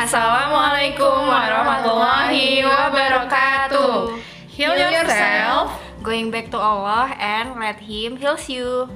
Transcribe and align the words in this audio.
Assalamualaikum 0.00 1.28
warahmatullahi 1.28 2.64
wabarakatuh. 2.64 4.16
Heal 4.48 4.72
yourself. 4.72 5.76
Going 6.00 6.32
back 6.32 6.48
to 6.48 6.56
Allah 6.56 7.12
and 7.20 7.60
let 7.60 7.76
Him 7.84 8.16
heals 8.16 8.48
you. 8.48 8.88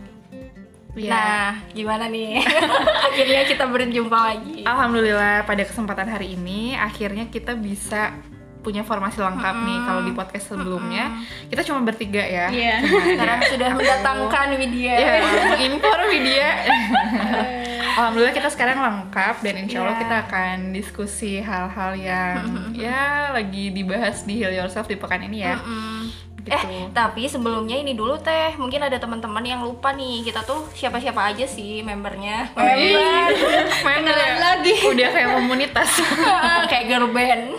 Ya. 0.97 1.13
Nah, 1.13 1.49
gimana 1.77 2.09
nih? 2.09 2.41
Akhirnya 3.13 3.45
kita 3.45 3.69
berjumpa 3.69 4.17
lagi. 4.17 4.65
Alhamdulillah 4.65 5.45
pada 5.45 5.69
kesempatan 5.69 6.09
hari 6.09 6.41
ini 6.41 6.73
akhirnya 6.73 7.29
kita 7.29 7.53
bisa 7.53 8.17
punya 8.65 8.81
formasi 8.81 9.21
lengkap 9.21 9.57
nih 9.61 9.79
kalau 9.85 10.01
di 10.09 10.13
podcast 10.17 10.57
sebelumnya 10.57 11.21
kita 11.53 11.69
cuma 11.69 11.85
bertiga 11.85 12.25
ya. 12.25 12.49
Iya. 12.49 12.81
Cuma 12.81 12.97
ada- 12.97 13.13
Sekarang 13.13 13.41
sudah 13.53 13.71
mendatangkan 13.77 14.47
Widya. 14.57 14.95
Ya, 14.97 15.15
mengimpor 15.53 15.99
media. 16.09 16.49
Alhamdulillah 17.95 18.35
kita 18.35 18.51
sekarang 18.51 18.79
lengkap 18.79 19.35
dan 19.41 19.55
insya 19.57 19.79
Allah 19.81 19.95
Iya. 19.95 20.03
kita 20.03 20.17
akan 20.27 20.57
diskusi 20.71 21.33
hal-hal 21.39 21.93
yang 21.95 22.39
ya 22.87 23.31
lagi 23.31 23.71
dibahas 23.71 24.27
di 24.27 24.43
Heal 24.43 24.53
Yourself 24.53 24.87
di 24.87 24.99
pekan 24.99 25.23
ini 25.23 25.47
ya. 25.47 25.57
Mm-mm. 25.57 26.11
Gitu. 26.45 26.53
Eh, 26.53 26.93
tapi 26.93 27.25
sebelumnya 27.25 27.73
ini 27.73 27.97
dulu 27.97 28.21
teh, 28.21 28.53
mungkin 28.61 28.77
ada 28.85 29.01
teman-teman 29.01 29.41
yang 29.41 29.65
lupa 29.65 29.97
nih, 29.97 30.21
kita 30.29 30.45
tuh 30.45 30.69
siapa-siapa 30.77 31.33
aja 31.33 31.49
sih 31.49 31.81
membernya. 31.81 32.53
Member. 32.53 33.33
Member 33.89 34.13
ya? 34.13 34.37
lagi. 34.37 34.77
Udah 34.85 35.09
kayak 35.09 35.31
komunitas. 35.41 35.89
Kayak 36.69 36.85
girl 36.85 37.09
band. 37.17 37.57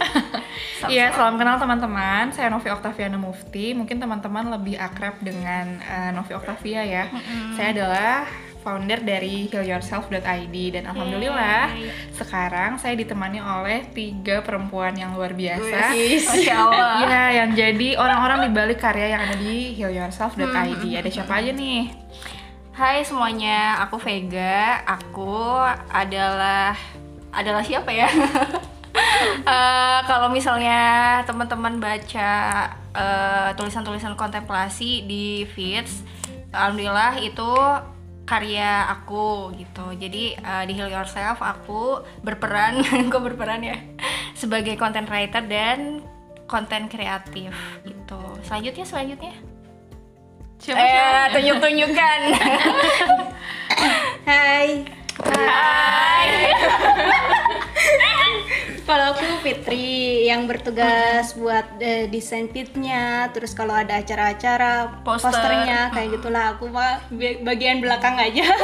Iya, 0.85 1.09
salam 1.17 1.41
kenal 1.41 1.57
teman-teman. 1.57 2.29
Saya 2.29 2.53
Novi 2.53 2.69
Oktaviana 2.69 3.17
Mufti. 3.17 3.73
Mungkin 3.73 3.97
teman-teman 3.97 4.53
lebih 4.53 4.77
akrab 4.77 5.17
dengan 5.17 5.81
eh, 5.81 6.13
Novi 6.13 6.37
Oktavia 6.37 6.85
ya. 6.85 7.09
Saya 7.57 7.73
adalah 7.73 8.29
founder 8.65 9.05
dari 9.05 9.45
healyourself.id 9.45 10.55
dan 10.73 10.89
alhamdulillah 10.89 11.69
sekarang 12.17 12.81
saya 12.81 12.97
ditemani 12.97 13.37
oleh 13.37 13.85
tiga 13.93 14.41
perempuan 14.41 14.97
yang 14.97 15.13
luar 15.13 15.37
biasa. 15.37 15.93
Allah. 16.57 16.97
Iya, 17.05 17.23
yang 17.45 17.49
jadi 17.53 17.89
orang-orang 18.01 18.49
di 18.49 18.51
balik 18.57 18.81
karya 18.81 19.13
yang 19.13 19.21
ada 19.21 19.37
di 19.37 19.77
healyourself.id. 19.77 20.83
Ada 20.97 21.09
siapa 21.13 21.37
aja 21.37 21.53
nih? 21.53 21.93
Hai 22.73 23.05
semuanya, 23.05 23.85
aku 23.85 24.01
Vega. 24.01 24.81
Aku 24.83 25.61
adalah 25.93 26.73
adalah 27.29 27.61
siapa 27.61 27.93
ya? 27.93 28.09
Eh, 29.45 29.99
kalau 30.07 30.31
misalnya 30.31 31.19
teman-teman 31.27 31.83
baca 31.83 32.31
eh, 32.95 33.49
tulisan-tulisan 33.59 34.15
kontemplasi 34.15 35.03
di 35.03 35.43
feeds, 35.51 36.01
alhamdulillah 36.55 37.19
itu 37.19 37.51
karya 38.25 38.89
aku 38.89 39.53
gitu. 39.55 39.93
Jadi 39.95 40.33
eh, 40.35 40.63
di 40.65 40.73
Heal 40.73 40.91
Yourself 40.91 41.39
aku 41.39 42.01
berperan, 42.25 42.81
kok 43.13 43.21
berperan 43.21 43.61
ya, 43.61 43.77
sebagai 44.33 44.75
content 44.75 45.07
writer 45.07 45.45
dan 45.45 46.01
konten 46.49 46.89
kreatif 46.89 47.53
gitu. 47.85 48.21
Selanjutnya 48.45 48.85
selanjutnya. 48.85 49.33
Siapa 50.57 50.81
Eh, 50.81 51.23
tunjuk-tunjukkan. 51.37 52.19
Hai. 54.29 54.81
Hai. 55.21 56.29
Kalau 58.87 59.05
aku 59.11 59.25
Fitri 59.41 59.87
yang 60.25 60.45
bertugas 60.45 61.33
buat 61.33 61.65
eh, 61.77 62.05
desain 62.05 62.45
pitnya, 62.45 63.33
terus 63.33 63.51
kalau 63.51 63.73
ada 63.73 63.97
acara-acara 63.97 65.01
Poster. 65.01 65.33
posternya 65.33 65.89
kayak 65.89 66.09
gitulah 66.13 66.53
aku 66.53 66.69
mah 66.69 67.01
ba- 67.09 67.39
bagian 67.43 67.81
belakang 67.81 68.15
aja. 68.15 68.45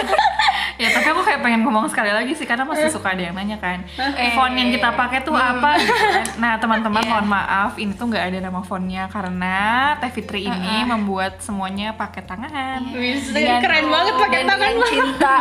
Ya 0.80 0.90
tapi 0.90 1.14
aku 1.14 1.22
kayak 1.22 1.46
pengen 1.46 1.62
ngomong 1.62 1.94
sekali 1.94 2.10
lagi 2.10 2.34
sih 2.34 2.42
karena 2.42 2.66
masih 2.66 2.90
suka 2.90 3.14
ada 3.14 3.22
yang 3.22 3.38
nanya 3.38 3.62
kan 3.62 3.86
font 4.34 4.50
yang 4.50 4.74
kita 4.74 4.90
pakai 4.90 5.22
tuh 5.22 5.38
apa 5.38 5.78
gitu 5.78 5.94
kan. 5.94 6.26
Nah 6.42 6.58
teman-teman 6.58 7.06
mohon 7.06 7.28
maaf 7.30 7.78
ini 7.78 7.94
tuh 7.94 8.10
nggak 8.10 8.34
ada 8.34 8.50
nama 8.50 8.66
fontnya 8.66 9.06
karena 9.06 9.58
Teh 10.02 10.10
Fitri 10.10 10.50
ini 10.50 10.82
membuat 10.82 11.38
semuanya 11.38 11.94
pakai 11.94 12.26
tangan. 12.26 12.98
Wis, 12.98 13.30
Dengan- 13.30 13.62
keren 13.62 13.94
banget 13.94 14.14
pakai 14.18 14.40
dan 14.42 14.48
tangan 14.50 14.74
cinta. 14.90 15.34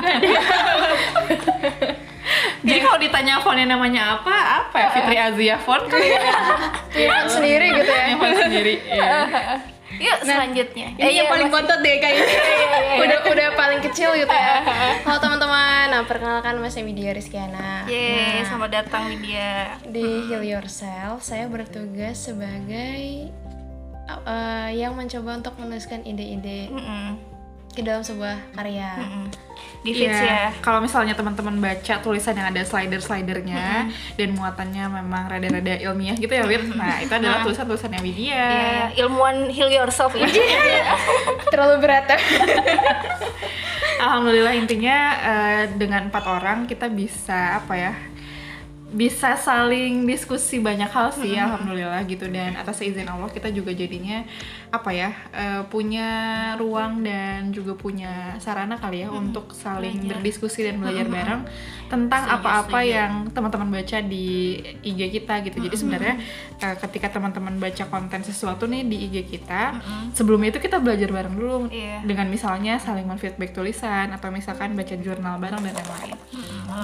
Jadi 2.60 2.78
kalau 2.78 2.98
ditanya 3.00 3.40
fontnya 3.40 3.66
namanya 3.66 4.20
apa 4.20 4.34
apa 4.62 4.76
ya 4.76 4.88
Fitri 4.92 5.16
Azia 5.16 5.56
font 5.56 5.84
kali 5.88 6.12
ya. 6.12 6.20
Font 7.08 7.28
sendiri 7.28 7.66
gitu 7.72 7.90
ya. 7.90 8.04
Yang 8.12 8.18
font 8.18 8.36
sendiri. 8.36 8.74
Iya. 8.84 9.10
Yuk 10.00 10.18
selanjutnya. 10.22 10.86
Ini 10.96 11.12
yang 11.12 11.28
paling 11.28 11.50
bontot 11.50 11.82
deh 11.82 11.98
kayaknya. 11.98 12.24
udah 13.04 13.18
udah 13.26 13.48
paling 13.52 13.80
kecil 13.82 14.14
gitu 14.14 14.30
ya. 14.30 14.62
Halo 15.04 15.18
teman-teman, 15.18 15.90
nah 15.90 16.02
perkenalkan 16.06 16.56
saya 16.62 16.86
Widya 16.86 17.12
Rizkyana. 17.12 17.84
Yeay, 17.84 18.40
Nah, 18.40 18.48
selamat 18.48 18.70
datang 18.70 19.10
Lydia. 19.10 19.76
di 19.84 20.30
Heal 20.30 20.46
Yourself, 20.46 21.20
saya 21.20 21.50
bertugas 21.50 22.16
sebagai 22.16 23.28
uh, 24.08 24.68
yang 24.70 24.94
mencoba 24.94 25.42
untuk 25.42 25.54
menuliskan 25.58 26.00
ide-ide 26.02 26.70
Mm-mm, 26.70 27.18
ke 27.70 27.80
dalam 27.86 28.02
sebuah 28.02 28.36
karya. 28.54 28.98
mm-mm. 28.98 29.26
Di 29.80 29.96
feeds 29.96 30.12
Iya, 30.12 30.28
ya. 30.28 30.44
Kalau 30.60 30.84
misalnya 30.84 31.16
teman-teman 31.16 31.56
baca 31.56 31.94
tulisan 32.04 32.36
yang 32.36 32.52
ada 32.52 32.60
slider-slidernya 32.60 33.88
dan 34.16 34.28
muatannya 34.36 34.84
memang 35.00 35.24
rada-rada 35.32 35.74
ilmiah 35.80 36.16
gitu 36.20 36.28
ya, 36.28 36.44
Wir. 36.44 36.60
Nah, 36.76 37.00
itu 37.00 37.08
adalah 37.08 37.40
tulisan-tulisannya 37.40 38.00
Widya. 38.04 38.28
Iya, 38.28 38.84
ilmuwan 39.00 39.48
heal 39.48 39.72
yourself 39.72 40.12
ya. 40.12 40.28
Terlalu 41.52 41.80
berat 41.80 42.12
ya. 42.12 42.20
Alhamdulillah 44.00 44.52
intinya 44.56 44.96
eh, 45.20 45.62
dengan 45.76 46.08
empat 46.08 46.24
orang 46.28 46.64
kita 46.64 46.88
bisa 46.88 47.60
apa 47.60 47.74
ya 47.76 47.92
bisa 48.90 49.38
saling 49.38 50.02
diskusi 50.02 50.58
banyak 50.58 50.90
hal 50.90 51.14
sih 51.14 51.38
alhamdulillah 51.38 52.02
gitu. 52.04 52.26
Dan 52.26 52.58
atas 52.58 52.82
izin 52.82 53.06
Allah 53.06 53.30
kita 53.30 53.46
juga 53.48 53.70
jadinya 53.70 54.26
apa 54.70 54.90
ya 54.90 55.10
eh, 55.30 55.62
punya 55.66 56.08
ruang 56.54 57.02
dan 57.02 57.50
juga 57.50 57.74
punya 57.74 58.34
sarana 58.38 58.78
kali 58.78 59.02
ya 59.02 59.10
untuk 59.10 59.50
saling 59.50 60.06
berdiskusi 60.06 60.66
dan 60.66 60.78
belajar 60.78 61.06
bareng 61.06 61.42
tentang 61.86 62.22
apa-apa 62.30 62.82
yang 62.82 63.12
teman-teman 63.30 63.70
baca 63.70 63.98
di 63.98 64.58
IG 64.82 65.00
kita 65.22 65.42
gitu. 65.42 65.58
Jadi 65.62 65.76
sebenarnya 65.78 66.14
eh, 66.58 66.76
ketika 66.78 67.14
teman-teman 67.14 67.58
baca 67.58 67.84
konten 67.86 68.22
sesuatu 68.22 68.66
nih 68.66 68.82
di 68.86 68.96
IG 69.06 69.16
kita 69.30 69.78
sebelumnya 70.14 70.50
itu 70.50 70.58
kita 70.58 70.78
belajar 70.78 71.10
bareng 71.10 71.34
dulu 71.34 71.56
Iya. 71.70 72.02
dengan 72.02 72.26
misalnya 72.26 72.78
saling 72.78 73.06
menfeedback 73.06 73.54
tulisan 73.54 74.10
atau 74.10 74.30
misalkan 74.34 74.74
baca 74.74 74.94
jurnal 74.98 75.38
bareng 75.38 75.62
dan 75.62 75.74
lain-lain 75.78 76.18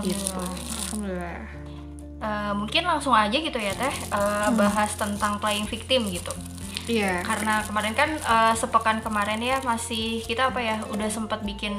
gitu. 0.03 0.43
Alhamdulillah 0.91 1.66
Eh, 2.17 2.53
mungkin 2.57 2.89
langsung 2.89 3.13
aja 3.13 3.37
gitu 3.37 3.61
ya 3.61 3.77
teh 3.77 3.93
eh, 3.93 4.49
bahas 4.57 4.97
tentang 4.97 5.37
playing 5.37 5.69
victim 5.69 6.09
gitu. 6.09 6.33
iya 6.89 7.21
Karena 7.21 7.61
kemarin 7.61 7.93
kan 7.93 8.09
eh, 8.17 8.55
sepekan 8.57 9.05
kemarin 9.05 9.37
ya 9.45 9.61
masih 9.61 10.25
kita 10.25 10.49
apa 10.49 10.65
ya 10.65 10.81
udah 10.89 11.13
sempat 11.13 11.45
bikin 11.45 11.77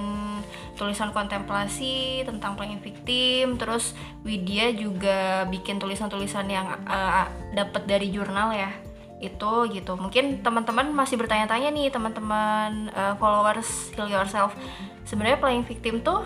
tulisan 0.78 1.10
kontemplasi 1.10 2.22
tentang 2.22 2.54
playing 2.54 2.78
victim, 2.86 3.58
terus 3.58 3.98
Widya 4.22 4.70
juga 4.78 5.50
bikin 5.50 5.82
tulisan-tulisan 5.82 6.46
yang 6.54 6.70
eh, 6.86 7.26
dapat 7.58 7.90
dari 7.90 8.14
jurnal 8.14 8.54
ya 8.54 8.70
itu 9.18 9.54
gitu. 9.74 9.98
Mungkin 9.98 10.46
teman-teman 10.46 10.94
masih 10.94 11.18
bertanya-tanya 11.18 11.74
nih 11.74 11.90
teman-teman 11.90 12.94
eh, 12.94 13.18
followers 13.18 13.90
Heal 13.98 14.14
Yourself. 14.14 14.54
Sebenarnya 15.02 15.42
playing 15.42 15.66
victim 15.66 16.06
tuh 16.06 16.22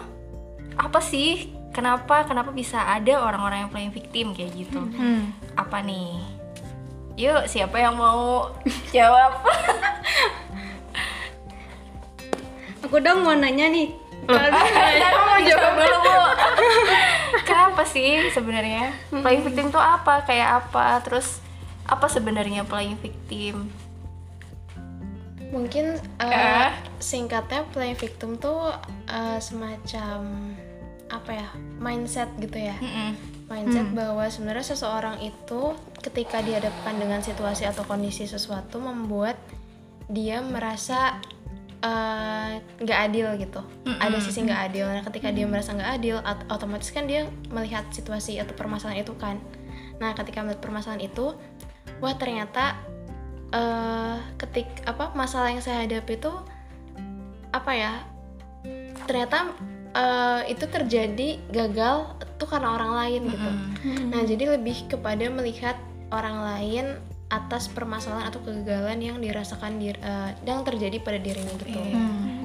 apa 0.75 0.99
sih? 0.99 1.60
Kenapa 1.71 2.23
kenapa 2.23 2.51
bisa 2.51 2.79
ada 2.83 3.17
orang-orang 3.17 3.63
yang 3.63 3.71
playing 3.71 3.91
victim 3.91 4.25
kayak 4.31 4.51
gitu? 4.53 4.79
Hmm. 4.81 5.31
Apa 5.55 5.79
nih? 5.79 6.19
Yuk, 7.15 7.45
siapa 7.45 7.75
yang 7.75 7.95
mau 7.95 8.49
jawab? 8.89 9.39
Aku 12.83 12.97
dong 12.97 13.21
mau 13.21 13.31
nanya 13.31 13.67
nih. 13.67 13.87
Ntar 14.21 15.13
mau 15.27 15.37
jawab 15.39 15.71
dulu, 15.75 15.97
Bu. 16.01 16.13
Kenapa 17.41 17.81
sih 17.83 18.29
sebenarnya 18.29 18.91
playing 19.09 19.43
victim 19.43 19.69
tuh 19.69 19.79
apa? 19.79 20.21
Kayak 20.23 20.65
apa? 20.65 20.99
Terus 21.01 21.39
apa 21.85 22.05
sebenarnya 22.05 22.63
playing 22.63 22.95
victim? 22.99 23.67
Mungkin 25.51 25.99
uh, 26.17 26.27
Eh. 26.27 26.69
singkatnya 26.97 27.63
playing 27.69 27.95
victim 27.95 28.35
tuh 28.35 28.71
uh, 29.07 29.37
semacam 29.37 30.19
apa 31.11 31.31
ya 31.35 31.49
mindset 31.77 32.31
gitu 32.39 32.55
ya. 32.55 32.75
Mm-mm. 32.79 33.11
mindset 33.51 33.87
bahwa 33.91 34.23
sebenarnya 34.31 34.63
seseorang 34.63 35.19
itu 35.19 35.75
ketika 35.99 36.39
dihadapkan 36.39 36.95
dengan 36.95 37.19
situasi 37.19 37.67
atau 37.67 37.83
kondisi 37.83 38.23
sesuatu 38.23 38.79
membuat 38.79 39.35
dia 40.07 40.39
merasa 40.39 41.19
eh, 41.83 42.63
nggak 42.79 42.99
adil 43.11 43.27
gitu. 43.37 43.61
Ada 43.99 44.17
sisi 44.23 44.47
nggak 44.47 44.61
adil. 44.71 44.87
Nah 44.87 45.03
ketika 45.03 45.29
dia 45.35 45.45
merasa 45.45 45.75
nggak 45.75 45.91
adil 45.99 46.17
ot- 46.23 46.47
otomatis 46.47 46.89
kan 46.95 47.05
dia 47.05 47.27
melihat 47.51 47.83
situasi 47.91 48.39
atau 48.39 48.55
permasalahan 48.55 49.03
itu 49.03 49.13
kan. 49.19 49.35
Nah 49.99 50.15
ketika 50.15 50.41
melihat 50.47 50.63
permasalahan 50.63 51.03
itu 51.03 51.35
wah 51.99 52.15
ternyata 52.15 52.79
eh 53.51 54.17
ketik 54.39 54.87
apa 54.87 55.11
masalah 55.11 55.51
yang 55.51 55.59
saya 55.59 55.83
hadapi 55.83 56.15
itu 56.15 56.31
apa 57.51 57.71
ya 57.75 57.91
ternyata 59.03 59.51
eh, 59.95 60.41
itu 60.51 60.65
terjadi 60.67 61.29
gagal 61.51 62.15
tuh 62.39 62.47
karena 62.49 62.73
orang 62.73 62.91
lain 62.95 63.21
gitu. 63.29 63.49
Nah 64.09 64.21
jadi 64.25 64.57
lebih 64.57 64.89
kepada 64.89 65.27
melihat 65.29 65.77
orang 66.11 66.37
lain 66.43 66.85
atas 67.31 67.71
permasalahan 67.71 68.27
atau 68.27 68.43
kegagalan 68.43 68.99
yang 68.99 69.17
dirasakan 69.23 69.79
di, 69.79 69.95
eh, 69.95 70.29
yang 70.43 70.67
terjadi 70.67 70.99
pada 70.99 71.15
dirinya 71.15 71.55
gitu. 71.63 71.79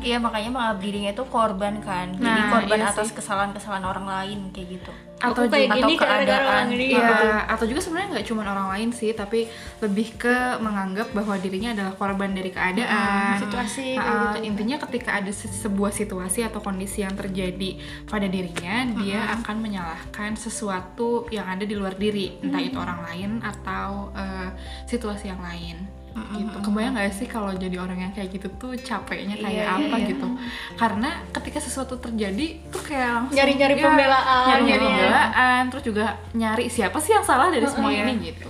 Iya. 0.06 0.22
Makanya 0.22 0.50
mengabdi 0.54 0.86
dirinya 0.86 1.10
itu 1.10 1.24
korban 1.26 1.82
kan. 1.82 2.14
Jadi 2.14 2.22
Nah, 2.22 2.54
korban 2.54 2.78
iya 2.78 2.94
atas 2.94 3.10
kesalahan-kesalahan 3.10 3.82
orang 3.82 4.06
lain 4.06 4.38
kayak 4.54 4.78
gitu. 4.78 4.92
Atau 5.16 5.32
Aku 5.38 5.48
kayak 5.48 5.64
juga- 5.66 5.80
gini 5.80 5.94
gara-gara 5.96 6.20
keadaan. 6.28 6.44
orang 6.46 6.68
ini 6.70 6.86
gitu. 6.92 7.26
atau 7.48 7.64
juga 7.64 7.80
sebenarnya 7.80 8.08
nggak 8.12 8.26
cuma 8.26 8.40
orang 8.44 8.68
lain 8.70 8.88
sih, 8.90 9.10
tapi 9.10 9.48
lebih 9.78 10.08
ke 10.14 10.36
menganggap 10.58 11.08
bahwa 11.10 11.34
dirinya 11.36 11.72
adalah 11.72 11.94
korban 11.94 12.30
dari 12.30 12.50
keadaan, 12.50 13.40
situasi, 13.40 13.96
kayak 13.96 14.04
Ah, 14.06 14.22
gitu. 14.34 14.38
Intinya 14.46 14.76
ketika 14.78 15.10
ada 15.14 15.30
se- 15.30 15.48
sebuah 15.48 15.88
situasi 15.90 16.44
atau 16.44 16.60
kondisi 16.60 17.00
yang 17.00 17.16
terjadi 17.16 17.80
pada 18.04 18.26
dirinya, 18.26 18.76
dia 18.94 19.20
akan 19.32 19.56
menyalahkan 19.58 20.36
sesuatu 20.36 21.24
yang 21.28 21.48
ada 21.48 21.62
di 21.62 21.72
luar 21.72 21.94
diri, 21.94 22.36
entah 22.38 22.60
itu 22.60 22.76
orang 22.76 23.00
lain 23.02 23.30
atau 23.40 24.12
eh, 24.12 24.50
situasi 24.84 25.28
yang 25.28 25.40
lain. 25.40 25.95
Gitu. 26.32 26.56
Kebayang 26.62 26.92
nggak 26.92 27.12
sih 27.12 27.26
kalau 27.26 27.52
jadi 27.52 27.76
orang 27.76 27.98
yang 27.98 28.12
kayak 28.12 28.28
gitu 28.30 28.48
tuh 28.56 28.72
capeknya 28.74 29.36
kayak 29.36 29.64
Iya, 29.64 29.76
apa 29.84 29.96
iya. 29.96 30.08
gitu? 30.08 30.28
Karena 30.74 31.10
ketika 31.30 31.58
sesuatu 31.58 31.94
terjadi 31.96 32.46
tuh 32.66 32.82
kayak 32.82 33.08
langsung 33.12 33.34
Nyari-nyari 33.34 33.74
ya, 33.74 33.82
pembelaan, 33.82 34.44
nyari 34.50 34.62
nyari- 34.66 34.86
pembelaan 34.86 35.62
terus 35.66 35.84
juga 35.84 36.04
nyari 36.32 36.64
siapa 36.66 36.96
sih 36.96 37.10
yang 37.10 37.22
salah 37.22 37.48
dari 37.48 37.64
semua 37.64 37.90
ini 37.90 38.12
gitu. 38.22 38.48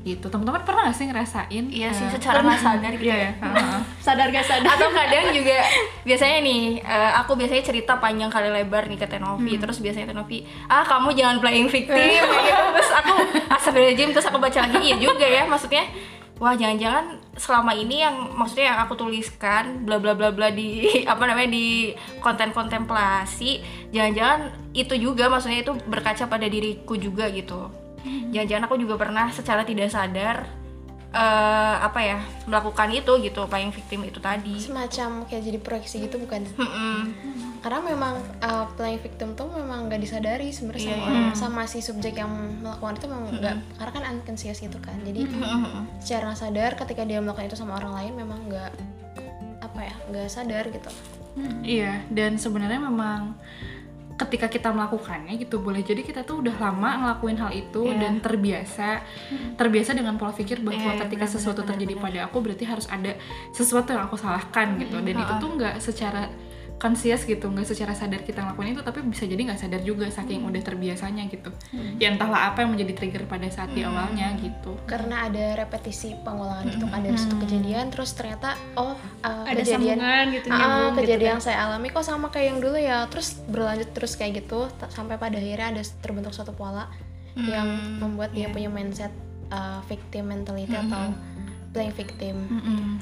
Gitu. 0.00 0.24
Teman-teman 0.24 0.64
pernah 0.64 0.88
gak 0.88 0.96
sih 0.96 1.04
ngerasain 1.04 1.64
Iya 1.68 1.92
sih 1.92 2.08
eh, 2.08 2.10
secara 2.10 2.40
nggak 2.40 2.56
sadar 2.58 2.88
gitu 2.90 3.04
iya 3.04 3.16
ya. 3.20 3.30
heeh. 3.38 3.80
sadar 4.00 4.32
gak 4.32 4.42
sadar. 4.42 4.72
Atau 4.72 4.88
kadang 4.90 5.28
juga 5.30 5.60
biasanya 6.02 6.40
nih 6.40 6.62
eh, 6.80 7.10
aku 7.14 7.36
biasanya 7.36 7.60
cerita 7.62 8.00
panjang 8.00 8.26
kali 8.26 8.48
lebar 8.48 8.88
nih 8.88 8.96
ke 8.96 9.04
Tenovi. 9.04 9.60
Terus 9.60 9.76
biasanya 9.78 10.08
Tenovi 10.08 10.40
ah 10.66 10.82
kamu 10.82 11.12
jangan 11.12 11.36
playing 11.38 11.68
victim. 11.68 12.00
Gitu 12.00 12.32
terus 12.74 12.90
aku 12.90 13.12
astagfirullahaladzim 13.52 14.08
terus 14.10 14.24
aku 14.24 14.38
baca 14.40 14.58
lagi 14.58 14.78
iya 14.80 14.96
juga 14.96 15.26
ya 15.26 15.44
maksudnya 15.44 15.84
wah 16.40 16.56
jangan-jangan 16.56 17.20
selama 17.36 17.76
ini 17.76 18.00
yang 18.00 18.32
maksudnya 18.32 18.72
yang 18.72 18.80
aku 18.88 18.96
tuliskan 18.96 19.84
bla 19.84 20.00
bla 20.00 20.16
bla 20.16 20.32
bla 20.32 20.48
di 20.48 20.88
apa 21.12 21.20
namanya 21.28 21.52
di 21.52 21.92
konten 22.24 22.50
kontemplasi 22.56 23.60
jangan-jangan 23.92 24.50
itu 24.72 24.96
juga 24.96 25.28
maksudnya 25.28 25.60
itu 25.62 25.76
berkaca 25.86 26.24
pada 26.26 26.48
diriku 26.48 26.96
juga 26.96 27.28
gitu. 27.30 27.68
Jangan-jangan 28.32 28.64
aku 28.64 28.76
juga 28.80 28.96
pernah 28.96 29.28
secara 29.28 29.60
tidak 29.68 29.92
sadar 29.92 30.48
eh, 31.10 31.76
apa 31.82 32.00
ya 32.00 32.18
melakukan 32.46 32.88
itu 32.94 33.12
gitu 33.22 33.42
playing 33.50 33.74
victim 33.74 34.06
itu 34.06 34.22
tadi. 34.22 34.54
Semacam 34.62 35.26
kayak 35.26 35.42
jadi 35.42 35.58
proyeksi 35.58 35.96
gitu 36.06 36.16
bukan? 36.22 36.46
Mm-mm. 36.54 36.98
karena 37.60 37.92
memang 37.92 38.16
uh, 38.40 38.64
playing 38.72 39.04
victim 39.04 39.36
tuh 39.36 39.44
memang 39.52 39.84
nggak 39.84 40.00
disadari 40.00 40.48
sebenarnya 40.48 40.96
Iya, 40.96 40.96
sama 40.96 41.12
orang 41.12 41.36
sama 41.36 41.62
si 41.68 41.84
subjek 41.84 42.16
yang 42.16 42.32
melakukan 42.64 42.96
itu 42.96 43.06
memang 43.12 43.28
nggak 43.36 43.56
karena 43.76 43.92
kan 43.92 44.02
unconscious 44.16 44.58
gitu 44.64 44.80
kan. 44.80 44.96
Jadi 45.04 45.28
secara 46.00 46.32
nggak 46.32 46.40
sadar 46.40 46.70
ketika 46.80 47.04
dia 47.04 47.20
melakukan 47.20 47.52
itu 47.52 47.60
sama 47.60 47.76
orang 47.76 47.92
lain 48.00 48.12
memang 48.16 48.40
nggak 48.48 48.72
apa 49.60 49.80
ya 49.84 49.94
nggak 50.08 50.28
sadar 50.32 50.64
gitu. 50.72 50.88
Iya, 51.60 52.00
dan 52.08 52.40
sebenarnya 52.40 52.80
memang 52.80 53.36
ketika 54.20 54.46
kita 54.46 54.68
melakukannya 54.68 55.32
gitu 55.34 55.58
boleh 55.58 55.80
jadi 55.80 56.00
kita 56.00 56.20
tuh 56.22 56.44
udah 56.44 56.52
lama 56.60 56.90
ngelakuin 57.00 57.36
hal 57.36 57.50
itu 57.50 57.82
Iya. 57.82 57.96
dan 57.96 58.12
terbiasa 58.18 58.88
terbiasa 59.56 59.96
dengan 59.96 60.14
pola 60.14 60.30
pikir 60.30 60.60
bahwa 60.60 60.76
Iya, 60.76 60.92
iya, 60.92 61.00
ketika 61.02 61.24
benar, 61.24 61.34
sesuatu 61.34 61.60
terjadi 61.64 61.94
benar. 61.96 62.04
pada 62.04 62.18
aku 62.28 62.36
berarti 62.38 62.64
harus 62.64 62.86
ada 62.86 63.12
sesuatu 63.50 63.90
yang 63.90 64.04
aku 64.04 64.14
salahkan 64.14 64.76
gitu 64.76 64.96
dan 64.98 65.16
itu 65.16 65.32
tuh 65.36 65.50
nggak 65.56 65.74
secara 65.78 66.28
conscious 66.80 67.28
gitu 67.28 67.44
nggak 67.52 67.68
secara 67.68 67.92
sadar 67.92 68.24
kita 68.24 68.40
ngelakuin 68.40 68.72
itu 68.72 68.80
tapi 68.80 69.04
bisa 69.04 69.28
jadi 69.28 69.36
nggak 69.52 69.60
sadar 69.60 69.84
juga 69.84 70.08
saking 70.08 70.48
udah 70.48 70.62
terbiasanya 70.64 71.28
gitu. 71.28 71.52
Ya 72.00 72.08
entahlah 72.10 72.50
apa 72.50 72.64
yang 72.64 72.72
menjadi 72.72 72.96
trigger 72.96 73.28
pada 73.28 73.46
saat 73.52 73.70
di 73.76 73.84
awalnya 73.84 74.32
gitu. 74.40 74.72
Karena 74.88 75.28
ada 75.28 75.60
repetisi 75.60 76.16
pengulangan 76.24 76.72
gitu 76.72 76.88
kan 76.88 77.04
dari 77.04 77.18
satu 77.20 77.36
kejadian 77.36 77.92
terus 77.92 78.16
ternyata 78.16 78.56
oh 78.80 78.96
uh, 79.20 79.44
ada 79.44 79.60
kejadian 79.60 80.32
gitu 80.32 80.48
Ah, 80.48 80.56
nyambung 80.56 80.80
gitu 80.96 80.98
kejadian 81.04 81.36
kan. 81.36 81.44
saya 81.44 81.56
alami 81.68 81.92
kok 81.92 82.00
sama 82.02 82.32
kayak 82.32 82.46
yang 82.56 82.58
dulu 82.64 82.78
ya. 82.80 83.04
Terus 83.12 83.28
berlanjut 83.44 83.88
terus 83.92 84.16
kayak 84.16 84.40
gitu 84.42 84.72
sampai 84.88 85.20
pada 85.20 85.36
akhirnya 85.36 85.76
ada 85.76 85.82
terbentuk 86.00 86.32
suatu 86.32 86.56
pola 86.56 86.88
yang 87.36 87.68
membuat 88.02 88.34
dia 88.34 88.50
punya 88.50 88.66
mindset 88.66 89.12
uh, 89.54 89.78
victim 89.86 90.32
mentality 90.32 90.74
atau 90.74 91.14
playing 91.70 91.94
victim 91.94 92.36
Mm-mm. 92.50 93.00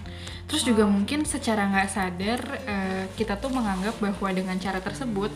Terus 0.48 0.64
juga 0.64 0.88
mungkin 0.88 1.28
secara 1.28 1.68
nggak 1.68 1.88
sadar 1.92 2.40
eh, 2.64 3.04
kita 3.20 3.36
tuh 3.36 3.52
menganggap 3.52 4.00
bahwa 4.00 4.28
dengan 4.32 4.56
cara 4.56 4.80
tersebut 4.80 5.28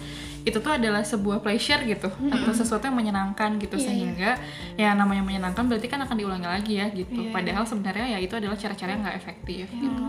itu 0.43 0.59
tuh 0.59 0.73
adalah 0.75 1.07
sebuah 1.07 1.39
pleasure 1.39 1.83
gitu 1.87 2.11
atau 2.11 2.53
sesuatu 2.53 2.85
yang 2.87 2.99
menyenangkan 2.99 3.57
gitu 3.63 3.79
sehingga 3.79 4.39
ya 4.75 4.95
namanya 4.95 5.23
menyenangkan 5.23 5.71
berarti 5.71 5.87
kan 5.87 6.03
akan 6.03 6.17
diulangi 6.19 6.49
lagi 6.49 6.75
ya 6.83 6.87
gitu. 6.91 7.31
Padahal 7.31 7.63
sebenarnya 7.63 8.17
ya 8.17 8.19
itu 8.19 8.35
adalah 8.35 8.59
cara-cara 8.59 8.91
yang 8.95 9.03
nggak 9.07 9.19
efektif 9.19 9.67
gitu. 9.71 10.03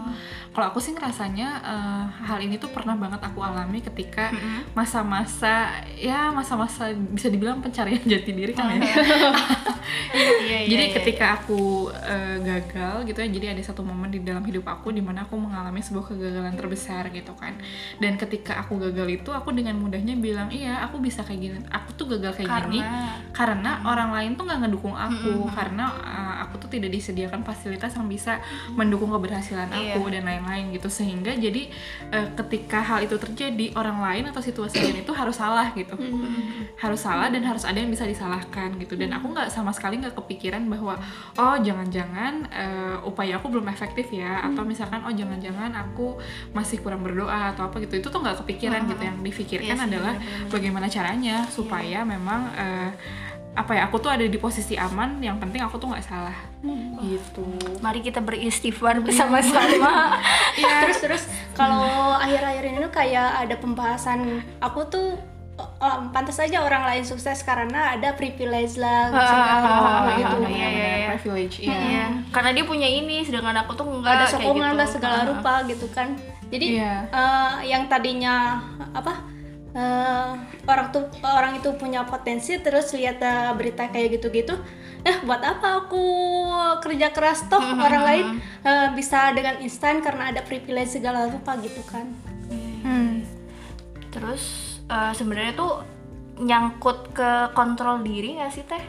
Kalau 0.54 0.66
aku 0.70 0.80
sih 0.82 0.94
ngerasanya 0.94 1.50
eh, 1.62 2.04
hal 2.26 2.40
ini 2.42 2.58
tuh 2.58 2.70
pernah 2.74 2.98
banget 2.98 3.22
aku 3.22 3.40
alami 3.42 3.82
ketika 3.82 4.34
masa-masa 4.74 5.86
ya 5.98 6.34
masa-masa 6.34 6.94
bisa 6.94 7.30
dibilang 7.30 7.62
pencarian 7.62 8.02
jati 8.12 8.32
diri 8.34 8.54
kan 8.54 8.74
ya. 8.78 8.82
Iya, 10.14 10.60
jadi 10.72 10.86
ketika 10.96 11.26
aku 11.42 11.90
eh, 11.92 12.38
gagal 12.40 13.06
gitu 13.10 13.18
ya 13.20 13.30
jadi 13.30 13.46
ada 13.58 13.62
satu 13.64 13.82
momen 13.86 14.10
di 14.10 14.20
dalam 14.22 14.44
hidup 14.46 14.66
aku 14.66 14.94
di 14.94 15.02
mana 15.02 15.26
aku 15.26 15.36
mengalami 15.38 15.82
sebuah 15.82 16.14
kegagalan 16.14 16.54
terbesar 16.56 17.10
gitu 17.12 17.34
kan. 17.38 17.58
Dan 17.98 18.16
ketika 18.18 18.64
aku 18.64 18.80
gagal 18.80 19.22
itu 19.22 19.30
aku 19.34 19.52
dengan 19.54 19.78
mudahnya 19.78 20.16
bilang 20.24 20.48
iya 20.48 20.80
aku 20.88 21.04
bisa 21.04 21.28
kayak 21.28 21.40
gini. 21.44 21.58
Aku 21.68 21.92
tuh 22.00 22.08
gagal 22.16 22.40
kayak 22.40 22.72
gini 22.72 22.80
karena 23.36 23.84
orang 23.84 24.16
lain 24.16 24.32
tuh 24.40 24.48
nggak 24.48 24.60
ngedukung 24.64 24.96
aku 24.96 25.52
karena 25.52 25.92
eh, 26.00 26.36
aku 26.48 26.64
tuh 26.64 26.70
tidak 26.72 26.96
disediakan 26.96 27.44
fasilitas 27.44 27.92
yang 28.00 28.08
bisa 28.08 28.40
mendukung 28.78 29.12
keberhasilan 29.12 29.68
aku 29.68 30.08
dan 30.08 30.24
lain-lain 30.24 30.72
gitu. 30.72 30.88
Sehingga 30.88 31.36
jadi 31.36 31.68
eh, 32.14 32.28
ketika 32.40 32.80
hal 32.80 33.04
itu 33.04 33.20
terjadi 33.20 33.76
orang 33.76 34.00
lain 34.00 34.24
atau 34.32 34.40
situasi 34.40 34.80
lain 34.80 35.04
itu 35.04 35.12
harus 35.12 35.36
salah 35.36 35.76
gitu. 35.76 36.00
Harus 36.80 37.04
salah 37.04 37.28
dan 37.28 37.44
harus 37.44 37.68
ada 37.68 37.76
yang 37.76 37.92
bisa 37.92 38.08
disalahkan 38.08 38.78
gitu. 38.80 38.96
Dan 38.96 39.12
aku 39.12 39.34
nggak 39.34 39.52
sama 39.52 39.76
sekali 39.76 40.00
nggak 40.00 40.16
kepikiran 40.16 40.64
bahwa 40.70 40.96
oh 41.36 41.58
jangan-jangan 41.60 42.48
eh, 42.54 42.98
upaya 43.04 43.42
aku 43.42 43.52
belum 43.52 43.68
efektif 43.68 44.08
ya. 44.14 44.46
Atau 44.46 44.64
misalkan 44.64 45.04
oh 45.04 45.12
jangan-jangan 45.12 45.74
aku 45.74 46.16
masih 46.54 46.80
kurang 46.80 47.02
berdoa 47.02 47.52
atau 47.52 47.68
apa 47.68 47.82
gitu. 47.82 47.98
Itu 48.00 48.08
tuh 48.14 48.22
nggak 48.22 48.46
kepikiran 48.46 48.86
gitu. 48.88 49.02
Yang 49.04 49.18
difikirkan 49.26 49.78
adalah 49.90 50.13
bagaimana 50.50 50.88
caranya 50.88 51.46
supaya 51.50 52.02
memang 52.04 52.42
eh, 52.54 52.90
apa 53.54 53.78
ya 53.78 53.86
aku 53.86 54.02
tuh 54.02 54.10
ada 54.10 54.26
di 54.26 54.38
posisi 54.42 54.74
aman 54.74 55.22
yang 55.22 55.38
penting 55.38 55.62
aku 55.62 55.78
tuh 55.78 55.94
nggak 55.94 56.02
salah. 56.02 56.34
Gitu. 57.06 57.46
Mari 57.86 58.02
kita 58.02 58.18
beristighfar 58.18 58.98
bersama-sama. 59.06 60.18
Terus 60.82 60.98
terus 60.98 61.24
kalau 61.54 62.18
akhir-akhir 62.18 62.64
ini 62.66 62.78
tuh 62.82 62.94
kayak 62.94 63.46
ada 63.46 63.56
pembahasan 63.58 64.42
aku 64.58 64.90
tuh 64.90 65.08
oh, 65.58 65.98
pantas 66.10 66.42
aja 66.42 66.66
orang 66.66 66.82
lain 66.90 67.06
sukses 67.06 67.46
karena 67.46 67.94
ada 67.94 68.18
privilege 68.18 68.82
lah 68.82 69.14
segala 69.14 69.54
gitu 70.18 70.36
benar-benar 70.42 70.50
iya, 70.50 70.68
iya, 70.70 70.94
iya. 70.98 71.08
privilege 71.14 71.56
iya. 71.62 71.78
Iya, 71.78 72.06
karena 72.34 72.50
dia 72.58 72.66
punya 72.66 72.90
ini 72.90 73.22
sedangkan 73.22 73.62
aku 73.62 73.72
tuh 73.78 73.86
enggak 73.86 74.14
ada 74.18 74.26
sokongan 74.34 74.74
gitu. 74.74 74.80
lah 74.82 74.88
segala 74.90 75.18
Ah. 75.22 75.26
rupa 75.30 75.54
gitu 75.70 75.86
kan. 75.94 76.18
Jadi 76.50 76.66
Iya. 76.82 76.94
eh, 77.10 77.54
yang 77.70 77.86
tadinya 77.86 78.62
apa 78.94 79.33
eh, 79.74 80.32
orang 80.70 80.88
tuh 80.94 81.10
orang 81.26 81.58
itu 81.58 81.70
punya 81.76 82.06
potensi 82.06 82.58
terus 82.62 82.94
lihat 82.94 83.20
eh, 83.22 83.52
berita 83.58 83.90
kayak 83.90 84.22
gitu-gitu. 84.22 84.56
Eh 85.04 85.20
buat 85.28 85.44
apa 85.44 85.84
aku 85.84 86.04
kerja 86.80 87.12
keras 87.12 87.44
toh 87.52 87.60
orang 87.60 88.04
lain? 88.08 88.26
eh, 88.64 88.88
bisa 88.96 89.34
dengan 89.36 89.60
instan 89.60 90.00
karena 90.00 90.32
ada 90.32 90.42
privilege 90.46 90.96
segala 90.96 91.28
rupa 91.28 91.58
gitu 91.60 91.82
kan. 91.90 92.08
Terus 94.14 94.44
eh, 94.88 95.14
sebenarnya 95.18 95.54
tuh 95.58 95.74
nyangkut 96.38 97.14
ke 97.14 97.54
kontrol 97.54 98.02
diri 98.06 98.38
nggak 98.38 98.52
sih 98.54 98.66
teh? 98.66 98.82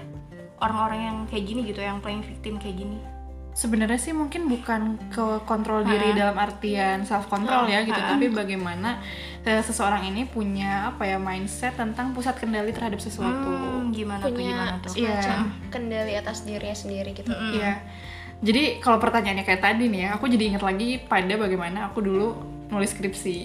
Orang-orang 0.61 1.01
yang 1.01 1.17
kayak 1.29 1.45
gini 1.45 1.61
gitu, 1.69 1.81
yang 1.85 2.01
playing 2.01 2.25
victim 2.25 2.57
kayak 2.57 2.77
gini. 2.79 3.14
Sebenarnya 3.55 4.03
sih 4.03 4.11
mungkin 4.11 4.51
bukan 4.51 4.99
ke 5.15 5.47
kontrol 5.47 5.87
diri 5.87 6.11
dalam 6.11 6.35
artian 6.35 7.07
self 7.07 7.31
control 7.31 7.71
ya 7.71 7.87
gitu, 7.87 7.95
tapi 7.95 8.27
bagaimana 8.27 8.99
eh, 9.47 9.63
seseorang 9.63 10.11
ini 10.11 10.27
punya 10.27 10.91
apa 10.91 11.07
ya 11.07 11.23
mindset 11.23 11.79
tentang 11.79 12.11
pusat 12.11 12.35
kendali 12.35 12.75
terhadap 12.75 12.99
sesuatu. 12.99 13.47
Hmm, 13.47 13.95
gimana 13.95 14.27
tuh, 14.27 14.35
gimana 14.35 14.75
punya 14.75 14.83
tuh? 14.83 14.93
Iya. 14.99 15.23
semacam 15.23 15.39
kendali 15.71 16.13
atas 16.19 16.43
dirinya 16.43 16.75
sendiri 16.75 17.11
gitu 17.15 17.31
Iya. 17.31 17.79
Jadi 18.43 18.83
kalau 18.83 18.99
pertanyaannya 18.99 19.47
kayak 19.47 19.63
tadi 19.63 19.87
nih 19.87 20.01
ya, 20.05 20.09
aku 20.19 20.27
jadi 20.27 20.45
inget 20.51 20.65
lagi 20.67 20.99
pada 21.07 21.35
bagaimana 21.39 21.89
aku 21.89 22.03
dulu 22.03 22.29
nulis 22.75 22.91
skripsi. 22.91 23.37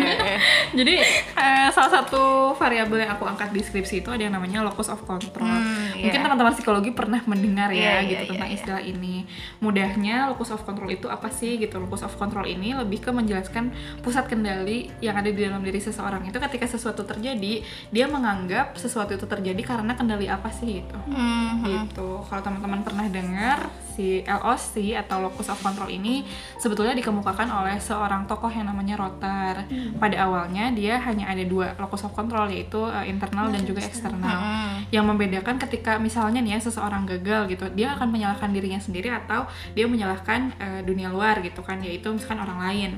Jadi 0.78 0.94
eh, 1.34 1.68
salah 1.72 1.90
satu 1.90 2.52
variabel 2.54 3.08
yang 3.08 3.16
aku 3.16 3.24
angkat 3.24 3.50
di 3.56 3.64
skripsi 3.64 4.04
itu 4.04 4.12
ada 4.12 4.20
yang 4.20 4.36
namanya 4.36 4.60
locus 4.60 4.92
of 4.92 5.00
control. 5.08 5.48
iya. 5.96 6.04
Mungkin 6.04 6.20
teman-teman 6.20 6.52
psikologi 6.52 6.90
pernah 6.92 7.24
mendengar 7.24 7.72
ya 7.72 7.80
Iya, 7.80 7.90
iya, 7.90 8.00
gitu 8.04 8.22
iya, 8.22 8.30
tentang 8.36 8.50
iya. 8.52 8.56
istilah 8.60 8.82
ini. 8.84 9.16
Mudahnya 9.64 10.16
locus 10.30 10.52
of 10.52 10.62
control 10.68 10.92
itu 10.92 11.08
apa 11.08 11.32
sih 11.32 11.56
gitu? 11.56 11.80
Locus 11.80 12.04
of 12.04 12.14
control 12.20 12.44
ini 12.44 12.76
lebih 12.76 13.00
ke 13.00 13.10
menjelaskan 13.10 13.72
pusat 14.04 14.28
kendali 14.28 14.92
yang 15.00 15.16
ada 15.16 15.32
di 15.32 15.40
dalam 15.40 15.64
diri 15.64 15.80
seseorang 15.80 16.28
itu 16.28 16.36
ketika 16.36 16.68
sesuatu 16.68 17.02
terjadi, 17.02 17.64
dia 17.90 18.06
menganggap 18.06 18.76
sesuatu 18.76 19.16
itu 19.16 19.24
terjadi 19.24 19.62
karena 19.64 19.96
kendali 19.96 20.28
apa 20.28 20.52
sih 20.52 20.84
gitu. 20.84 20.98
Hmm, 21.08 21.64
gitu. 21.64 22.20
Kalau 22.28 22.42
teman-teman 22.44 22.84
pernah 22.84 23.06
dengar 23.08 23.72
si 24.00 24.24
LOC 24.24 24.96
atau 24.96 25.20
locus 25.20 25.52
of 25.52 25.60
control 25.60 25.92
ini 25.92 26.24
sebetulnya 26.56 26.96
dikemukakan 26.96 27.52
oleh 27.52 27.76
seorang 27.76 28.24
tokoh 28.24 28.48
yang 28.48 28.64
namanya 28.64 28.96
Rotter. 28.96 29.68
Pada 30.00 30.16
awalnya 30.24 30.72
dia 30.72 30.96
hanya 31.04 31.28
ada 31.28 31.44
dua 31.44 31.76
locus 31.76 32.08
of 32.08 32.16
control 32.16 32.48
yaitu 32.48 32.80
uh, 32.80 33.04
internal 33.04 33.52
dan 33.52 33.60
juga 33.68 33.84
eksternal. 33.84 34.40
Hmm. 34.40 34.88
Yang 34.88 35.04
membedakan 35.04 35.60
ketika 35.60 36.00
misalnya 36.00 36.40
nih 36.40 36.56
ya 36.56 36.60
seseorang 36.64 37.04
gagal 37.04 37.52
gitu, 37.52 37.68
dia 37.76 37.92
akan 37.92 38.08
menyalahkan 38.08 38.48
dirinya 38.48 38.80
sendiri 38.80 39.12
atau 39.12 39.44
dia 39.76 39.84
menyalahkan 39.84 40.56
uh, 40.56 40.80
dunia 40.80 41.12
luar 41.12 41.44
gitu 41.44 41.60
kan, 41.60 41.76
yaitu 41.84 42.08
misalkan 42.08 42.40
orang 42.40 42.58
lain. 42.64 42.90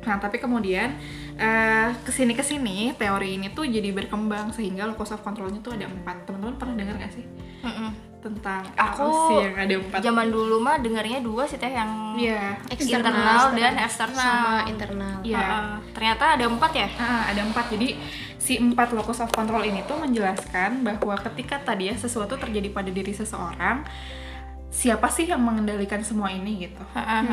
Nah, 0.00 0.16
tapi 0.16 0.40
kemudian 0.40 0.96
eh, 1.36 1.88
ke 1.92 2.08
sini 2.08 2.32
ke 2.32 2.40
sini 2.40 2.96
teori 2.96 3.36
ini 3.36 3.52
tuh 3.52 3.68
jadi 3.68 3.92
berkembang 3.92 4.48
sehingga 4.48 4.88
locus 4.88 5.12
of 5.12 5.20
controlnya 5.20 5.60
tuh 5.60 5.76
ada 5.76 5.84
empat. 5.84 6.24
Teman-teman 6.24 6.56
pernah 6.56 6.74
dengar 6.80 6.96
gak 6.96 7.12
sih 7.12 7.24
Mm-mm. 7.60 8.09
Tentang 8.20 8.62
Aku 8.72 9.02
LOC 9.02 9.28
yang 9.42 9.56
ada 9.56 9.74
empat? 9.76 9.98
Zaman 10.00 10.26
dulu 10.28 10.56
mah 10.56 10.76
dengarnya 10.76 11.18
dua 11.18 11.44
sih 11.44 11.56
teh 11.56 11.68
yang 11.68 12.14
Iya. 12.14 12.60
internal 12.70 13.52
dan 13.52 13.74
eksternal. 13.80 14.14
sama 14.14 14.54
internal 14.64 15.16
Iya. 15.20 15.40
Heeh. 15.40 15.74
ternyata 15.92 16.24
ada 16.36 16.44
empat 16.44 16.72
ya. 16.72 16.88
Ah, 16.94 17.22
ada 17.26 17.40
empat. 17.42 17.72
Jadi 17.72 17.96
si 18.36 18.56
empat 18.56 18.92
locus 18.92 19.20
of 19.20 19.30
control 19.30 19.60
ini 19.62 19.80
tuh 19.84 19.96
menjelaskan 19.96 20.80
bahwa 20.80 21.16
ketika 21.20 21.60
tadi 21.60 21.88
ya 21.88 21.96
sesuatu 21.96 22.36
terjadi 22.36 22.68
pada 22.68 22.88
diri 22.88 23.10
seseorang, 23.10 23.84
siapa 24.70 25.10
sih 25.10 25.26
yang 25.26 25.42
mengendalikan 25.42 25.98
semua 26.06 26.30
ini 26.30 26.62
gitu. 26.70 26.78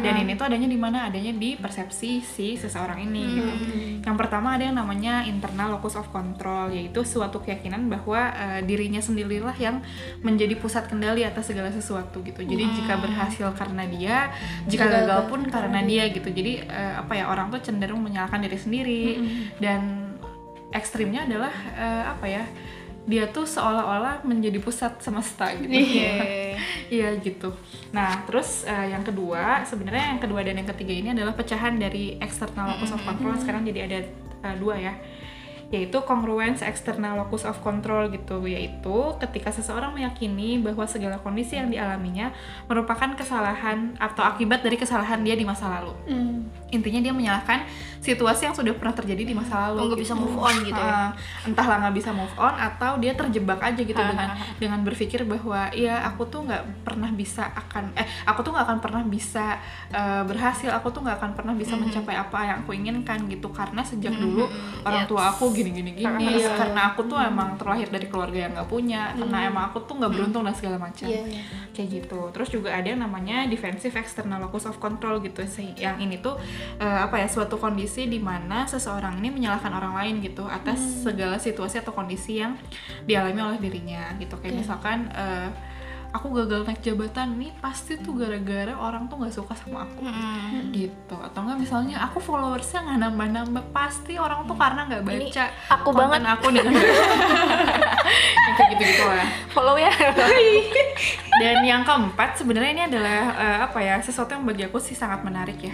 Dan 0.01 0.25
ini 0.25 0.33
tuh 0.33 0.49
adanya 0.49 0.65
di 0.65 0.73
mana? 0.75 1.05
Adanya 1.05 1.37
di 1.37 1.53
persepsi 1.53 2.25
si 2.25 2.57
seseorang 2.57 2.97
ini 3.05 3.23
gitu. 3.37 3.53
Yang 4.01 4.17
pertama 4.17 4.57
ada 4.57 4.65
yang 4.65 4.73
namanya 4.73 5.21
internal 5.21 5.77
locus 5.77 6.01
of 6.01 6.09
control, 6.09 6.73
yaitu 6.73 7.05
suatu 7.05 7.37
keyakinan 7.37 7.85
bahwa 7.93 8.33
eh, 8.33 8.59
dirinya 8.65 8.97
sendirilah 8.97 9.53
yang 9.61 9.85
menjadi 10.25 10.57
pusat 10.57 10.89
kendali 10.89 11.21
atas 11.21 11.53
segala 11.53 11.69
sesuatu 11.69 12.25
gitu. 12.25 12.41
Jadi 12.41 12.63
jika 12.73 12.97
berhasil 12.97 13.53
karena 13.53 13.85
dia, 13.85 14.33
jika 14.65 14.89
gagal 14.89 15.29
pun 15.29 15.45
karena 15.45 15.85
dia 15.85 16.09
gitu. 16.09 16.33
Jadi 16.33 16.65
eh, 16.65 16.93
apa 16.97 17.13
ya 17.13 17.29
orang 17.29 17.53
tuh 17.53 17.61
cenderung 17.61 18.01
menyalahkan 18.01 18.41
diri 18.41 18.57
sendiri 18.57 19.03
dan 19.61 20.09
ekstrimnya 20.73 21.29
adalah 21.29 21.53
eh, 21.77 22.03
apa 22.17 22.25
ya? 22.25 22.45
Dia 23.07 23.31
tuh 23.31 23.47
seolah-olah 23.47 24.27
menjadi 24.27 24.59
pusat 24.59 24.99
semesta 24.99 25.55
gitu. 25.55 25.71
Iya 26.87 27.19
gitu. 27.19 27.51
Nah 27.91 28.23
terus 28.27 28.63
eh, 28.63 28.91
yang 28.91 29.03
kedua 29.03 29.63
sebenarnya 29.63 30.15
yang 30.15 30.21
kedua 30.23 30.39
dan 30.43 30.55
yang 30.59 30.69
ketiga 30.75 30.93
ini 30.95 31.09
adalah 31.11 31.35
pecahan 31.35 31.75
dari 31.79 32.15
external 32.19 32.75
locus 32.75 32.95
of 32.95 33.01
control. 33.03 33.35
Sekarang 33.39 33.63
jadi 33.67 33.87
ada 33.87 33.99
eh, 34.43 34.55
dua 34.59 34.75
ya 34.75 34.93
yaitu 35.67 35.99
congruence 36.01 36.61
external 36.61 37.17
locus 37.17 37.43
of 37.43 37.59
control 37.59 38.07
gitu 38.07 38.39
yaitu 38.41 38.95
ketika 39.19 39.51
seseorang 39.51 39.91
meyakini 39.91 40.57
bahwa 40.57 40.83
segala 40.83 41.17
kondisi 41.17 41.53
yang 41.53 41.67
dialaminya 41.67 42.31
merupakan 42.65 43.11
kesalahan 43.13 43.91
atau 43.97 44.23
akibat 44.23 44.59
dari 44.59 44.75
kesalahan 44.75 45.19
dia 45.19 45.33
di 45.33 45.43
masa 45.43 45.67
lalu 45.69 45.91
Hmm. 46.07 46.47
intinya 46.67 46.99
dia 47.01 47.11
menyalahkan 47.11 47.67
situasi 47.97 48.43
yang 48.43 48.55
sudah 48.55 48.71
pernah 48.73 48.93
terjadi 48.93 49.23
di 49.23 49.33
masa 49.33 49.67
lalu 49.67 49.77
Oh, 49.77 49.85
nggak 49.89 50.01
bisa 50.01 50.13
move 50.13 50.37
on 50.37 50.55
gitu 50.61 50.77
ya? 50.77 50.87
Ah, 50.93 51.09
entahlah 51.43 51.77
nggak 51.81 51.95
bisa 51.95 52.11
move 52.11 52.31
on 52.35 52.53
atau 52.53 52.95
dia 52.97 53.11
terjebak 53.11 53.59
aja 53.59 53.81
gitu 53.81 53.97
Ha, 53.97 54.07
dengan 54.07 54.29
ha. 54.29 54.43
dengan 54.55 54.79
berpikir 54.81 55.23
bahwa 55.23 55.67
ya 55.73 55.99
aku 56.05 56.23
tuh 56.25 56.43
nggak 56.43 56.63
pernah 56.83 57.09
bisa 57.09 57.43
akan 57.49 57.91
eh 57.93 58.07
aku 58.23 58.39
tuh 58.39 58.51
nggak 58.51 58.65
akan 58.65 58.79
pernah 58.79 59.03
bisa 59.03 59.59
eh, 59.89 60.23
berhasil 60.23 60.71
aku 60.71 60.87
tuh 60.89 61.03
nggak 61.03 61.17
akan 61.17 61.31
pernah 61.33 61.53
bisa 61.53 61.75
mencapai 61.75 62.15
apa 62.15 62.39
yang 62.45 62.57
aku 62.61 62.71
inginkan 62.71 63.19
gitu 63.27 63.49
karena 63.49 63.81
sejak 63.81 64.15
dulu 64.15 64.47
orang 64.81 65.03
Yes. 65.03 65.09
tua 65.09 65.23
aku 65.29 65.45
gini. 65.57 65.69
Gini 65.73 65.91
gini 65.97 66.37
Iya. 66.37 66.53
karena 66.53 66.81
aku 66.93 67.01
tuh 67.09 67.17
emang 67.17 67.57
terlahir 67.57 67.87
dari 67.89 68.05
keluarga 68.05 68.39
yang 68.45 68.51
nggak 68.53 68.69
punya 68.69 69.01
karena 69.17 69.37
emang 69.49 69.63
aku 69.73 69.83
tuh 69.89 69.95
nggak 69.97 70.11
beruntung 70.13 70.43
dan 70.45 70.53
segala 70.53 70.77
macam. 70.77 71.07
Iya, 71.09 71.21
iya. 71.25 71.43
kayak 71.73 71.89
gitu. 71.93 72.19
Terus 72.33 72.49
juga 72.49 72.69
ada 72.73 72.87
yang 72.87 73.01
namanya 73.01 73.45
defensive 73.45 73.93
external 73.93 74.41
locus 74.41 74.69
of 74.69 74.77
control 74.77 75.17
gitu. 75.21 75.41
Sih 75.45 75.73
yang 75.77 75.97
ini 75.97 76.21
tuh 76.21 76.37
eh, 76.77 76.99
apa 77.01 77.21
ya 77.21 77.27
suatu 77.29 77.57
kondisi 77.57 78.05
di 78.05 78.17
mana 78.17 78.65
seseorang 78.65 79.17
ini 79.17 79.29
menyalahkan 79.33 79.73
orang 79.73 79.93
lain 79.97 80.21
gitu 80.21 80.45
atas 80.45 80.77
segala 81.05 81.37
situasi 81.37 81.81
atau 81.81 81.93
kondisi 81.93 82.41
yang 82.41 82.53
dialami 83.03 83.41
oleh 83.41 83.59
dirinya 83.61 84.13
gitu. 84.17 84.37
Kayak 84.37 84.61
misalkan 84.61 85.09
eh, 85.13 85.49
aku 86.09 86.27
gagal 86.33 86.63
naik 86.63 86.81
jabatan 86.81 87.35
nih 87.35 87.51
pasti 87.57 87.97
tuh 87.97 88.13
gara-gara 88.13 88.73
orang 88.73 89.05
tuh 89.05 89.17
nggak 89.17 89.33
suka 89.33 89.53
sama 89.53 89.83
aku 89.83 90.01
Mm-mm. 90.01 90.71
gitu 90.71 91.15
atau 91.15 91.39
enggak 91.41 91.59
misalnya 91.59 91.97
aku 92.01 92.17
followersnya 92.17 92.79
nggak 92.81 92.99
nambah-nambah 93.03 93.65
pasti 93.69 94.15
orang 94.15 94.43
tuh 94.43 94.55
karena 94.55 94.81
nggak 94.85 95.03
baca 95.03 95.43
aku 95.69 95.89
konten 95.89 96.09
banget. 96.19 96.33
aku 96.33 96.45
yang 96.57 96.67
kayak 98.55 98.69
gitu-gitu 98.73 99.03
lah 99.05 99.27
Follow 99.51 99.75
ya. 99.75 99.89
dan 101.41 101.61
yang 101.61 101.81
keempat 101.81 102.33
sebenarnya 102.33 102.71
ini 102.73 102.83
adalah 102.87 103.21
eh, 103.35 103.57
apa 103.61 103.77
ya 103.77 104.01
sesuatu 104.01 104.33
yang 104.33 104.41
bagi 104.41 104.65
aku 104.65 104.77
sih 104.77 104.93
sangat 104.93 105.21
menarik 105.21 105.61
ya, 105.61 105.69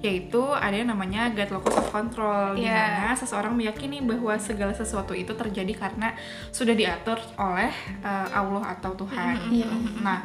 yaitu 0.00 0.42
ada 0.50 0.74
yang 0.74 0.90
namanya 0.90 1.30
God 1.30 1.54
locus 1.54 1.74
of 1.76 1.86
control, 1.88 2.58
di 2.58 2.66
Iya. 2.66 2.74
mana 2.74 3.14
seseorang 3.14 3.54
meyakini 3.54 4.02
bahwa 4.02 4.34
segala 4.38 4.74
sesuatu 4.74 5.14
itu 5.14 5.30
terjadi 5.30 5.70
karena 5.70 6.18
sudah 6.50 6.74
diatur 6.74 7.14
oleh 7.36 7.70
eh, 8.02 8.28
Allah 8.32 8.74
atau 8.74 8.90
Tuhan. 8.96 9.34
Nah 10.06 10.24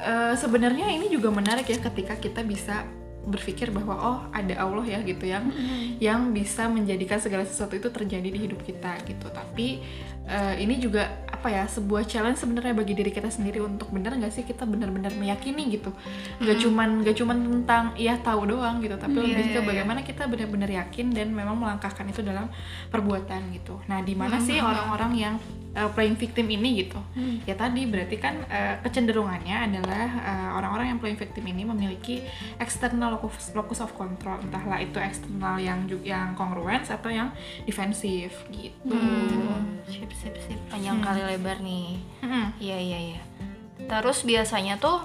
eh, 0.00 0.34
sebenarnya 0.34 0.90
ini 0.92 1.08
juga 1.08 1.32
menarik 1.32 1.68
ya 1.68 1.78
ketika 1.78 2.16
kita 2.18 2.42
bisa 2.42 2.84
berpikir 3.22 3.70
bahwa 3.70 3.94
oh 3.94 4.18
ada 4.34 4.58
Allah 4.58 4.82
ya 4.82 4.98
gitu 5.06 5.30
yang 5.30 5.46
yang 6.02 6.20
bisa 6.34 6.66
menjadikan 6.66 7.22
segala 7.22 7.46
sesuatu 7.46 7.78
itu 7.78 7.86
terjadi 7.86 8.28
di 8.28 8.38
hidup 8.50 8.60
kita 8.66 8.98
gitu. 9.06 9.30
Tapi 9.30 9.78
eh, 10.28 10.54
ini 10.62 10.78
juga 10.78 11.22
apa 11.32 11.50
ya 11.50 11.66
sebuah 11.66 12.06
challenge 12.06 12.38
sebenarnya 12.38 12.70
bagi 12.70 12.94
diri 12.94 13.10
kita 13.10 13.26
sendiri 13.26 13.58
untuk 13.58 13.90
benar 13.90 14.14
nggak 14.14 14.30
sih 14.30 14.46
kita 14.46 14.62
benar-benar 14.62 15.10
meyakini 15.18 15.74
gitu. 15.74 15.90
Nggak 16.38 16.62
cuman 16.62 16.88
nggak 17.02 17.16
cuman 17.18 17.36
tentang 17.42 17.84
iya 17.98 18.14
tahu 18.22 18.46
doang 18.46 18.78
gitu 18.78 18.94
tapi 18.94 19.18
Iya, 19.18 19.22
lebih 19.26 19.44
iya, 19.50 19.54
ke 19.54 19.58
iya. 19.58 19.66
bagaimana 19.66 20.00
kita 20.06 20.22
benar-benar 20.30 20.70
yakin 20.70 21.10
dan 21.10 21.34
memang 21.34 21.58
melangkahkan 21.58 22.06
itu 22.06 22.22
dalam 22.22 22.46
perbuatan 22.94 23.50
gitu. 23.58 23.74
Nah 23.90 24.06
di 24.06 24.14
mana 24.14 24.38
sih 24.38 24.62
orang-orang 24.62 25.12
yang 25.18 25.34
eh, 25.74 25.90
playing 25.90 26.14
victim 26.14 26.46
ini 26.46 26.86
gitu? 26.86 27.02
Ya 27.42 27.58
tadi 27.58 27.90
berarti 27.90 28.16
kan 28.22 28.38
eh, 28.46 28.78
kecenderungannya 28.86 29.56
adalah 29.66 30.06
orang-orang 30.62 30.94
yang 30.94 30.98
playing 31.02 31.18
victim 31.18 31.42
ini 31.50 31.66
memiliki 31.66 32.22
external 32.62 33.18
locus, 33.18 33.50
locus 33.58 33.82
of 33.82 33.90
control. 33.98 34.38
Entahlah 34.38 34.78
itu 34.78 34.94
eksternal 35.02 35.58
yang 35.58 35.90
yang 36.06 36.38
congruence 36.38 36.86
atau 36.94 37.10
yang 37.10 37.34
defensif 37.66 38.46
gitu. 38.54 38.94
Hmm, 38.94 39.82
sip 40.14 40.34
sip 40.44 40.60
panjang 40.68 41.00
kali 41.00 41.20
lebar 41.24 41.58
nih. 41.64 41.98
Mm-mm. 42.22 42.44
Iya 42.60 42.78
iya 42.78 42.98
iya. 43.12 43.20
Terus 43.88 44.22
biasanya 44.22 44.76
tuh 44.78 45.00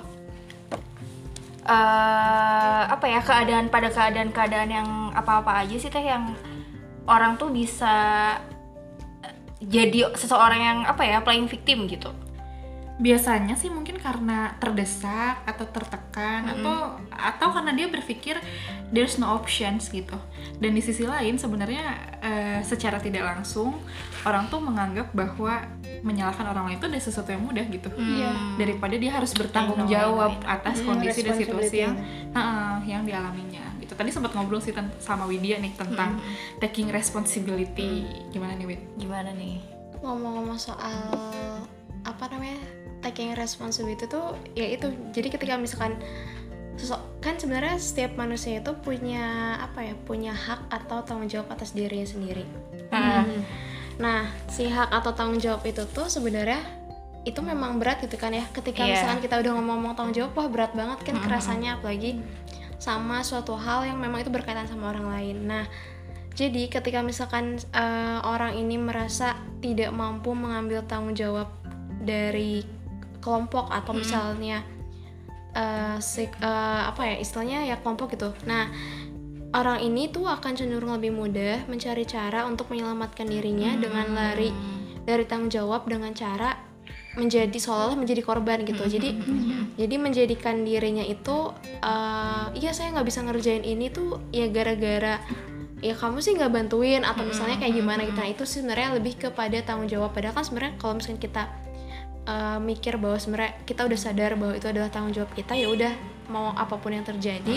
eh 1.67 2.83
apa 2.87 3.05
ya 3.11 3.19
keadaan 3.19 3.67
pada 3.67 3.91
keadaan-keadaan 3.91 4.69
yang 4.71 4.89
apa-apa 5.11 5.67
aja 5.67 5.75
sih 5.75 5.91
teh 5.91 5.99
yang 5.99 6.31
orang 7.07 7.35
tuh 7.35 7.51
bisa 7.51 7.95
eh, 9.23 9.35
jadi 9.59 10.15
seseorang 10.15 10.61
yang 10.63 10.79
apa 10.87 11.03
ya 11.03 11.19
playing 11.19 11.51
victim 11.51 11.87
gitu. 11.91 12.11
Biasanya 12.97 13.53
sih 13.53 13.69
mungkin 13.69 14.01
karena 14.01 14.57
terdesak 14.57 15.45
atau 15.45 15.69
tertekan 15.69 16.49
atau 16.49 16.97
atau 17.13 17.47
karena 17.53 17.69
dia 17.77 17.87
berpikir 17.93 18.41
there's 18.89 19.21
no 19.21 19.29
options 19.37 19.93
gitu. 19.93 20.17
Dan 20.57 20.73
di 20.73 20.81
sisi 20.81 21.05
lain 21.05 21.37
sebenarnya 21.37 21.85
eh, 22.25 22.59
secara 22.65 22.97
tidak 22.97 23.21
langsung 23.21 23.77
orang 24.25 24.49
tuh 24.49 24.57
menganggap 24.57 25.13
bahwa 25.13 25.61
menyalahkan 26.01 26.45
orang 26.49 26.73
lain 26.73 26.77
itu 26.81 26.87
adalah 26.89 27.05
sesuatu 27.05 27.29
yang 27.29 27.45
mudah 27.45 27.65
gitu. 27.69 27.89
Iya. 27.93 28.33
daripada 28.57 28.95
dia 28.97 29.11
harus 29.13 29.31
bertanggung 29.37 29.85
jawab 29.85 30.41
atas 30.45 30.81
Hmm, 30.81 30.97
kondisi 30.97 31.21
dan 31.21 31.37
situasi 31.37 31.75
yang 31.85 31.95
Heeh, 32.33 32.73
yang 32.89 33.01
dialaminya 33.05 33.77
gitu. 33.77 33.93
Tadi 33.93 34.09
sempat 34.09 34.33
ngobrol 34.33 34.57
sih 34.61 34.73
sama 34.97 35.29
Widya 35.29 35.61
nih 35.61 35.77
tentang 35.77 36.17
taking 36.57 36.89
responsibility. 36.89 38.09
Gimana 38.33 38.57
nih 38.57 38.65
Wid? 38.73 38.81
Gimana 38.97 39.29
nih? 39.37 39.77
ngomong-ngomong 39.97 40.61
soal 40.61 41.65
taking 43.17 43.33
responsibility 43.33 44.05
tuh 44.05 44.37
ya 44.53 44.69
itu. 44.69 44.93
Jadi 45.09 45.33
ketika 45.33 45.57
misalkan 45.57 45.97
sosok 46.77 47.01
kan 47.25 47.41
sebenarnya 47.41 47.81
setiap 47.81 48.13
manusia 48.13 48.61
itu 48.61 48.69
punya 48.77 49.57
apa 49.57 49.81
ya 49.81 49.97
punya 50.05 50.37
hak 50.37 50.69
atau 50.69 51.01
tanggung 51.01 51.25
jawab 51.25 51.49
atas 51.49 51.73
dirinya 51.73 52.05
sendiri. 52.05 52.45
Nah 53.97 54.29
si 54.45 54.69
hak 54.69 54.93
atau 54.93 55.17
tanggung 55.17 55.41
jawab 55.41 55.65
itu 55.65 55.81
tuh 55.89 56.05
sebenarnya 56.05 56.61
itu 57.25 57.41
memang 57.41 57.81
berat 57.81 58.05
gitu 58.05 58.21
kan 58.21 58.29
ya. 58.29 58.45
Ketika 58.53 58.85
Iya. 58.85 59.01
misalkan 59.01 59.19
kita 59.25 59.41
udah 59.41 59.51
ngomong-ngomong 59.57 59.97
tanggung 59.97 60.13
jawab 60.13 60.37
wah 60.37 60.47
berat 60.53 60.77
banget 60.77 61.01
kan 61.01 61.17
kerasanya 61.17 61.81
apalagi 61.81 62.21
sama 62.77 63.25
suatu 63.25 63.57
hal 63.57 63.89
yang 63.89 63.97
memang 63.97 64.21
itu 64.21 64.29
berkaitan 64.29 64.69
sama 64.69 64.93
orang 64.93 65.09
lain. 65.09 65.49
Nah 65.49 65.65
jadi 66.37 66.69
ketika 66.69 67.01
misalkan 67.01 67.57
eh, 67.73 68.19
orang 68.21 68.53
ini 68.53 68.77
merasa 68.77 69.33
tidak 69.57 69.89
mampu 69.89 70.37
mengambil 70.37 70.85
tanggung 70.85 71.17
jawab 71.17 71.49
dari 72.05 72.76
kelompok 73.27 73.67
atau 73.67 73.91
misalnya 73.91 74.63
eh, 75.51 75.99
sik- 75.99 76.39
eh, 76.39 76.81
apa 76.87 77.03
ya 77.03 77.15
istilahnya 77.19 77.67
ya 77.67 77.75
kelompok 77.83 78.15
gitu. 78.15 78.31
Nah 78.47 78.71
orang 79.51 79.83
ini 79.83 80.07
tuh 80.07 80.23
akan 80.23 80.55
cenderung 80.55 80.95
lebih 80.95 81.11
mudah 81.11 81.67
mencari 81.67 82.07
cara 82.07 82.47
untuk 82.47 82.71
menyelamatkan 82.71 83.27
dirinya 83.27 83.75
dengan 83.75 84.15
lari 84.15 84.55
dari 85.03 85.27
tanggung 85.27 85.51
jawab 85.51 85.83
dengan 85.87 86.15
cara 86.15 86.55
menjadi 87.17 87.57
seolah-olah 87.57 87.97
menjadi 87.99 88.21
korban 88.23 88.63
gitu. 88.63 88.87
Jadi 88.87 89.09
jadi 89.81 89.95
menjadikan 89.99 90.63
dirinya 90.63 91.03
itu 91.03 91.51
eh, 91.83 92.45
iya 92.55 92.71
saya 92.71 92.95
nggak 92.95 93.07
bisa 93.07 93.27
ngerjain 93.27 93.67
ini 93.67 93.91
tuh 93.91 94.23
ya 94.31 94.47
gara-gara 94.47 95.19
ya 95.77 95.93
kamu 95.93 96.17
sih 96.25 96.33
nggak 96.33 96.49
bantuin 96.49 97.05
atau 97.05 97.21
misalnya 97.21 97.57
kayak 97.61 97.75
gimana 97.75 98.01
gitu. 98.05 98.17
Nah 98.17 98.29
itu 98.29 98.43
sih 98.45 98.61
sebenarnya 98.61 98.97
lebih 98.97 99.13
kepada 99.17 99.57
tanggung 99.65 99.89
jawab. 99.89 100.13
Padahal 100.13 100.33
kan 100.37 100.45
sebenarnya 100.45 100.73
kalau 100.77 100.97
misalnya 100.97 101.21
kita 101.21 101.43
eh, 102.27 102.59
mikir 102.59 102.99
bahwa 102.99 103.17
sebenarnya 103.17 103.63
kita 103.63 103.87
udah 103.87 103.99
sadar 103.99 104.35
bahwa 104.35 104.53
itu 104.53 104.67
adalah 104.67 104.91
tanggung 104.91 105.15
jawab 105.15 105.31
kita 105.31 105.55
ya 105.55 105.71
udah 105.71 105.93
mau 106.27 106.51
apa 106.51 106.75
pun 106.75 106.91
yang 106.91 107.07
terjadi 107.07 107.55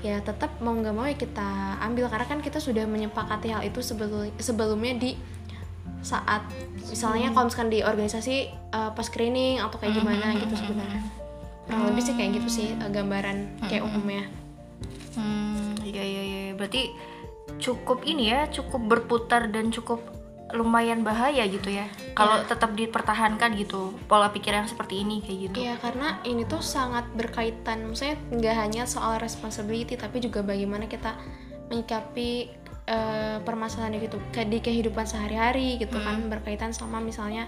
ya 0.00 0.16
tetap 0.24 0.56
mau 0.64 0.72
nggak 0.72 0.94
mau 0.96 1.04
ya 1.04 1.16
kita 1.16 1.76
ambil. 1.84 2.08
Karena 2.08 2.26
kan 2.26 2.40
kita 2.40 2.58
sudah 2.58 2.88
menyepakati 2.88 3.52
hal 3.52 3.62
itu 3.64 3.84
sebelum 3.84 4.32
sebelumnya 4.40 4.96
di 4.96 5.10
saat 6.00 6.40
misalnya 6.88 7.28
kalau 7.36 7.52
misalkan 7.52 7.68
di 7.68 7.84
organisasi 7.84 8.48
uh, 8.72 8.90
pas 8.96 9.04
screening 9.04 9.60
atau 9.60 9.76
kayak 9.76 10.00
gimana 10.00 10.32
gitu 10.40 10.54
sebenarnya. 10.56 11.02
Kurang 11.68 11.92
lebih 11.92 12.02
sih 12.02 12.14
kayak 12.16 12.30
gitu 12.40 12.48
sih 12.48 12.68
uh, 12.80 12.88
gambaran 12.88 13.60
kayak 13.68 13.84
umumnya. 13.84 14.24
Hmm, 15.14 15.76
iya 15.84 16.00
iya 16.00 16.22
iya. 16.24 16.42
Berarti 16.56 16.88
cukup 17.60 18.08
ini 18.08 18.32
ya, 18.32 18.48
cukup 18.48 18.80
berputar 18.88 19.52
dan 19.52 19.68
cukup 19.68 20.00
lumayan 20.54 21.02
bahaya 21.06 21.46
gitu 21.46 21.70
ya. 21.70 21.86
Kalau 22.14 22.42
tetap 22.44 22.74
dipertahankan 22.74 23.54
gitu 23.56 23.96
pola 24.10 24.30
pikir 24.30 24.54
yang 24.54 24.66
seperti 24.66 25.02
ini 25.02 25.22
kayak 25.22 25.38
gitu. 25.50 25.56
Iya 25.64 25.74
karena 25.78 26.18
ini 26.26 26.42
tuh 26.46 26.62
sangat 26.62 27.06
berkaitan. 27.14 27.86
Maksudnya 27.88 28.16
nggak 28.34 28.56
hanya 28.56 28.82
soal 28.86 29.18
responsibility 29.18 29.94
tapi 29.94 30.20
juga 30.22 30.42
bagaimana 30.44 30.90
kita 30.90 31.16
menyikapi 31.70 32.50
uh, 32.90 33.38
permasalahan 33.46 33.98
gitu 34.02 34.18
di 34.46 34.58
kehidupan 34.58 35.06
sehari-hari 35.06 35.78
gitu 35.78 35.96
kan. 36.00 36.26
Berkaitan 36.26 36.74
sama 36.74 36.98
misalnya 36.98 37.46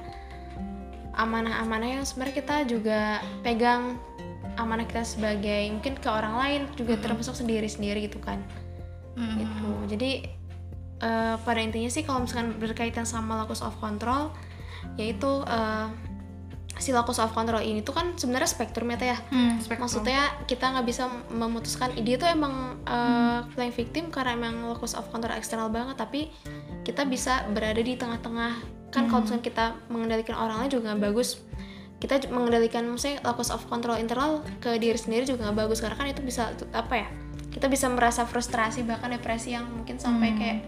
amanah-amanah 1.13 2.01
yang 2.01 2.05
sebenarnya 2.09 2.37
kita 2.41 2.57
juga 2.65 3.21
pegang 3.45 4.01
amanah 4.57 4.85
kita 4.85 5.05
sebagai 5.05 5.73
mungkin 5.73 5.97
ke 5.97 6.09
orang 6.09 6.35
lain 6.37 6.61
juga 6.77 7.01
termasuk 7.01 7.37
sendiri-sendiri 7.37 8.09
gitu 8.09 8.21
kan. 8.21 8.41
Gitu. 9.17 9.69
Jadi 9.93 10.11
eh, 11.03 11.37
pada 11.43 11.61
intinya 11.61 11.91
sih 11.91 12.07
kalau 12.07 12.23
misalkan 12.25 12.57
berkaitan 12.63 13.05
sama 13.05 13.43
locus 13.43 13.61
of 13.67 13.75
control 13.83 14.31
yaitu 14.95 15.43
eh, 15.47 15.89
si 16.83 16.91
locus 16.91 17.21
of 17.21 17.31
control 17.31 17.61
ini 17.61 17.85
tuh 17.85 17.95
kan 17.95 18.17
sebenarnya 18.17 18.49
spektrum 18.49 18.91
ya 18.91 18.97
Teh, 18.97 19.09
ya? 19.13 19.19
Hmm, 19.29 19.61
spektrum. 19.61 19.87
maksudnya 19.87 20.35
kita 20.49 20.73
nggak 20.73 20.87
bisa 20.89 21.07
memutuskan 21.31 21.93
dia 22.01 22.17
tuh 22.19 22.27
emang 22.27 22.81
uh, 22.89 23.47
playing 23.55 23.71
victim 23.71 24.09
karena 24.09 24.35
emang 24.35 24.67
locus 24.67 24.99
of 24.99 25.07
control 25.13 25.37
eksternal 25.37 25.69
banget 25.69 26.01
tapi 26.01 26.33
kita 26.83 27.07
bisa 27.07 27.47
berada 27.55 27.79
di 27.79 27.95
tengah-tengah. 27.95 28.59
Kan 28.91 29.07
kalau 29.07 29.25
misalnya 29.25 29.45
kita 29.47 29.67
mengendalikan 29.89 30.35
orang 30.37 30.65
lain 30.65 30.71
juga 30.75 30.93
nggak 30.93 31.03
bagus. 31.13 31.39
Kita 32.03 32.19
mengendalikan 32.35 32.83
misalnya 32.89 33.23
locus 33.23 33.55
of 33.55 33.63
control 33.71 33.95
internal 34.01 34.43
ke 34.59 34.75
diri 34.81 34.99
sendiri 34.99 35.23
juga 35.23 35.49
nggak 35.49 35.69
bagus 35.69 35.79
karena 35.79 35.95
kan 35.95 36.11
itu 36.11 36.25
bisa 36.25 36.51
apa 36.75 37.07
ya 37.07 37.09
kita 37.53 37.69
bisa 37.69 37.87
merasa 37.93 38.25
frustrasi 38.25 38.83
bahkan 38.83 39.13
depresi 39.13 39.53
yang 39.53 39.69
mungkin 39.69 40.01
sampai 40.01 40.35
kayak 40.35 40.59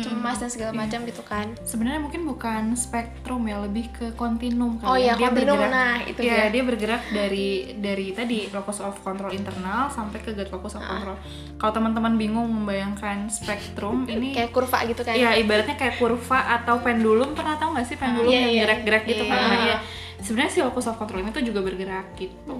cemas 0.00 0.36
dan 0.36 0.48
segala 0.48 0.72
macam 0.72 1.02
gitu 1.02 1.20
kan 1.20 1.52
sebenarnya 1.60 2.00
mungkin 2.00 2.22
bukan 2.24 2.62
spektrum 2.72 3.42
ya 3.42 3.58
lebih 3.58 3.90
ke 3.90 4.06
kontinum 4.12 4.76
kali 4.76 4.86
Oh 4.86 4.94
ya. 4.94 5.12
iya, 5.12 5.14
kontinum, 5.20 5.58
nah, 5.58 6.00
itu 6.00 6.20
Iya, 6.20 6.48
dia. 6.48 6.54
dia 6.54 6.62
bergerak 6.62 7.02
dari 7.08 7.48
dari 7.74 8.06
tadi 8.10 8.46
locus 8.48 8.78
of 8.80 8.98
control 8.98 9.30
internal 9.30 9.88
sampai 9.88 10.18
ke 10.18 10.32
gut 10.32 10.48
locus 10.48 10.74
of 10.74 10.82
Ah. 10.82 10.88
control 10.92 11.16
kalau 11.56 11.72
teman-teman 11.74 12.14
bingung 12.14 12.46
membayangkan 12.46 13.26
spektrum 13.28 14.04
ini 14.04 14.30
kayak 14.36 14.50
kurva 14.50 14.84
gitu 14.84 15.00
kan 15.00 15.12
Iya, 15.12 15.34
ibaratnya 15.36 15.74
kayak 15.74 15.96
kurva 15.96 16.38
atau 16.54 16.78
pendulum. 16.78 17.32
Pernah 17.32 17.56
tahu 17.56 17.74
nggak 17.74 17.86
sih 17.86 17.96
pendulum 17.96 18.28
Iya, 18.28 18.40
yang 18.40 18.52
iya. 18.52 18.62
gerak-gerak 18.62 19.02
gitu 19.04 19.22
Iya. 19.22 19.30
kan? 19.30 19.40
Nah, 19.42 19.58
iya. 19.62 19.76
Sebenarnya 20.18 20.50
si 20.50 20.60
locus 20.60 20.86
of 20.86 20.96
control 20.96 21.20
ini 21.20 21.30
tuh 21.30 21.42
juga 21.42 21.60
bergerak 21.60 22.06
gitu. 22.14 22.54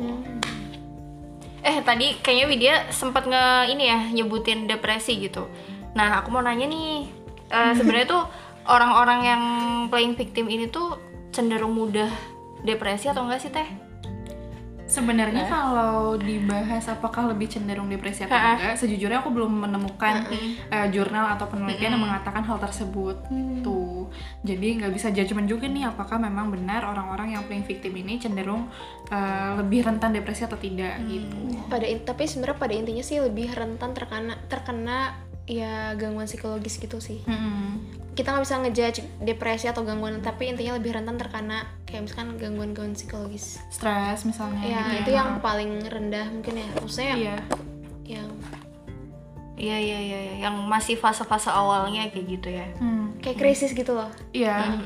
Eh 1.60 1.82
tadi 1.82 2.14
kayaknya 2.16 2.46
Widya 2.46 2.74
sempat 2.88 3.26
nge 3.26 3.44
ini 3.68 3.84
ya 3.84 4.00
nyebutin 4.08 4.64
depresi 4.64 5.18
gitu. 5.20 5.50
Nah 5.90 6.18
aku 6.18 6.30
mau 6.30 6.38
nanya 6.38 6.64
nih, 6.64 7.10
eh, 7.48 7.72
sebenarnya 7.76 8.08
tuh 8.08 8.24
orang-orang 8.68 9.20
yang 9.24 9.42
playing 9.88 10.14
victim 10.14 10.46
ini 10.52 10.68
tuh 10.68 11.00
cenderung 11.32 11.72
mudah 11.76 12.10
depresi 12.62 13.08
atau 13.08 13.24
enggak 13.24 13.40
sih 13.42 13.52
teh? 13.52 13.68
Sebenarnya 14.88 15.52
kalau 15.52 16.16
dibahas 16.16 16.88
apakah 16.88 17.28
lebih 17.28 17.44
cenderung 17.52 17.92
depresi 17.92 18.24
atau 18.24 18.32
enggak, 18.32 18.72
sejujurnya 18.80 19.20
aku 19.20 19.28
belum 19.28 19.68
menemukan 19.68 20.24
eh, 20.72 20.88
jurnal 20.88 21.36
atau 21.36 21.44
penelitian 21.44 21.92
yang 21.92 22.04
mengatakan 22.08 22.40
hal 22.40 22.56
tersebut. 22.56 23.20
Tuh, 23.60 24.08
jadi 24.40 24.80
nggak 24.80 24.92
bisa 24.96 25.12
judgement 25.12 25.44
juga 25.44 25.68
nih 25.68 25.92
apakah 25.92 26.16
memang 26.16 26.48
benar 26.48 26.88
orang-orang 26.88 27.36
yang 27.36 27.44
playing 27.44 27.68
victim 27.68 28.00
ini 28.00 28.16
cenderung 28.16 28.72
eh, 29.12 29.60
lebih 29.60 29.84
rentan 29.84 30.16
depresi 30.16 30.48
atau 30.48 30.56
tidak 30.56 30.96
gitu. 31.04 31.36
pada 31.68 31.84
tapi 32.08 32.24
sebenarnya 32.24 32.56
pada 32.56 32.72
intinya 32.72 33.04
sih 33.04 33.20
lebih 33.20 33.52
rentan 33.52 33.92
terkena 33.92 34.40
terkena 34.48 35.27
ya 35.48 35.96
gangguan 35.96 36.28
psikologis 36.28 36.76
gitu 36.76 37.00
sih 37.00 37.24
Mm-mm. 37.24 37.80
kita 38.12 38.30
nggak 38.30 38.44
bisa 38.44 38.56
ngejudge 38.60 38.98
depresi 39.18 39.64
atau 39.64 39.80
gangguan 39.80 40.20
tapi 40.20 40.46
intinya 40.46 40.76
lebih 40.76 40.92
rentan 40.92 41.16
terkena 41.16 41.64
kayak 41.82 42.04
misalkan 42.04 42.36
gangguan-gangguan 42.36 42.92
psikologis 42.92 43.56
Stres 43.68 44.22
misalnya. 44.22 44.60
ya 44.60 44.80
gitu 44.92 45.08
itu 45.08 45.10
yang 45.16 45.40
paling 45.40 45.80
rendah 45.82 46.28
mungkin 46.28 46.54
ya 46.54 46.68
maksudnya 46.76 47.14
Iya. 47.16 47.36
yang 48.06 48.28
Iya 49.58 49.74
iya 49.74 49.98
iya, 49.98 50.18
iya. 50.22 50.34
yang 50.46 50.54
masih 50.70 50.94
fase-fase 50.94 51.50
awalnya 51.50 52.06
kayak 52.14 52.26
gitu 52.30 52.48
ya. 52.48 52.62
Hmm. 52.78 53.18
kayak 53.18 53.42
krisis 53.42 53.74
gitu 53.74 53.90
loh 53.90 54.06
Iya, 54.30 54.78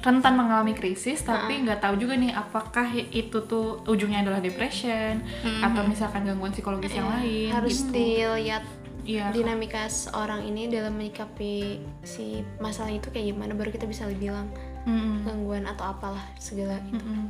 rentan 0.00 0.40
mengalami 0.40 0.72
krisis, 0.72 1.20
tapi 1.20 1.60
nggak 1.60 1.84
tahu 1.84 1.98
juga 1.98 2.16
nih 2.16 2.32
apakah 2.32 2.86
itu 2.94 3.44
tuh 3.44 3.84
ujungnya 3.84 4.24
adalah 4.24 4.40
depression 4.40 5.20
atau 5.60 5.82
misalkan 5.84 6.24
gangguan 6.24 6.48
psikologis 6.48 6.94
yang 6.94 7.12
lain. 7.12 7.52
harus 7.52 7.84
gitu. 7.84 7.92
dilihat 7.92 8.64
Iya. 9.06 9.30
dinamika 9.30 9.86
orang 10.12 10.42
ini 10.42 10.66
dalam 10.66 10.92
menyikapi 10.92 11.78
si 12.02 12.42
masalah 12.58 12.90
itu 12.90 13.06
kayak 13.08 13.30
gimana 13.30 13.54
baru 13.54 13.70
kita 13.70 13.86
bisa 13.86 14.02
bilang 14.10 14.50
Mm-mm. 14.82 15.22
gangguan 15.22 15.62
atau 15.64 15.86
apalah 15.86 16.26
segala 16.36 16.82
itu 16.84 16.98
Mm-mm. 16.98 17.26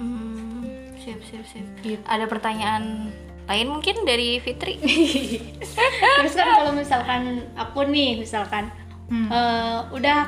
Hmm, 0.00 0.64
siap 0.96 1.20
siap 1.20 1.44
siap. 1.44 1.66
Gitu. 1.80 2.00
Ada 2.02 2.24
pertanyaan 2.24 3.12
lain 3.44 3.68
mungkin 3.68 4.02
dari 4.02 4.38
Fitri? 4.38 4.80
Terus 6.16 6.34
kan 6.34 6.48
kalau 6.50 6.72
misalkan 6.72 7.22
aku 7.54 7.86
nih 7.86 8.18
misalkan 8.18 8.72
Hmm. 9.06 9.26
eh, 9.26 9.78
udah 9.90 10.18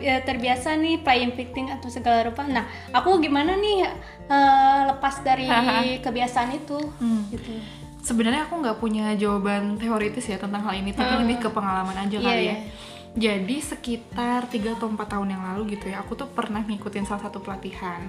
eh, 0.00 0.24
terbiasa 0.24 0.72
nih 0.74 1.04
playing 1.04 1.36
victim 1.36 1.68
atau 1.68 1.86
segala 1.86 2.24
rupa. 2.24 2.42
Nah, 2.42 2.64
aku 2.90 3.20
gimana 3.20 3.52
nih 3.54 3.84
eh, 4.26 4.80
lepas 4.88 5.20
dari 5.20 5.44
kebiasaan 6.00 6.50
itu 6.56 6.80
Hmm. 6.96 7.28
gitu. 7.28 7.60
Sebenarnya 8.06 8.46
aku 8.46 8.62
nggak 8.62 8.78
punya 8.78 9.18
jawaban 9.18 9.74
teoritis 9.82 10.30
ya 10.30 10.38
tentang 10.38 10.62
hal 10.62 10.78
ini, 10.78 10.94
tapi 10.94 11.26
lebih 11.26 11.42
ke 11.42 11.48
pengalaman 11.50 12.06
aja 12.06 12.16
Iya, 12.16 12.22
kali 12.22 12.42
iya. 12.46 12.54
ya. 12.54 12.56
Jadi 13.16 13.56
sekitar 13.64 14.44
3 14.44 14.76
atau 14.76 14.92
4 14.92 15.00
tahun 15.08 15.28
yang 15.32 15.40
lalu 15.40 15.72
gitu 15.72 15.88
ya, 15.88 16.04
aku 16.04 16.12
tuh 16.20 16.28
pernah 16.28 16.60
ngikutin 16.60 17.08
salah 17.08 17.24
satu 17.24 17.40
pelatihan. 17.40 18.04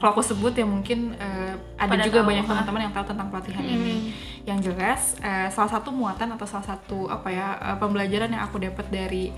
Kalau 0.00 0.16
aku 0.16 0.24
sebut 0.24 0.56
ya 0.56 0.64
mungkin 0.64 1.12
eh, 1.20 1.52
ada 1.76 1.92
Pada 1.92 2.08
juga 2.08 2.24
tahu, 2.24 2.28
banyak 2.32 2.44
teman-teman 2.48 2.80
yang 2.88 2.94
tahu 2.96 3.04
tentang 3.04 3.28
pelatihan 3.28 3.64
ini. 3.68 4.16
Yang 4.48 4.72
jelas 4.72 5.00
eh, 5.20 5.52
salah 5.52 5.68
satu 5.68 5.92
muatan 5.92 6.32
atau 6.40 6.48
salah 6.48 6.64
satu 6.72 7.04
apa 7.04 7.28
ya 7.28 7.52
eh, 7.60 7.76
pembelajaran 7.76 8.32
yang 8.32 8.48
aku 8.48 8.56
dapat 8.56 8.88
dari 8.88 9.28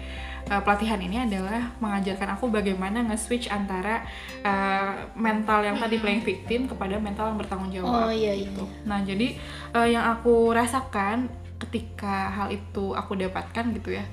eh, 0.47 0.61
pelatihan 0.63 1.03
ini 1.03 1.27
adalah 1.27 1.75
mengajarkan 1.83 2.39
aku 2.39 2.55
bagaimana 2.55 3.03
nge-switch 3.11 3.51
antara 3.51 4.07
eh, 4.47 5.03
mental 5.19 5.67
yang 5.67 5.83
tadi 5.83 5.99
playing 5.99 6.23
victim 6.23 6.71
kepada 6.71 6.95
mental 7.03 7.35
yang 7.35 7.39
bertanggung 7.43 7.75
jawab. 7.75 8.07
Oh 8.07 8.13
iya 8.15 8.39
iya. 8.39 8.55
Nah, 8.87 9.03
jadi 9.03 9.35
eh, 9.75 9.89
yang 9.91 10.15
aku 10.15 10.55
rasakan 10.55 11.27
ketika 11.59 12.31
hal 12.31 12.55
itu 12.55 12.95
aku 12.95 13.19
dapatkan 13.19 13.75
gitu 13.75 13.99
ya. 13.99 14.07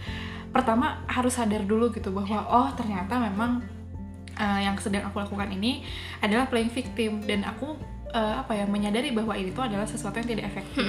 Pertama 0.56 1.04
harus 1.12 1.36
sadar 1.36 1.68
dulu 1.68 1.92
gitu 1.92 2.16
bahwa 2.16 2.48
oh 2.48 2.72
ternyata 2.80 3.20
memang 3.20 3.60
eh, 4.40 4.60
yang 4.64 4.80
sedang 4.80 5.04
aku 5.04 5.20
lakukan 5.20 5.52
ini 5.52 5.84
adalah 6.24 6.48
playing 6.48 6.72
victim. 6.72 7.20
Dan 7.28 7.44
aku 7.44 7.76
eh, 8.12 8.36
apa 8.42 8.54
ya 8.54 8.66
menyadari 8.68 9.10
bahwa 9.16 9.34
ini 9.34 9.50
tuh 9.56 9.66
adalah 9.66 9.88
sesuatu 9.88 10.20
yang 10.22 10.30
tidak 10.30 10.46
efektif. 10.54 10.86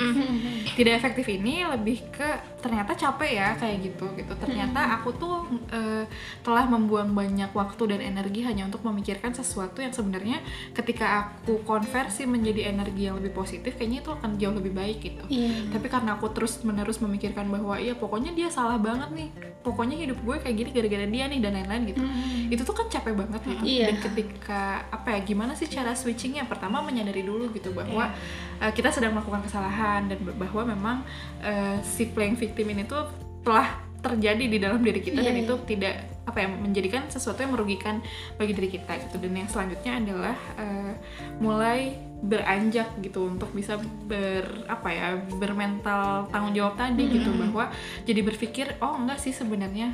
tidak 0.76 0.92
efektif 1.00 1.26
ini 1.30 1.64
lebih 1.64 2.04
ke 2.12 2.28
ternyata 2.60 2.92
capek 2.98 3.30
ya 3.38 3.48
kayak 3.54 3.76
gitu 3.92 4.06
gitu. 4.18 4.32
Ternyata 4.36 4.98
aku 4.98 5.14
tuh 5.14 5.46
eh, 5.70 6.04
telah 6.42 6.66
membuang 6.66 7.14
banyak 7.14 7.54
waktu 7.54 7.82
dan 7.96 8.00
energi 8.02 8.42
hanya 8.42 8.66
untuk 8.66 8.82
memikirkan 8.82 9.32
sesuatu 9.32 9.78
yang 9.78 9.94
sebenarnya 9.94 10.42
ketika 10.74 11.30
aku 11.30 11.62
konversi 11.62 12.26
menjadi 12.26 12.74
energi 12.74 13.06
yang 13.06 13.16
lebih 13.22 13.32
positif 13.32 13.78
kayaknya 13.78 14.02
itu 14.02 14.10
akan 14.10 14.30
jauh 14.40 14.56
lebih 14.56 14.72
baik 14.74 14.98
gitu. 15.00 15.24
Iya. 15.30 15.70
Tapi 15.70 15.86
karena 15.86 16.18
aku 16.18 16.30
terus 16.34 16.60
menerus 16.66 16.98
memikirkan 16.98 17.46
bahwa 17.46 17.78
iya 17.78 17.94
pokoknya 17.94 18.34
dia 18.34 18.50
salah 18.50 18.76
banget 18.76 19.14
nih, 19.14 19.28
pokoknya 19.62 19.96
hidup 20.02 20.18
gue 20.26 20.36
kayak 20.42 20.56
gini 20.58 20.70
gara-gara 20.74 21.06
dia 21.06 21.24
nih 21.30 21.38
dan 21.38 21.52
lain-lain 21.54 21.82
gitu. 21.94 22.02
Itu 22.50 22.62
tuh 22.66 22.74
kan 22.74 22.86
capek 22.90 23.14
banget 23.14 23.40
gitu. 23.46 23.62
Iya. 23.62 23.86
Dan 23.90 23.96
ketika 24.02 24.62
apa 24.90 25.14
ya 25.14 25.20
gimana 25.22 25.52
sih 25.54 25.70
cara 25.70 25.94
switchingnya? 25.94 26.50
Pertama 26.50 26.82
menyadari 26.82 27.05
dulu 27.12 27.52
gitu 27.54 27.70
bahwa 27.76 28.10
uh, 28.58 28.72
kita 28.72 28.90
sedang 28.90 29.14
melakukan 29.14 29.44
kesalahan 29.46 30.08
dan 30.10 30.18
bahwa 30.24 30.62
memang 30.66 30.96
uh, 31.44 31.78
si 31.84 32.10
playing 32.10 32.34
victim 32.34 32.72
ini 32.72 32.88
tuh 32.88 33.06
telah 33.46 33.86
terjadi 34.02 34.44
di 34.46 34.58
dalam 34.62 34.80
diri 34.82 35.02
kita 35.02 35.18
Iya, 35.18 35.26
dan 35.30 35.34
iya. 35.34 35.44
itu 35.46 35.54
tidak 35.66 35.94
apa 36.26 36.42
ya 36.42 36.48
menjadikan 36.50 37.02
sesuatu 37.06 37.38
yang 37.42 37.54
merugikan 37.54 38.02
bagi 38.38 38.52
diri 38.54 38.68
kita 38.70 38.98
gitu. 39.02 39.18
Dan 39.18 39.34
yang 39.34 39.48
selanjutnya 39.50 39.92
adalah 39.98 40.36
uh, 40.58 40.94
mulai 41.38 41.98
beranjak 42.16 42.96
gitu 43.04 43.28
untuk 43.28 43.52
bisa 43.52 43.76
ber 44.08 44.66
apa 44.66 44.88
ya 44.88 45.08
bermental 45.36 46.26
tanggung 46.32 46.56
jawab 46.56 46.74
tadi 46.80 47.04
gitu 47.12 47.28
bahwa 47.36 47.68
jadi 48.08 48.24
berpikir 48.24 48.66
oh 48.80 48.96
enggak 48.96 49.20
sih 49.20 49.36
sebenarnya 49.36 49.92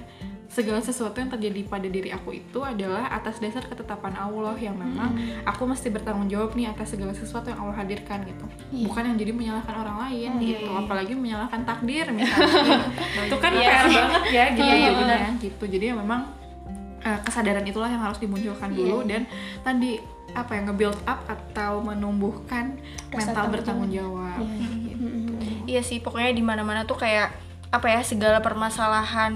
segala 0.53 0.85
sesuatu 0.85 1.17
yang 1.17 1.33
terjadi 1.33 1.65
pada 1.65 1.89
diri 1.89 2.13
aku 2.13 2.37
itu 2.37 2.61
adalah 2.61 3.09
atas 3.09 3.41
dasar 3.41 3.65
ketetapan 3.65 4.13
Allah 4.21 4.53
yang 4.61 4.77
memang 4.77 5.17
aku 5.49 5.65
mesti 5.65 5.89
bertanggung 5.89 6.29
jawab 6.29 6.53
nih 6.53 6.69
atas 6.69 6.93
segala 6.93 7.17
sesuatu 7.17 7.49
yang 7.49 7.65
Allah 7.65 7.81
hadirkan 7.81 8.21
gitu. 8.29 8.45
Bukan 8.85 9.03
yang 9.09 9.17
jadi 9.17 9.33
menyalahkan 9.33 9.73
orang 9.73 9.97
lain 10.09 10.31
gitu 10.45 10.69
apalagi 10.77 11.17
menyalahkan 11.17 11.65
takdir 11.65 12.05
misalnya. 12.13 12.85
Itu 13.33 13.37
kan 13.41 13.53
PR 13.57 13.87
banget 13.89 14.23
ya 14.29 14.45
gitu 14.53 14.61
Iya, 14.69 14.77
jadinya 14.93 15.33
gitu. 15.41 15.65
Jadi 15.65 15.85
ya 15.89 15.95
memang 15.97 16.21
eh, 17.01 17.19
kesadaran 17.25 17.65
itulah 17.65 17.89
yang 17.89 18.05
harus 18.05 18.21
dimunculkan 18.21 18.77
dulu 18.77 19.09
dan 19.09 19.25
tadi 19.65 20.05
apa 20.37 20.53
yang 20.57 20.69
nge-build 20.69 21.01
up 21.09 21.21
atau 21.29 21.81
menumbuhkan 21.81 22.77
Rasa 23.09 23.33
mental 23.33 23.35
tanggung 23.37 23.53
bertanggung 23.57 23.91
jawab. 23.93 24.41
gitu. 24.45 25.09
Iya 25.65 25.81
sih, 25.81 26.01
pokoknya 26.01 26.33
di 26.37 26.45
mana-mana 26.45 26.85
tuh 26.85 27.01
kayak 27.01 27.33
apa 27.73 27.89
ya 27.89 28.01
segala 28.05 28.45
permasalahan 28.45 29.33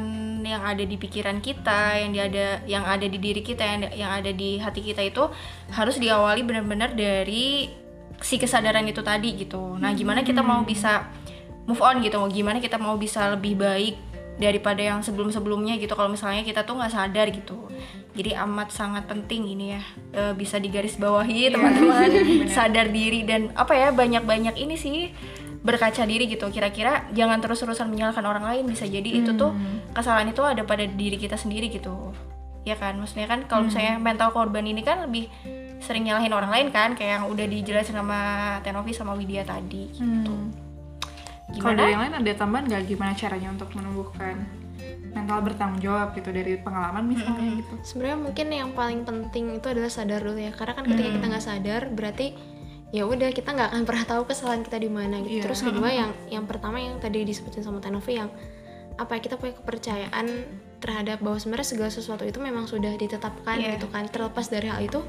yang 0.46 0.62
ada 0.62 0.86
di 0.86 0.94
pikiran 0.94 1.42
kita, 1.42 1.98
yang 1.98 2.10
di 2.14 2.20
ada 2.22 2.46
yang 2.64 2.84
ada 2.86 3.06
di 3.06 3.18
diri 3.18 3.42
kita, 3.42 3.66
yang 3.66 3.80
yang 3.92 4.10
ada 4.14 4.30
di 4.30 4.62
hati 4.62 4.80
kita 4.80 5.02
itu 5.02 5.26
harus 5.74 5.98
diawali 5.98 6.46
benar-benar 6.46 6.94
dari 6.94 7.68
si 8.22 8.38
kesadaran 8.38 8.86
itu 8.88 9.02
tadi 9.02 9.36
gitu. 9.36 9.76
Nah, 9.76 9.92
gimana 9.92 10.24
kita 10.24 10.40
mau 10.40 10.62
bisa 10.64 11.10
move 11.68 11.82
on 11.82 12.00
gitu? 12.00 12.16
Gimana 12.32 12.62
kita 12.62 12.78
mau 12.78 12.96
bisa 12.96 13.34
lebih 13.34 13.58
baik 13.58 13.96
daripada 14.36 14.84
yang 14.84 15.00
sebelum-sebelumnya 15.00 15.80
gitu 15.80 15.96
kalau 15.96 16.12
misalnya 16.12 16.44
kita 16.44 16.64
tuh 16.64 16.76
nggak 16.76 16.92
sadar 16.92 17.26
gitu. 17.32 17.68
Jadi 18.16 18.32
amat 18.36 18.72
sangat 18.72 19.04
penting 19.08 19.48
ini 19.48 19.76
ya 19.76 19.82
eh, 20.12 20.32
bisa 20.32 20.56
digaris 20.56 20.96
bawahi 20.96 21.52
teman-teman 21.52 22.10
sadar 22.56 22.88
diri 22.88 23.24
dan 23.24 23.52
apa 23.56 23.76
ya 23.76 23.92
banyak-banyak 23.92 24.56
ini 24.56 24.76
sih 24.76 25.12
berkaca 25.66 26.06
diri 26.06 26.30
gitu. 26.30 26.46
Kira-kira 26.54 27.10
jangan 27.10 27.42
terus-terusan 27.42 27.90
menyalahkan 27.90 28.22
orang 28.22 28.46
lain. 28.46 28.64
Bisa 28.70 28.86
jadi 28.86 29.10
itu 29.10 29.34
tuh 29.34 29.50
kesalahan 29.90 30.30
itu 30.30 30.46
ada 30.46 30.62
pada 30.62 30.86
diri 30.86 31.18
kita 31.18 31.34
sendiri 31.34 31.66
gitu. 31.66 32.14
Ya 32.62 32.78
kan? 32.78 32.94
Maksudnya 33.02 33.26
kan 33.26 33.50
kalau 33.50 33.66
misalnya 33.66 33.98
mental 33.98 34.30
korban 34.30 34.62
ini 34.62 34.86
kan 34.86 35.02
lebih 35.02 35.26
sering 35.82 36.06
nyalahin 36.06 36.30
orang 36.30 36.50
lain 36.54 36.68
kan? 36.70 36.94
Kayak 36.94 37.20
yang 37.20 37.24
udah 37.34 37.46
dijelasin 37.50 37.98
sama 37.98 38.18
Tenovi 38.62 38.94
sama 38.94 39.18
Widya 39.18 39.42
tadi 39.42 39.90
gitu. 39.90 40.34
Kalau 41.46 41.74
gimana? 41.74 41.78
dari 41.78 41.90
yang 41.94 42.02
lain 42.06 42.14
ada 42.22 42.32
tambahan 42.38 42.64
nggak? 42.70 42.82
Gimana 42.86 43.12
caranya 43.14 43.48
untuk 43.54 43.70
menumbuhkan 43.74 44.34
mental 45.16 45.40
bertanggung 45.40 45.80
jawab 45.80 46.12
gitu 46.12 46.28
dari 46.28 46.60
pengalaman 46.60 47.08
misalnya 47.08 47.48
gitu? 47.56 47.72
sebenarnya 47.80 48.18
mungkin 48.20 48.46
yang 48.52 48.70
paling 48.76 49.00
penting 49.08 49.56
itu 49.56 49.66
adalah 49.72 49.88
sadar 49.88 50.20
dulu 50.20 50.36
ya. 50.36 50.52
Karena 50.52 50.74
kan 50.76 50.84
ketika 50.90 51.08
kita 51.16 51.24
nggak 51.30 51.44
sadar 51.44 51.82
berarti 51.88 52.26
ya 52.96 53.04
udah 53.04 53.28
kita 53.28 53.52
nggak 53.52 53.68
akan 53.76 53.82
pernah 53.84 54.04
tahu 54.08 54.22
kesalahan 54.24 54.64
kita 54.64 54.80
di 54.80 54.88
mana 54.88 55.20
gitu. 55.20 55.36
Iya. 55.36 55.42
terus 55.44 55.60
kedua 55.60 55.88
yang 55.92 56.10
yang 56.32 56.44
pertama 56.48 56.80
yang 56.80 56.96
tadi 56.96 57.28
disebutin 57.28 57.60
sama 57.60 57.84
Tenovi 57.84 58.16
yang 58.16 58.32
apa 58.96 59.20
ya 59.20 59.20
kita 59.20 59.36
punya 59.36 59.52
kepercayaan 59.60 60.26
terhadap 60.80 61.20
bahwa 61.20 61.36
sebenarnya 61.36 61.68
segala 61.68 61.90
sesuatu 61.92 62.24
itu 62.24 62.40
memang 62.40 62.64
sudah 62.64 62.96
ditetapkan 62.96 63.60
Iya. 63.60 63.76
gitu 63.76 63.92
kan. 63.92 64.08
Terlepas 64.08 64.48
dari 64.48 64.72
hal 64.72 64.80
itu 64.80 65.04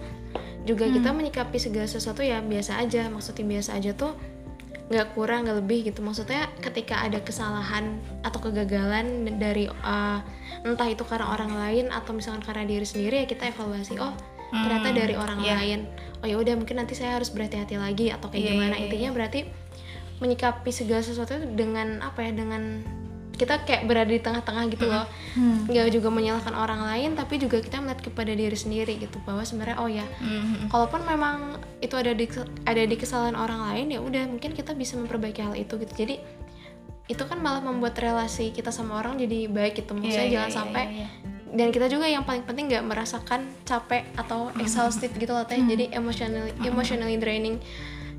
juga 0.67 0.91
kita 0.91 1.15
menyikapi 1.15 1.56
segala 1.56 1.88
sesuatu 1.88 2.19
ya 2.19 2.43
biasa 2.43 2.84
aja. 2.84 3.08
Maksudnya 3.08 3.47
biasa 3.47 3.80
aja 3.80 3.95
tuh 3.95 4.12
nggak 4.91 5.15
kurang 5.15 5.47
nggak 5.47 5.58
lebih 5.63 5.80
gitu. 5.88 6.04
Maksudnya 6.04 6.52
ketika 6.60 7.00
ada 7.00 7.23
kesalahan 7.23 7.95
atau 8.28 8.39
kegagalan 8.43 9.23
dari 9.39 9.71
uh, 9.71 10.19
entah 10.67 10.88
itu 10.91 11.08
karena 11.08 11.32
orang 11.32 11.56
lain 11.56 11.86
atau 11.88 12.12
misalkan 12.12 12.43
karena 12.43 12.67
diri 12.67 12.84
sendiri 12.84 13.23
ya 13.23 13.28
kita 13.28 13.56
evaluasi 13.56 13.95
oh 14.04 14.12
ternyata 14.51 14.89
dari 14.91 15.13
orang 15.13 15.39
iya. 15.41 15.55
lain. 15.60 15.79
Oh 16.19 16.25
ya 16.25 16.36
udah 16.36 16.53
mungkin 16.57 16.79
nanti 16.79 16.97
saya 16.97 17.19
harus 17.19 17.29
berhati-hati 17.29 17.77
lagi 17.77 18.10
atau 18.10 18.31
kayak 18.31 18.41
Iya, 18.41 18.51
gimana. 18.55 18.75
iya, 18.75 18.83
intinya 18.89 19.10
berarti 19.13 19.39
menyikapi 20.17 20.71
segala 20.73 21.05
sesuatu 21.05 21.38
dengan 21.53 22.01
apa 22.01 22.25
ya 22.25 22.33
dengan 22.33 22.81
kita 23.38 23.69
kayak 23.69 23.86
berada 23.86 24.10
di 24.10 24.17
tengah-tengah 24.17 24.65
gitu 24.73 24.89
loh. 24.89 25.05
Nggak 25.69 25.93
juga 25.93 26.10
menyalahkan 26.10 26.57
orang 26.57 26.81
lain 26.81 27.13
tapi 27.13 27.38
juga 27.38 27.62
kita 27.62 27.77
melihat 27.77 28.01
kepada 28.01 28.33
diri 28.33 28.57
sendiri 28.57 28.97
gitu 28.97 29.21
bahwa 29.21 29.45
sebenarnya 29.45 29.77
oh 29.77 29.86
ya 29.86 30.01
Mhm. 30.17 30.73
kalaupun 30.73 31.05
memang 31.05 31.62
itu 31.77 31.93
ada 31.93 32.17
di 32.17 32.25
ada 32.65 32.81
di 32.81 32.95
kesalahan 32.97 33.38
orang 33.38 33.62
lain 33.69 33.93
ya 33.93 33.99
udah 34.01 34.25
mungkin 34.25 34.57
kita 34.57 34.73
bisa 34.73 34.97
memperbaiki 34.97 35.45
hal 35.45 35.53
itu 35.53 35.77
gitu. 35.77 35.93
Jadi 35.93 36.17
itu 37.07 37.23
kan 37.23 37.38
malah 37.38 37.62
membuat 37.62 37.93
relasi 38.01 38.49
kita 38.49 38.73
sama 38.73 38.97
orang 38.97 39.21
jadi 39.21 39.45
baik 39.47 39.86
gitu. 39.86 39.93
Maksudnya 39.93 40.17
Iya, 40.17 40.25
iya, 40.25 40.33
jangan 40.33 40.49
iya, 40.49 40.57
sampai 40.57 40.83
iya, 40.89 40.97
iya. 40.97 41.07
Dan 41.55 41.71
kita 41.71 41.88
juga 41.88 42.10
yang 42.10 42.27
paling 42.27 42.43
penting 42.43 42.67
nggak 42.67 42.83
merasakan 42.83 43.47
capek 43.63 44.03
atau 44.19 44.51
exhausted 44.60 45.13
gitu 45.15 45.31
loh 45.31 45.47
teh. 45.47 45.60
Jadi 45.60 45.93
emotionally 45.95 46.51
emotionally 46.65 47.15
draining 47.15 47.62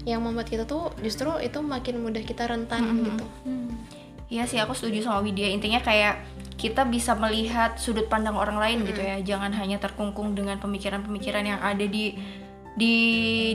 yang 0.09 0.25
membuat 0.25 0.49
kita 0.49 0.65
tuh 0.65 0.89
justru 1.05 1.29
itu 1.45 1.61
makin 1.61 2.01
mudah 2.01 2.25
kita 2.25 2.49
rentan 2.49 2.81
gitu. 3.05 3.25
Iya 4.29 4.45
sih 4.45 4.61
aku 4.61 4.77
setuju 4.77 5.09
sama 5.09 5.25
Widya. 5.25 5.49
Intinya 5.53 5.81
kayak 5.81 6.21
kita 6.61 6.85
bisa 6.85 7.17
melihat 7.17 7.77
sudut 7.81 8.09
pandang 8.13 8.37
orang 8.37 8.61
lain 8.61 8.79
gitu 8.85 9.01
ya. 9.01 9.21
Jangan 9.21 9.53
hanya 9.57 9.81
terkungkung 9.81 10.37
dengan 10.37 10.61
pemikiran-pemikiran 10.61 11.45
yang 11.45 11.61
ada 11.61 11.85
di 11.85 12.17
di 12.79 12.95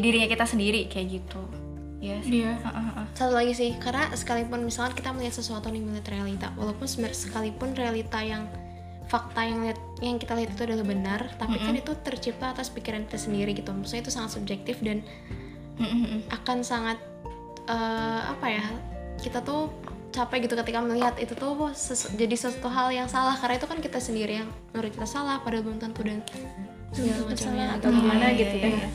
dirinya 0.01 0.27
kita 0.29 0.45
sendiri 0.45 0.89
kayak 0.89 1.21
gitu. 1.21 1.41
Iya 2.03 2.17
sih. 2.19 2.43
Iya. 2.43 2.59
Heeh, 2.59 2.83
heeh. 2.91 3.05
satu 3.15 3.31
lagi 3.31 3.53
sih 3.55 3.71
karena 3.79 4.11
sekalipun 4.11 4.67
misalkan 4.67 4.91
kita 4.97 5.15
melihat 5.15 5.39
sesuatu 5.39 5.71
nih 5.71 5.79
melihat 5.79 6.11
realita 6.11 6.51
walaupun 6.59 6.83
sebenarnya 6.83 7.15
sekalipun 7.15 7.71
realita 7.79 8.19
yang 8.19 8.43
fakta 9.13 9.45
yang 9.45 9.61
lihat 9.61 9.77
yang 10.01 10.17
kita 10.17 10.33
lihat 10.33 10.57
itu 10.57 10.65
adalah 10.65 10.81
benar 10.81 11.21
tapi 11.37 11.61
kan 11.61 11.77
itu 11.77 11.93
tercipta 12.01 12.49
atas 12.49 12.73
pikiran 12.73 13.05
kita 13.05 13.21
sendiri 13.21 13.53
gitu. 13.53 13.69
Maksudnya 13.69 14.01
itu 14.01 14.09
sangat 14.09 14.33
subjektif 14.33 14.81
dan 14.81 15.05
Mm-mm. 15.77 16.25
akan 16.33 16.65
sangat 16.65 16.97
eh, 17.65 18.21
apa 18.25 18.45
ya 18.49 18.65
kita 19.21 19.39
tuh 19.39 19.69
capek 20.09 20.45
gitu 20.45 20.53
ketika 20.57 20.77
melihat 20.77 21.13
itu 21.17 21.33
tuh 21.33 21.53
wah, 21.53 21.73
sesu- 21.73 22.13
jadi 22.13 22.33
sesuatu 22.33 22.69
hal 22.69 22.89
yang 22.89 23.05
salah. 23.05 23.37
Karena 23.37 23.57
itu 23.57 23.65
kan 23.65 23.77
kita 23.77 23.97
sendiri 23.97 24.41
yang 24.41 24.49
menurut 24.73 24.89
kita 24.89 25.05
salah 25.05 25.41
padahal 25.41 25.61
belum 25.61 25.77
tentu 25.77 26.01
dan 26.01 26.21
segala 26.89 27.21
macamnya. 27.25 27.65
atau 27.77 27.89
gimana 27.89 28.25
Iya, 28.29 28.37
gitu 28.37 28.55
iya, 28.57 28.65
ya 28.65 28.77
iya. 28.77 28.89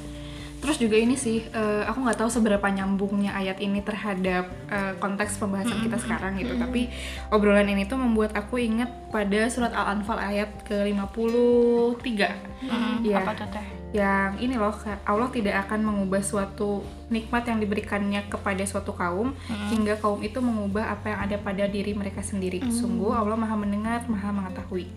Terus 0.59 0.77
juga 0.83 0.99
ini 0.99 1.15
sih, 1.15 1.47
eh, 1.55 1.83
aku 1.87 2.03
nggak 2.03 2.19
tahu 2.19 2.31
seberapa 2.31 2.67
nyambungnya 2.67 3.31
ayat 3.31 3.63
ini 3.63 3.79
terhadap 3.79 4.51
eh, 4.69 4.93
konteks 4.99 5.39
pembahasan 5.39 5.79
kita 5.87 5.97
sekarang 6.03 6.35
gitu. 6.35 6.59
Tapi 6.59 6.91
obrolan 7.31 7.71
ini 7.71 7.87
tuh 7.87 7.97
membuat 7.97 8.35
aku 8.35 8.59
ingat 8.59 8.91
pada 9.15 9.47
surat 9.49 9.71
Al-Anfal 9.71 10.19
ayat 10.19 10.51
ke-53. 10.67 12.11
Mm, 12.59 13.07
Iya. 13.07 13.23
apa 13.23 13.33
tuh 13.39 13.49
teh 13.55 13.67
Yang 13.89 14.33
ini 14.45 14.55
loh, 14.61 14.75
Allah 15.09 15.29
tidak 15.33 15.65
akan 15.65 15.81
mengubah 15.81 16.21
suatu 16.21 16.85
nikmat 17.09 17.49
yang 17.49 17.57
diberikannya 17.57 18.29
kepada 18.29 18.61
suatu 18.69 18.93
kaum 18.93 19.33
hingga 19.73 19.97
kaum 19.97 20.21
itu 20.21 20.45
mengubah 20.45 20.93
apa 20.93 21.09
yang 21.09 21.21
ada 21.25 21.37
pada 21.41 21.65
diri 21.65 21.97
mereka 21.97 22.21
sendiri. 22.21 22.61
Sungguh 22.69 23.17
Allah 23.17 23.39
Maha 23.41 23.57
mendengar, 23.57 24.05
Maha 24.05 24.29
mengetahui. 24.29 24.93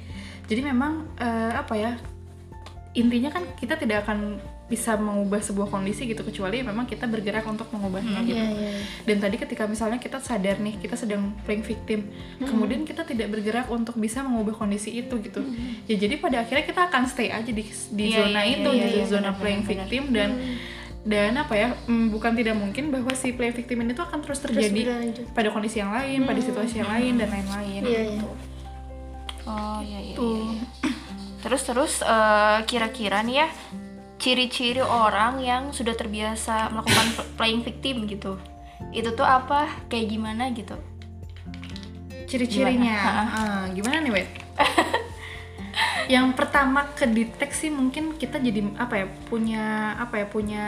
Jadi 0.52 0.62
memang 0.68 1.08
eh, 1.16 1.56
apa 1.56 1.72
ya? 1.80 1.96
Intinya 2.92 3.32
kan 3.32 3.48
kita 3.56 3.80
tidak 3.80 4.04
akan 4.04 4.44
bisa 4.72 4.96
mengubah 4.96 5.44
sebuah 5.44 5.68
kondisi 5.68 6.08
gitu 6.08 6.24
kecuali 6.24 6.64
memang 6.64 6.88
kita 6.88 7.04
bergerak 7.12 7.44
untuk 7.44 7.68
mengubahnya 7.76 8.24
gitu. 8.24 8.40
Iya, 8.40 8.56
iya. 8.56 8.72
Dan 9.04 9.20
tadi 9.20 9.36
ketika 9.36 9.68
misalnya 9.68 10.00
kita 10.00 10.24
sadar 10.24 10.64
nih 10.64 10.80
kita 10.80 10.96
sedang 10.96 11.36
playing 11.44 11.68
victim, 11.68 12.08
kemudian 12.40 12.88
kita 12.88 13.04
tidak 13.04 13.28
bergerak 13.36 13.68
untuk 13.68 14.00
bisa 14.00 14.24
mengubah 14.24 14.56
kondisi 14.56 14.96
itu 14.96 15.20
gitu. 15.20 15.44
Ya 15.92 16.00
jadi 16.00 16.16
pada 16.24 16.48
akhirnya 16.48 16.64
kita 16.64 16.88
akan 16.88 17.04
stay 17.12 17.28
aja 17.28 17.52
di 17.52 17.68
di 17.68 18.06
Iya, 18.08 18.24
zona 18.24 18.42
iya, 18.48 18.56
itu 18.56 18.70
iya, 18.72 18.86
gitu, 18.88 18.98
iya, 18.98 19.06
zona 19.12 19.30
benar, 19.36 19.40
playing 19.44 19.62
benar, 19.68 19.72
victim 19.76 20.04
dan 20.16 20.30
dan 21.02 21.34
apa 21.34 21.54
ya 21.58 21.70
mm, 21.90 22.14
bukan 22.14 22.32
tidak 22.38 22.56
mungkin 22.62 22.94
bahwa 22.94 23.10
si 23.18 23.34
playing 23.34 23.58
victim 23.58 23.82
ini 23.82 23.92
tuh 23.98 24.06
akan 24.06 24.22
terus 24.22 24.38
terjadi 24.38 24.82
berlanjut. 24.86 25.26
pada 25.34 25.50
kondisi 25.50 25.82
yang 25.82 25.90
lain, 25.92 26.20
pada 26.30 26.40
situasi 26.40 26.76
yang 26.80 26.90
lain 26.94 27.14
dan 27.18 27.28
lain-lain. 27.34 27.82
Iya, 27.82 28.02
gitu. 28.16 28.28
oh 29.50 29.80
iya 29.82 30.00
iya, 30.00 30.16
Tuh. 30.16 30.30
iya, 30.30 30.46
iya. 30.54 30.66
terus 31.42 31.62
terus 31.66 31.94
eh, 32.06 32.60
kira-kira 32.70 33.26
nih 33.26 33.42
ya 33.42 33.48
ciri-ciri 34.22 34.86
orang 34.86 35.42
yang 35.42 35.74
sudah 35.74 35.98
terbiasa 35.98 36.70
melakukan 36.70 37.08
playing 37.36 37.66
victim 37.66 38.06
gitu. 38.06 38.38
Itu 38.94 39.18
tuh 39.18 39.26
apa? 39.26 39.66
Kayak 39.90 40.06
gimana 40.14 40.54
gitu? 40.54 40.78
Ciri-cirinya? 42.30 42.96
Gimana? 43.02 43.34
Ah, 43.34 43.64
gimana 43.74 43.98
nih 44.06 44.14
wait 44.14 44.30
yang 46.12 46.36
pertama 46.36 46.92
kedeteksi 46.92 47.72
mungkin 47.72 48.20
kita 48.20 48.36
jadi 48.44 48.76
apa 48.76 48.94
ya 49.00 49.06
punya 49.32 49.96
apa 49.96 50.20
ya 50.20 50.26
punya 50.28 50.66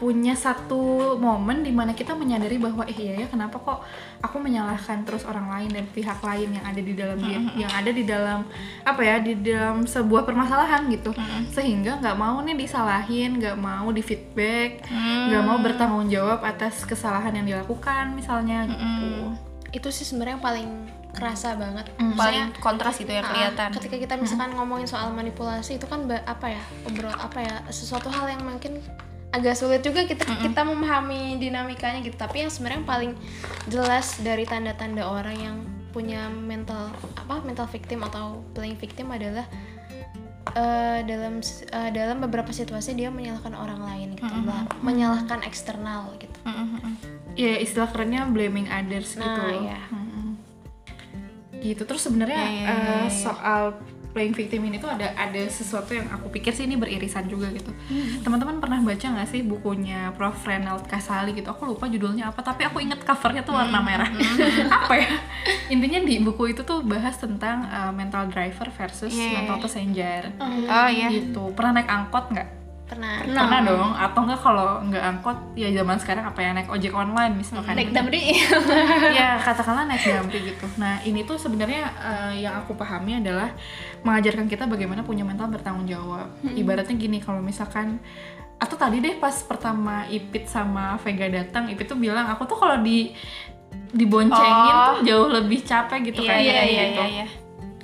punya 0.00 0.32
satu 0.32 0.80
momen 1.14 1.60
di 1.60 1.68
mana 1.70 1.92
kita 1.92 2.16
menyadari 2.16 2.56
bahwa 2.56 2.88
eh 2.88 2.96
iya 2.96 3.20
ya 3.20 3.26
kenapa 3.28 3.60
kok 3.60 3.84
aku 4.18 4.40
menyalahkan 4.40 5.04
terus 5.04 5.28
orang 5.28 5.46
lain 5.46 5.70
dan 5.70 5.84
pihak 5.86 6.16
lain 6.18 6.56
yang 6.56 6.64
ada 6.64 6.80
di 6.80 6.96
dalam 6.96 7.20
dia 7.20 7.36
yang 7.54 7.68
ada 7.68 7.90
di 7.92 8.02
dalam 8.02 8.48
apa 8.80 9.00
ya 9.04 9.20
di 9.20 9.36
dalam 9.36 9.84
sebuah 9.84 10.24
permasalahan 10.24 10.88
gitu. 10.88 11.12
Sehingga 11.52 12.00
nggak 12.00 12.16
mau 12.16 12.40
nih 12.40 12.56
disalahin 12.56 13.36
nggak 13.36 13.54
mau 13.54 13.92
di 13.92 14.00
feedback 14.00 14.88
nggak 15.28 15.42
mau 15.44 15.60
bertanggung 15.60 16.08
jawab 16.08 16.40
atas 16.40 16.82
kesalahan 16.82 17.36
yang 17.36 17.44
dilakukan 17.46 18.16
misalnya 18.16 18.64
gitu. 18.64 19.36
Itu 19.70 19.88
sih 19.92 20.08
sebenarnya 20.08 20.40
yang 20.40 20.44
paling 20.44 20.68
kerasa 21.10 21.58
banget. 21.58 21.90
Hmm. 21.98 22.14
paling 22.14 22.54
kontras 22.56 22.94
gitu 22.96 23.10
ya 23.10 23.18
Ah, 23.20 23.28
kelihatan. 23.28 23.68
ketika 23.76 23.96
kita 23.98 24.14
misalkan 24.14 24.54
ngomongin 24.54 24.86
soal 24.86 25.10
manipulasi 25.10 25.76
itu 25.76 25.84
kan 25.84 26.06
apa 26.06 26.46
ya 26.54 26.62
obrol 26.86 27.10
apa 27.10 27.38
ya 27.42 27.54
sesuatu 27.66 28.06
hal 28.08 28.30
yang 28.30 28.46
mungkin 28.46 28.78
agak 29.30 29.54
sulit 29.54 29.78
juga 29.80 30.02
kita 30.04 30.26
kita 30.26 30.60
memahami 30.60 31.38
dinamikanya 31.38 32.00
gitu 32.00 32.14
tapi 32.14 32.42
yang 32.42 32.50
sebenarnya 32.50 32.78
yang 32.78 32.88
paling 32.88 33.12
jelas 33.66 34.18
dari 34.18 34.42
tanda-tanda 34.42 35.02
orang 35.02 35.36
yang 35.36 35.56
punya 35.90 36.26
mental 36.26 36.90
apa 37.14 37.38
mental 37.40 37.66
victim 37.66 38.02
atau 38.02 38.42
playing 38.52 38.74
victim 38.74 39.06
adalah 39.08 39.46
eh, 40.52 40.98
dalam 41.02 41.38
eh, 41.42 41.90
dalam 41.90 42.18
beberapa 42.20 42.50
situasi 42.50 42.94
dia 42.94 43.06
menyalahkan 43.08 43.54
orang 43.54 43.80
lain 43.80 44.08
gitu 44.14 44.34
lah 44.44 44.66
menyalahkan 44.80 45.42
eksternal 45.42 46.10
gitu 46.16 46.38
ya 47.34 47.54
istilah 47.56 47.86
kerennya 47.86 48.26
blaming 48.26 48.66
others 48.66 49.14
gitu 49.14 49.22
Nah, 49.22 49.46
loh. 49.46 49.62
iya. 49.62 49.80
Mm-mm. 49.88 50.28
gitu 51.60 51.82
terus 51.84 52.02
sebenarnya 52.02 52.34
Ya, 52.36 52.50
ya, 52.50 52.66
eh, 52.66 52.66
ya, 52.66 52.96
ya. 52.98 53.10
soal 53.10 53.62
playing 54.10 54.34
victim 54.34 54.66
ini 54.66 54.76
tuh 54.76 54.90
ada 54.90 55.14
ada 55.14 55.42
sesuatu 55.48 55.94
yang 55.94 56.06
aku 56.10 56.30
pikir 56.30 56.52
sih 56.54 56.66
ini 56.66 56.76
beririsan 56.76 57.26
juga 57.30 57.50
gitu. 57.54 57.70
Teman-teman 58.22 58.58
pernah 58.58 58.78
baca 58.82 59.06
nggak 59.06 59.28
sih 59.30 59.40
bukunya 59.42 60.12
Prof. 60.14 60.42
Renald 60.44 60.88
Kasali 60.88 61.36
gitu? 61.36 61.50
Aku 61.52 61.68
lupa 61.68 61.86
judulnya 61.86 62.32
apa 62.32 62.40
tapi 62.42 62.66
aku 62.66 62.82
inget 62.82 63.02
covernya 63.02 63.42
tuh 63.46 63.54
warna 63.54 63.78
merah. 63.84 64.08
Apa 64.80 64.94
ya? 64.96 65.10
Intinya 65.68 66.00
di 66.02 66.18
buku 66.22 66.56
itu 66.56 66.62
tuh 66.64 66.82
bahas 66.82 67.18
tentang 67.20 67.66
eh, 67.68 67.92
mental 67.92 68.26
driver 68.32 68.72
versus 68.72 69.12
iya, 69.12 69.42
mental 69.42 69.62
passenger. 69.62 70.32
Oh 70.40 70.88
iya 70.88 71.08
gitu. 71.12 71.52
Pernah 71.54 71.82
naik 71.82 71.90
angkot 71.90 72.24
nggak 72.32 72.59
pernah. 72.90 73.22
Pernah 73.22 73.60
dong. 73.62 73.90
Atau 73.94 74.20
enggak 74.26 74.40
kalau 74.42 74.68
nggak 74.82 75.04
angkot 75.06 75.38
ya 75.54 75.70
zaman 75.70 75.96
sekarang 76.02 76.24
apa 76.26 76.38
ya 76.42 76.50
naik 76.50 76.66
ojek 76.66 76.90
online 76.90 77.32
misalkan. 77.38 77.78
Naik 77.78 77.94
damri. 77.94 78.34
Ya 79.18 79.38
katakanlah 79.38 79.86
naik 79.86 80.02
damri 80.02 80.38
gitu. 80.50 80.66
Nah 80.76 80.98
ini 81.06 81.22
tuh 81.22 81.38
sebenarnya 81.38 81.86
eh, 82.02 82.44
yang 82.44 82.58
aku 82.58 82.74
pahami 82.74 83.22
adalah 83.22 83.54
mengajarkan 84.02 84.50
kita 84.50 84.66
bagaimana 84.66 85.06
punya 85.06 85.22
mental 85.22 85.46
bertanggung 85.46 85.86
jawab. 85.86 86.26
Ibaratnya 86.42 86.98
gini 86.98 87.22
kalau 87.22 87.38
misalkan 87.38 88.02
atau 88.60 88.76
tadi 88.76 89.00
deh 89.00 89.16
pas 89.16 89.32
pertama 89.40 90.04
Ipit 90.12 90.44
sama 90.44 91.00
Vega 91.00 91.32
datang 91.32 91.72
Ipit 91.72 91.88
tuh 91.88 91.96
bilang 91.96 92.28
aku 92.28 92.44
tuh 92.44 92.60
kalau 92.60 92.76
di 92.84 93.08
diboncengin 93.90 94.74
Oh. 94.76 95.00
tuh 95.00 95.08
jauh 95.08 95.28
lebih 95.32 95.64
capek 95.64 96.12
gitu 96.12 96.22
iya 96.22 96.30
kan. 96.30 96.38
iya 96.38 96.52
kayak 96.52 96.66
iya 96.68 96.82
gitu. 96.84 97.00
iya 97.00 97.06
iya. 97.08 97.26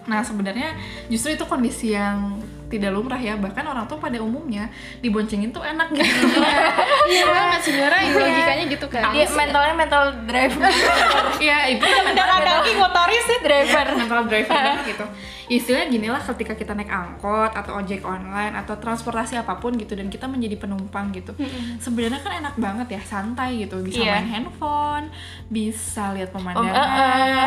Nah 0.07 0.21
sebenarnya 0.23 0.69
justru 1.09 1.35
itu 1.35 1.45
kondisi 1.49 1.97
yang 1.97 2.39
tidak 2.67 2.91
lumrah 2.91 3.17
ya. 3.17 3.35
Bahkan 3.35 3.65
orang 3.65 3.85
tuh 3.85 3.97
pada 3.97 4.19
umumnya 4.19 4.67
diboncengin 4.99 5.51
tuh 5.51 5.63
enak 5.63 5.89
gitu. 5.91 6.07
Iya 7.07 7.23
banget 7.25 7.61
sebenarnya 7.63 8.03
logikanya 8.11 8.65
gitu 8.67 8.87
kan. 8.87 9.03
Dia 9.11 9.27
mentalnya 9.29 9.75
mental 9.75 10.03
driver. 10.25 10.67
Iya 11.39 11.59
itu 11.71 11.85
kan 11.85 12.03
mental, 12.07 12.27
kaki 12.41 12.73
motoris 12.75 13.25
sih 13.25 13.39
driver. 13.41 13.87
mental 13.95 14.21
driver 14.25 14.57
banget 14.67 14.85
gitu. 14.91 15.07
Istilahnya 15.47 15.87
gini 15.89 16.09
lah 16.09 16.19
ketika 16.19 16.53
kita 16.53 16.75
naik 16.75 16.91
angkot 16.91 17.55
atau 17.55 17.79
ojek 17.79 18.03
online 18.03 18.51
atau 18.53 18.75
transportasi 18.75 19.39
apa 19.39 19.55
pun 19.57 19.79
gitu 19.79 19.95
dan 19.95 20.11
kita 20.11 20.27
menjadi 20.27 20.59
penumpang 20.59 21.15
gitu 21.15 21.39
sebenarnya 21.79 22.19
kan 22.19 22.33
enak 22.37 22.55
banget 22.57 22.99
ya 22.99 23.01
santai 23.01 23.63
gitu. 23.63 23.79
Bisa 23.79 24.03
Iya. 24.03 24.19
main 24.19 24.27
handphone 24.29 25.07
bisa 25.47 26.11
lihat 26.13 26.29
Om, 26.29 26.43
eh, 26.43 26.51
pemandangan 26.51 26.91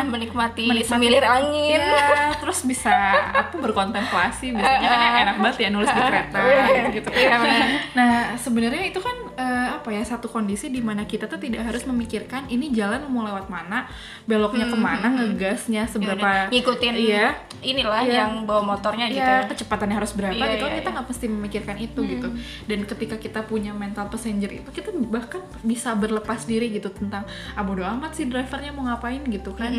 menikmati, 0.08 0.64
menikmati- 0.64 0.88
semilir 0.88 1.20
angin. 1.22 1.76
Iya, 1.76 2.32
terus 2.34 2.64
bisa 2.64 2.88
apa 3.36 3.52
berkontemplasi 3.54 4.56
biasanya 4.56 4.88
kan 4.88 4.98
ya 4.98 5.09
enak 5.24 5.36
banget 5.40 5.56
ya 5.64 5.68
nulis 5.72 5.88
di 5.88 6.00
kereta 6.02 6.38
gitu 6.90 6.90
gitu. 7.00 7.08
Iya, 7.16 7.36
benar. 7.40 7.68
nah 7.96 8.12
sebenarnya 8.36 8.82
itu 8.90 9.00
kan 9.00 9.16
eh, 9.38 9.68
apa 9.80 9.88
ya 9.88 10.02
satu 10.04 10.28
kondisi 10.28 10.68
di 10.68 10.84
mana 10.84 11.08
kita 11.08 11.24
tuh 11.24 11.40
tidak 11.40 11.64
harus 11.64 11.86
memikirkan 11.88 12.44
ini 12.52 12.68
jalan 12.74 13.08
mau 13.08 13.24
lewat 13.24 13.48
mana 13.48 13.88
beloknya 14.28 14.68
ke 14.68 14.76
mana 14.76 15.06
ngegasnya 15.08 15.88
seberapa 15.88 16.52
ngikutin 16.52 16.94
iya. 17.00 17.34
inilah 17.64 18.02
Iya. 18.04 18.24
yang 18.26 18.32
bawa 18.44 18.76
motornya 18.76 19.06
gitu. 19.08 19.22
Ya 19.22 19.30
ya 19.30 19.48
kecepatannya 19.48 19.96
harus 19.96 20.12
berapa 20.12 20.36
Iya, 20.36 20.58
gitu 20.58 20.66
iya, 20.66 20.76
kita 20.82 20.88
iya. 20.90 20.94
nggak 20.98 21.06
mesti 21.08 21.26
memikirkan 21.30 21.76
itu 21.80 22.00
gitu. 22.04 22.28
Dan 22.66 22.78
ketika 22.84 23.16
kita 23.16 23.40
punya 23.46 23.72
mental 23.72 24.10
passenger 24.10 24.50
itu 24.50 24.68
kita 24.74 24.90
bahkan 25.08 25.40
bisa 25.62 25.94
berlepas 25.94 26.44
diri 26.44 26.68
gitu 26.74 26.90
tentang 26.90 27.24
ah 27.54 27.62
bodo 27.62 27.86
amat 27.86 28.12
sih 28.18 28.26
drivernya 28.26 28.74
mau 28.74 28.84
ngapain 28.90 29.22
gitu 29.30 29.54
kan. 29.54 29.70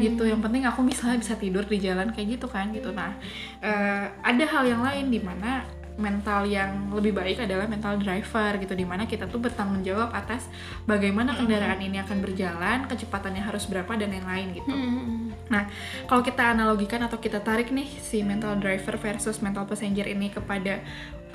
Gitu 0.00 0.22
yang 0.24 0.40
penting 0.40 0.64
aku 0.64 0.80
misalnya 0.86 1.18
bisa 1.20 1.34
tidur 1.36 1.66
di 1.66 1.78
jalan 1.82 2.14
kayak 2.14 2.38
gitu 2.38 2.46
kan 2.48 2.70
gitu. 2.70 2.94
Nah 2.94 3.18
eh, 3.60 4.06
ada 4.22 4.44
hal 4.46 4.64
yang 4.68 4.71
lain 4.80 5.12
di 5.12 5.20
mana 5.20 5.68
mental 6.00 6.48
yang 6.48 6.88
lebih 6.96 7.12
baik 7.12 7.44
adalah 7.44 7.68
mental 7.68 8.00
driver 8.00 8.56
gitu 8.56 8.72
di 8.72 8.86
mana 8.88 9.04
kita 9.04 9.28
tuh 9.28 9.36
bertanggung 9.36 9.84
jawab 9.84 10.08
atas 10.16 10.48
bagaimana 10.88 11.36
kendaraan 11.36 11.84
ini 11.84 12.00
akan 12.00 12.24
berjalan 12.24 12.88
kecepatannya 12.88 13.44
harus 13.44 13.68
berapa 13.68 13.92
dan 14.00 14.08
yang 14.08 14.24
lain 14.24 14.56
gitu. 14.56 14.72
Nah, 15.52 15.68
kalau 16.08 16.24
kita 16.24 16.56
analogikan 16.56 17.04
atau 17.04 17.20
kita 17.20 17.44
tarik 17.44 17.68
nih 17.68 17.88
si 18.00 18.24
mental 18.24 18.56
driver 18.56 18.96
versus 18.96 19.44
mental 19.44 19.68
passenger 19.68 20.08
ini 20.08 20.32
kepada 20.32 20.80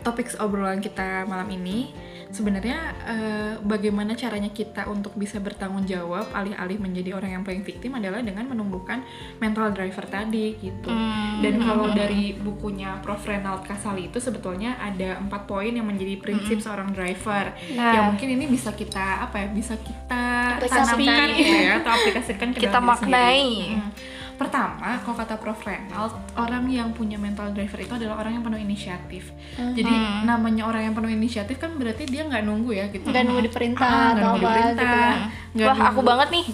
topik 0.08 0.32
obrolan 0.40 0.80
kita 0.80 1.28
malam 1.28 1.52
ini, 1.52 1.92
sebenarnya 2.32 2.78
eh, 3.08 3.54
bagaimana 3.60 4.16
caranya 4.16 4.48
kita 4.52 4.88
untuk 4.88 5.12
bisa 5.20 5.40
bertanggung 5.44 5.84
jawab 5.84 6.32
alih-alih 6.32 6.80
menjadi 6.80 7.16
orang 7.16 7.40
yang 7.40 7.44
paling 7.44 7.64
victim 7.64 8.00
adalah 8.00 8.24
dengan 8.24 8.48
menumbuhkan 8.48 9.04
mental 9.44 9.76
driver 9.76 10.08
tadi 10.08 10.56
gitu. 10.60 10.88
Hmm. 10.88 11.44
Dan 11.44 11.60
kalau 11.60 11.92
dari 11.92 12.36
bukunya 12.40 13.00
Prof 13.04 13.24
Renald 13.28 13.68
Kasali 13.68 14.08
itu 14.08 14.20
sebetulnya 14.24 14.80
ada 14.80 15.20
empat 15.20 15.44
poin 15.44 15.76
yang 15.76 15.88
menjadi 15.88 16.20
prinsip 16.24 16.64
seorang 16.64 16.96
driver. 16.96 17.52
Nah. 17.76 17.94
Yang 18.00 18.04
mungkin 18.16 18.30
ini 18.40 18.46
bisa 18.48 18.72
kita 18.72 19.28
apa 19.28 19.44
ya? 19.44 19.48
Bisa 19.52 19.76
kita 19.76 20.24
tanamkan 20.64 21.28
gitu 21.36 21.56
ya 21.56 21.84
atau 21.84 21.92
aplikasikan 21.92 22.48
ke 22.56 22.60
Kita 22.64 22.80
sendiri. 22.80 22.88
maknai. 22.88 23.48
Hmm. 23.76 23.92
Pertama, 24.38 25.02
kalau 25.02 25.16
kata 25.16 25.36
Prof. 25.36 25.58
Renald, 25.60 26.14
orang 26.34 26.64
yang 26.68 26.90
punya 26.92 27.18
mental 27.18 27.50
driver 27.50 27.76
itu 27.76 27.92
adalah 27.92 28.22
orang 28.22 28.38
yang 28.38 28.44
penuh 28.44 28.62
inisiatif. 28.62 29.34
Jadi 29.58 29.90
namanya 30.24 30.64
orang 30.64 30.86
yang 30.86 30.94
penuh 30.94 31.10
inisiatif 31.10 31.58
kan 31.58 31.74
berarti 31.74 32.06
dia 32.06 32.22
nggak 32.24 32.42
nunggu 32.42 32.72
ya 32.72 32.86
gitu. 32.88 33.04
nggak 33.04 33.24
nunggu 33.24 33.42
diperintah 33.44 33.84
Ah, 33.84 34.14
atau 34.14 34.30
apa 34.36 34.50
gitu 34.64 34.84
ya. 34.84 35.10
nggak 35.52 35.66
wah 35.66 35.76
aku 35.76 35.84
nunggu- 35.92 36.06
banget 36.08 36.28
nih. 36.30 36.46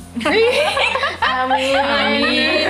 Amin. 1.21 1.75
Amin. 1.75 2.61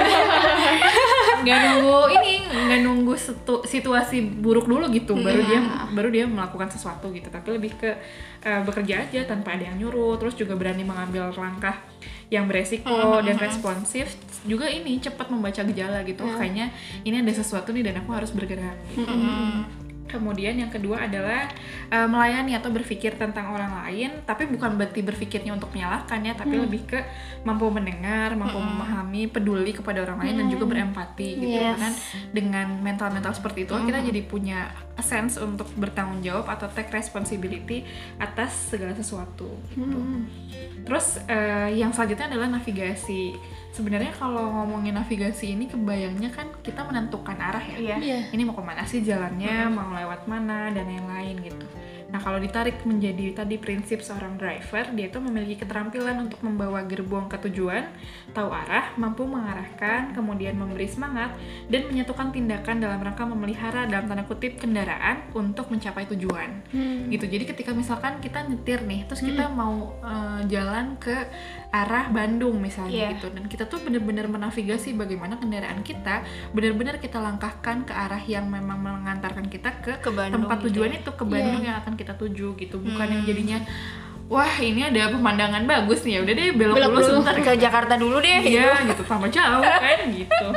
nggak 1.43 1.59
nunggu 1.61 1.97
ini 2.13 2.33
nggak 2.47 2.79
nunggu 2.81 3.13
situ- 3.15 3.65
situasi 3.65 4.17
buruk 4.21 4.65
dulu 4.65 4.87
gitu 4.89 5.13
baru 5.15 5.43
dia 5.43 5.59
baru 5.91 6.09
dia 6.09 6.25
melakukan 6.25 6.67
sesuatu 6.67 7.11
gitu. 7.11 7.27
Tapi 7.27 7.47
lebih 7.51 7.71
ke 7.75 7.91
eh, 8.41 8.61
bekerja 8.61 9.03
aja 9.03 9.19
tanpa 9.25 9.53
ada 9.53 9.67
yang 9.67 9.77
nyuruh 9.77 10.17
terus 10.17 10.33
juga 10.33 10.55
berani 10.55 10.81
mengambil 10.81 11.29
langkah 11.31 11.77
yang 12.27 12.47
beresiko 12.47 12.89
dan 13.21 13.37
responsif 13.37 14.09
juga 14.43 14.67
ini 14.67 14.99
cepat 14.99 15.31
membaca 15.31 15.63
gejala 15.63 16.03
gitu 16.03 16.23
kayaknya 16.35 16.71
ini 17.07 17.23
ada 17.23 17.31
sesuatu 17.31 17.71
nih 17.71 17.87
dan 17.87 18.03
aku 18.03 18.11
harus 18.11 18.31
bergerak 18.35 18.75
gitu. 18.91 19.07
Kemudian 20.03 20.53
yang 20.53 20.69
kedua 20.69 21.09
adalah 21.09 21.49
eh, 21.89 22.05
melayani 22.05 22.53
atau 22.53 22.69
berpikir 22.69 23.17
tentang 23.17 23.49
orang 23.49 23.81
lain, 23.81 24.21
tapi 24.29 24.45
bukan 24.45 24.77
berarti 24.77 25.01
berpikirnya 25.01 25.57
untuk 25.57 25.73
menyalahkan 25.73 26.21
ya, 26.21 26.37
tapi 26.37 26.53
lebih 26.53 26.85
ke 26.85 27.01
mampu 27.41 27.65
mendengar, 27.73 28.37
mampu 28.37 28.61
memahami, 28.61 29.25
peduli 29.25 29.73
kepada 29.73 30.05
orang 30.05 30.21
lain 30.21 30.35
dan 30.37 30.47
juga 30.53 30.69
berempati 30.69 31.29
gitu. 31.41 31.57
Yes. 31.57 31.65
Karena 31.73 31.89
dengan 32.29 32.67
mental-mental 32.85 33.33
seperti 33.33 33.65
itu 33.65 33.73
kita 33.73 34.05
jadi 34.05 34.21
punya 34.29 34.69
sense 35.01 35.41
untuk 35.41 35.65
bertanggung 35.73 36.21
jawab 36.21 36.45
atau 36.45 36.69
take 36.69 36.93
responsibility 36.93 37.81
atas 38.21 38.69
segala 38.69 38.93
sesuatu 38.93 39.49
gitu. 39.73 39.97
Terus 40.85 41.25
eh, 41.25 41.73
yang 41.73 41.89
selanjutnya 41.89 42.29
adalah 42.29 42.53
navigasi. 42.61 43.33
Sebenarnya 43.73 44.13
kalau 44.13 44.53
ngomongin 44.53 44.93
navigasi 44.93 45.57
ini 45.57 45.65
kebayangnya 45.65 46.29
kan 46.29 46.53
kita 46.61 46.85
menentukan 46.85 47.33
arah 47.33 47.65
ya 47.65 47.77
Iya. 47.81 47.95
Iya. 47.97 48.19
ini 48.29 48.45
mau 48.45 48.53
ke 48.53 48.61
mana 48.61 48.85
sih 48.85 49.01
jalannya, 49.01 49.65
mau 49.73 49.89
lewat 49.91 50.29
mana 50.29 50.69
dan 50.69 50.85
yang 50.85 51.09
lain 51.09 51.41
gitu. 51.41 51.65
Nah, 52.13 52.21
kalau 52.21 52.37
ditarik 52.37 52.77
menjadi 52.85 53.33
tadi 53.33 53.57
prinsip 53.57 54.05
seorang 54.05 54.37
driver, 54.37 54.85
dia 54.93 55.09
itu 55.09 55.17
memiliki 55.17 55.57
keterampilan 55.57 56.29
untuk 56.29 56.45
membawa 56.45 56.85
gerbong 56.85 57.25
ke 57.25 57.41
tujuan, 57.49 57.89
tahu 58.37 58.53
arah, 58.53 58.93
mampu 59.01 59.25
mengarahkan, 59.25 60.13
kemudian 60.13 60.53
memberi 60.53 60.85
semangat, 60.85 61.33
dan 61.73 61.89
menyatukan 61.89 62.29
tindakan 62.29 62.85
dalam 62.85 63.01
rangka 63.01 63.25
memelihara 63.25 63.89
dalam 63.89 64.05
tanda 64.05 64.29
kutip 64.29 64.61
kendaraan 64.61 65.25
untuk 65.33 65.73
mencapai 65.73 66.05
tujuan. 66.13 66.61
Gitu. 67.09 67.25
Jadi 67.25 67.49
ketika 67.49 67.73
misalkan 67.73 68.21
kita 68.21 68.45
nyetir 68.45 68.85
nih, 68.85 69.09
terus 69.09 69.25
kita 69.25 69.49
mau 69.49 69.97
eh, 70.05 70.45
jalan 70.53 70.93
ke 71.01 71.17
arah 71.73 72.05
Bandung 72.07 72.61
misalnya 72.61 73.09
Iya. 73.09 73.17
gitu, 73.17 73.33
dan 73.33 73.49
kita 73.49 73.65
tuh 73.65 73.81
benar-benar 73.81 74.29
menavigasi 74.29 74.93
bagaimana 74.93 75.35
kendaraan 75.35 75.81
kita 75.81 76.21
benar-benar 76.53 77.01
kita 77.01 77.17
langkahkan 77.17 77.81
ke 77.81 77.89
arah 77.89 78.21
yang 78.21 78.45
memang 78.45 78.77
mengantarkan 78.77 79.49
kita 79.49 79.81
ke, 79.81 79.97
Ke 79.97 80.13
Bandung 80.13 80.45
tempat 80.45 80.61
gitu. 80.61 80.65
tujuan 80.69 80.93
ya. 80.93 80.97
itu 81.01 81.11
ke 81.11 81.23
Bandung 81.25 81.63
yang 81.63 81.81
akan 81.81 81.93
kita 81.97 82.13
tuju 82.13 82.53
gitu. 82.55 82.77
Bukan 82.77 83.07
yang 83.09 83.25
Hmm. 83.25 83.29
jadinya 83.33 83.57
wah 84.23 84.53
ini 84.55 84.85
ada 84.85 85.09
pemandangan 85.09 85.65
bagus 85.65 86.05
nih 86.05 86.15
ya 86.15 86.19
udah 86.21 86.33
deh 86.33 86.47
belok, 86.53 86.75
Belok 86.77 86.91
dulu 86.93 87.01
sebentar 87.03 87.35
ke 87.35 87.51
Jakarta 87.57 87.93
dulu 87.97 88.17
deh. 88.19 88.39
Iya 88.45 88.69
gitu. 88.85 89.01
tambah 89.03 89.29
jauh 89.29 89.61
kan? 89.61 89.99
Gitu. 90.13 90.47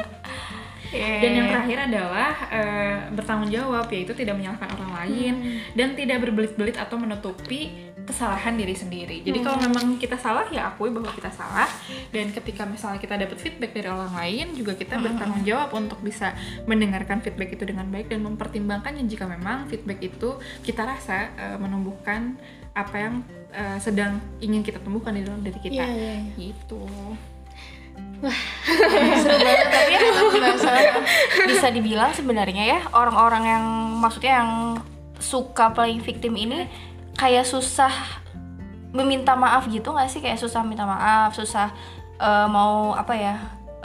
Iya. 0.86 1.18
dan 1.18 1.30
yang 1.34 1.46
terakhir 1.50 1.78
adalah 1.90 2.32
eh, 2.48 2.96
bertanggung 3.10 3.50
jawab 3.50 3.84
yaitu 3.90 4.14
tidak 4.14 4.38
menyalahkan 4.38 4.70
orang 4.70 4.92
lain 5.02 5.34
dan 5.74 5.92
tidak 5.92 6.22
berbelit-belit 6.22 6.78
atau 6.78 6.94
menutupi 6.94 7.90
kesalahan 8.06 8.54
diri 8.54 8.72
sendiri. 8.72 9.20
Jadi 9.26 9.38
kalau 9.42 9.58
memang 9.58 9.98
kita 9.98 10.14
salah 10.14 10.46
ya 10.48 10.70
akui 10.70 10.94
bahwa 10.94 11.10
kita 11.10 11.28
salah 11.34 11.66
dan 12.14 12.30
ketika 12.30 12.62
misalnya 12.62 13.02
kita 13.02 13.18
dapat 13.18 13.36
feedback 13.42 13.74
dari 13.74 13.90
orang 13.90 14.14
lain 14.14 14.54
juga 14.54 14.78
kita 14.78 14.96
bertanggung 15.02 15.42
jawab 15.42 15.74
untuk 15.74 15.98
bisa 16.00 16.32
mendengarkan 16.70 17.18
feedback 17.20 17.58
itu 17.58 17.66
dengan 17.66 17.90
baik 17.90 18.06
dan 18.06 18.22
mempertimbangkannya 18.22 19.04
jika 19.10 19.26
memang 19.26 19.66
feedback 19.66 19.98
itu 20.00 20.38
kita 20.62 20.86
rasa 20.86 21.34
eh, 21.34 21.58
menumbuhkan 21.58 22.38
apa 22.78 22.96
yang 22.96 23.14
eh, 23.50 23.78
sedang 23.82 24.22
ingin 24.38 24.62
kita 24.62 24.78
tumbuhkan 24.78 25.12
di 25.18 25.26
dalam 25.26 25.42
diri 25.42 25.58
kita. 25.58 25.82
Iya, 25.82 25.86
iya, 25.90 26.14
iya. 26.22 26.32
Gitu. 26.38 26.82
seru 29.24 29.36
banget 29.40 29.68
tapi 29.72 29.92
ya 29.92 30.00
pembahasan 30.16 30.84
bisa 31.48 31.68
dibilang 31.68 32.12
sebenarnya 32.12 32.64
ya 32.64 32.80
orang-orang 32.92 33.44
yang 33.44 33.64
maksudnya 34.00 34.32
yang 34.40 34.50
suka 35.20 35.72
playing 35.72 36.00
victim 36.04 36.36
ini 36.36 36.68
kayak 37.16 37.48
susah 37.48 37.92
meminta 38.92 39.36
maaf 39.36 39.68
gitu 39.68 39.92
nggak 39.92 40.08
sih? 40.08 40.20
Kayak 40.20 40.40
susah 40.40 40.62
minta 40.64 40.84
maaf 40.84 41.32
susah 41.34 41.72
eh, 42.20 42.46
mau 42.48 42.92
apa 42.96 43.12
ya 43.16 43.34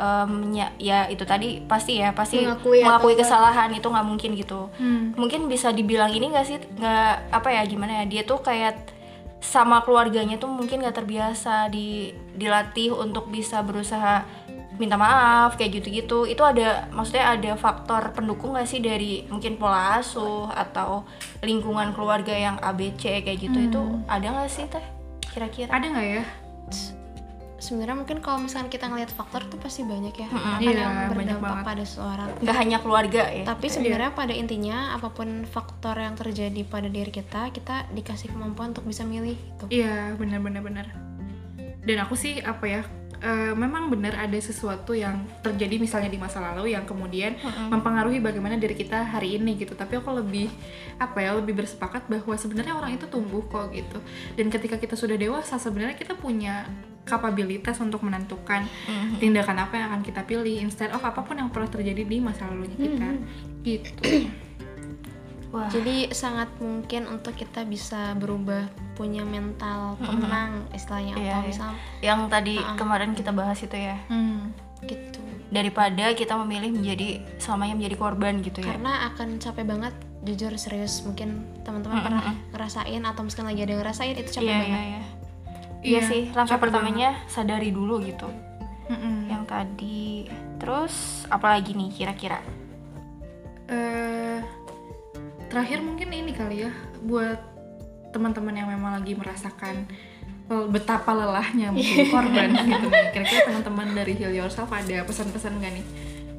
em, 0.01 0.31
ya, 0.55 0.67
ya 0.81 0.99
itu 1.11 1.23
tadi 1.27 1.61
pasti 1.65 2.01
ya 2.01 2.11
pasti 2.15 2.41
Mengakui 2.41 2.81
mengakui 2.81 3.13
kesalahan 3.13 3.69
itu 3.75 3.87
nggak 3.87 4.07
mungkin 4.07 4.31
gitu. 4.33 4.67
Hmm. 4.81 5.13
mungkin 5.13 5.45
bisa 5.45 5.69
dibilang 5.69 6.09
ini 6.11 6.31
nggak 6.33 6.45
sih 6.47 6.57
nggak 6.57 7.33
apa 7.33 7.49
ya 7.53 7.61
gimana 7.69 8.03
ya 8.03 8.05
dia 8.09 8.21
tuh 8.25 8.41
kayak 8.41 8.91
sama 9.41 9.81
keluarganya 9.81 10.37
tuh 10.37 10.49
mungkin 10.49 10.85
nggak 10.85 11.01
terbiasa 11.01 11.69
di 11.73 12.13
dilatih 12.37 12.93
untuk 12.93 13.29
bisa 13.33 13.65
berusaha 13.65 14.21
minta 14.79 14.95
maaf 14.95 15.59
kayak 15.59 15.81
gitu-gitu. 15.81 16.27
Itu 16.29 16.43
ada 16.45 16.87
maksudnya 16.93 17.35
ada 17.35 17.51
faktor 17.59 18.15
pendukung 18.15 18.55
nggak 18.55 18.67
sih 18.69 18.79
dari 18.79 19.25
mungkin 19.27 19.59
pola 19.59 19.99
asuh 19.99 20.51
atau 20.51 21.03
lingkungan 21.43 21.91
keluarga 21.91 22.31
yang 22.31 22.55
ABC 22.59 23.23
kayak 23.25 23.39
gitu? 23.39 23.57
Itu 23.57 23.81
ada 24.07 24.27
nggak 24.27 24.49
sih 24.51 24.67
teh? 24.67 24.85
Kira-kira. 25.31 25.71
Ada 25.71 25.85
nggak 25.87 26.07
ya? 26.07 26.23
sebenarnya 27.61 27.93
mungkin 27.93 28.17
kalau 28.25 28.41
misalkan 28.41 28.73
kita 28.73 28.89
ngelihat 28.89 29.13
faktor 29.13 29.45
tuh 29.45 29.61
pasti 29.61 29.85
banyak 29.85 30.11
ya. 30.17 30.27
Apa 30.33 30.59
Iya, 30.59 30.73
yang 30.81 30.93
berdampak 31.13 31.61
pada 31.61 31.83
seseorang. 31.85 32.29
Nggak 32.41 32.57
hanya 32.57 32.77
keluarga 32.81 33.23
ya? 33.29 33.45
Tapi 33.45 33.65
sebenarnya 33.69 34.11
pada 34.17 34.33
intinya 34.33 34.97
apa 34.97 35.13
pun 35.13 35.45
faktor 35.45 36.01
yang 36.01 36.17
terjadi 36.17 36.65
pada 36.65 36.89
diri 36.89 37.13
kita 37.13 37.53
kita 37.53 37.85
dikasih 37.93 38.33
kemampuan 38.33 38.73
untuk 38.73 38.89
bisa 38.89 39.05
milih 39.05 39.37
gitu. 39.37 39.65
Iya, 39.69 40.17
benar-benar 40.17 40.61
benar. 40.65 40.85
Dan 41.85 41.97
aku 42.01 42.17
sih 42.17 42.41
apa 42.41 42.65
ya? 42.65 42.81
Eh, 43.21 43.53
memang 43.53 43.87
benar 43.93 44.17
ada 44.17 44.37
sesuatu 44.41 44.91
yang 44.97 45.23
terjadi 45.45 45.77
misalnya 45.77 46.09
di 46.09 46.17
masa 46.17 46.41
lalu 46.41 46.73
yang 46.73 46.83
kemudian 46.83 47.37
mempengaruhi 47.69 48.19
bagaimana 48.19 48.57
diri 48.57 48.73
kita 48.73 49.05
hari 49.05 49.37
ini 49.37 49.55
gitu. 49.61 49.77
Tapi 49.77 50.01
aku 50.01 50.11
lebih 50.11 50.49
apa 50.97 51.21
ya? 51.21 51.37
Lebih 51.37 51.63
bersepakat 51.63 52.09
bahwa 52.09 52.35
sebenarnya 52.35 52.73
orang 52.75 52.97
itu 52.97 53.05
tumbuh 53.07 53.45
kok 53.47 53.71
gitu. 53.71 54.01
Dan 54.35 54.49
ketika 54.49 54.81
kita 54.81 54.97
sudah 54.97 55.15
dewasa 55.15 55.61
sebenarnya 55.61 55.95
kita 55.95 56.17
punya 56.17 56.65
kapabilitas 57.01 57.81
untuk 57.81 58.05
menentukan 58.05 58.61
tindakan 59.17 59.57
apa 59.57 59.73
yang 59.73 59.87
akan 59.89 60.01
kita 60.05 60.21
pilih 60.21 60.61
instead 60.61 60.93
of 60.93 61.01
apa 61.01 61.25
pun 61.25 61.33
yang 61.33 61.49
pernah 61.49 61.69
terjadi 61.69 62.05
di 62.05 62.17
masa 62.21 62.45
lalunya 62.45 62.77
kita. 62.77 63.09
Gitu. 63.61 63.93
Wah. 65.51 65.67
Jadi 65.67 66.09
sangat 66.11 66.47
mungkin 66.57 67.07
untuk 67.07 67.35
kita 67.35 67.63
bisa 67.63 68.15
berubah 68.17 68.67
punya 68.95 69.21
mental 69.23 69.95
pemenang 69.99 70.65
istilahnya 70.71 71.15
Iya, 71.15 71.31
atau 71.35 71.39
iya. 71.43 71.47
misal 71.47 71.71
yang 72.01 72.19
tadi 72.27 72.55
kemarin 72.75 73.11
kita 73.13 73.31
bahas 73.31 73.59
itu 73.59 73.75
ya. 73.75 73.99
Hmm. 74.07 74.51
gitu. 74.81 75.21
Daripada 75.51 76.09
kita 76.15 76.33
memilih 76.41 76.73
menjadi 76.73 77.21
selamanya 77.37 77.77
menjadi 77.77 77.95
korban 77.99 78.41
gitu 78.41 78.65
ya. 78.65 78.73
Karena 78.73 79.13
akan 79.13 79.37
capek 79.37 79.65
banget 79.67 79.93
jujur 80.21 80.53
serius 80.57 81.01
mungkin 81.05 81.45
teman-teman 81.61 82.01
pernah 82.01 82.23
ngerasain 82.53 83.01
atau 83.05 83.21
mungkin 83.25 83.45
lagi 83.45 83.61
ada 83.65 83.71
yang 83.73 83.81
ngerasain 83.85 84.15
itu 84.17 84.29
capek 84.37 84.47
iya 84.47 84.57
banget. 84.57 84.69
iya 84.69 84.81
iya. 84.81 85.01
Iya, 85.81 85.97
iya. 85.97 86.01
sih 86.05 86.21
langkah 86.33 86.57
pertamanya 86.61 87.09
sadari 87.25 87.69
dulu 87.73 88.01
gitu. 88.05 88.29
Mm-mm. 88.89 89.29
yang 89.29 89.43
tadi. 89.45 90.29
Terus 90.61 91.25
apalagi 91.29 91.73
nih 91.73 91.89
kira-kira? 91.93 92.37
Eh 93.69 94.39
terakhir 95.51 95.83
mungkin 95.83 96.09
ini 96.15 96.31
kali 96.31 96.63
ya 96.63 96.71
buat 97.03 97.39
teman-teman 98.15 98.55
yang 98.55 98.71
memang 98.71 99.03
lagi 99.03 99.13
merasakan 99.19 99.87
betapa 100.71 101.15
lelahnya 101.15 101.71
menjadi 101.71 102.07
korban 102.15 102.51
gitu 102.51 102.87
nih. 102.91 103.07
Kira-kira 103.15 103.41
teman-teman 103.47 103.87
dari 103.95 104.13
Heal 104.19 104.35
Yourself 104.35 104.67
ada 104.71 105.03
pesan-pesan 105.07 105.63
gak 105.63 105.71
nih? 105.79 105.85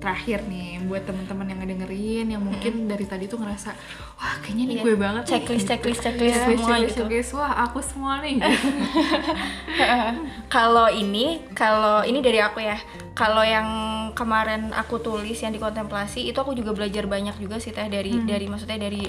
Terakhir 0.03 0.43
nih 0.45 0.83
buat 0.83 1.03
teman-teman 1.03 1.47
yang 1.47 1.59
ngedengerin 1.59 2.27
yang 2.29 2.43
mungkin 2.43 2.85
dari 2.85 3.07
tadi 3.07 3.25
tuh 3.25 3.39
ngerasa 3.39 3.71
wah 4.13 4.35
kayaknya 4.37 4.65
ini 4.65 4.75
Iya. 4.75 4.83
gue 4.83 4.95
banget 4.97 5.23
nih." 5.23 5.31
checklist 5.31 5.65
checklist 5.65 6.01
checklist 6.01 6.35
Iya, 6.35 6.45
semua 6.45 6.59
checklist, 6.69 6.83
gitu 6.89 7.03
checklist. 7.05 7.31
wah 7.33 7.53
aku 7.63 7.79
semua 7.79 8.19
nih 8.19 8.43
kalau 10.49 10.87
ini 10.89 11.27
kalau 11.53 12.03
ini 12.03 12.19
dari 12.19 12.39
aku 12.39 12.59
ya 12.61 12.77
kalau 13.13 13.41
yang 13.41 13.69
kemarin 14.13 14.73
aku 14.73 14.99
tulis 14.99 15.37
yang 15.37 15.51
di 15.51 15.59
kontemplasi 15.59 16.27
itu 16.27 16.37
aku 16.37 16.53
juga 16.53 16.73
belajar 16.73 17.07
banyak 17.07 17.39
juga 17.39 17.57
sih 17.57 17.71
teh 17.71 17.87
dari 17.87 18.13
dari 18.23 18.47
maksudnya 18.47 18.77
dari 18.79 19.07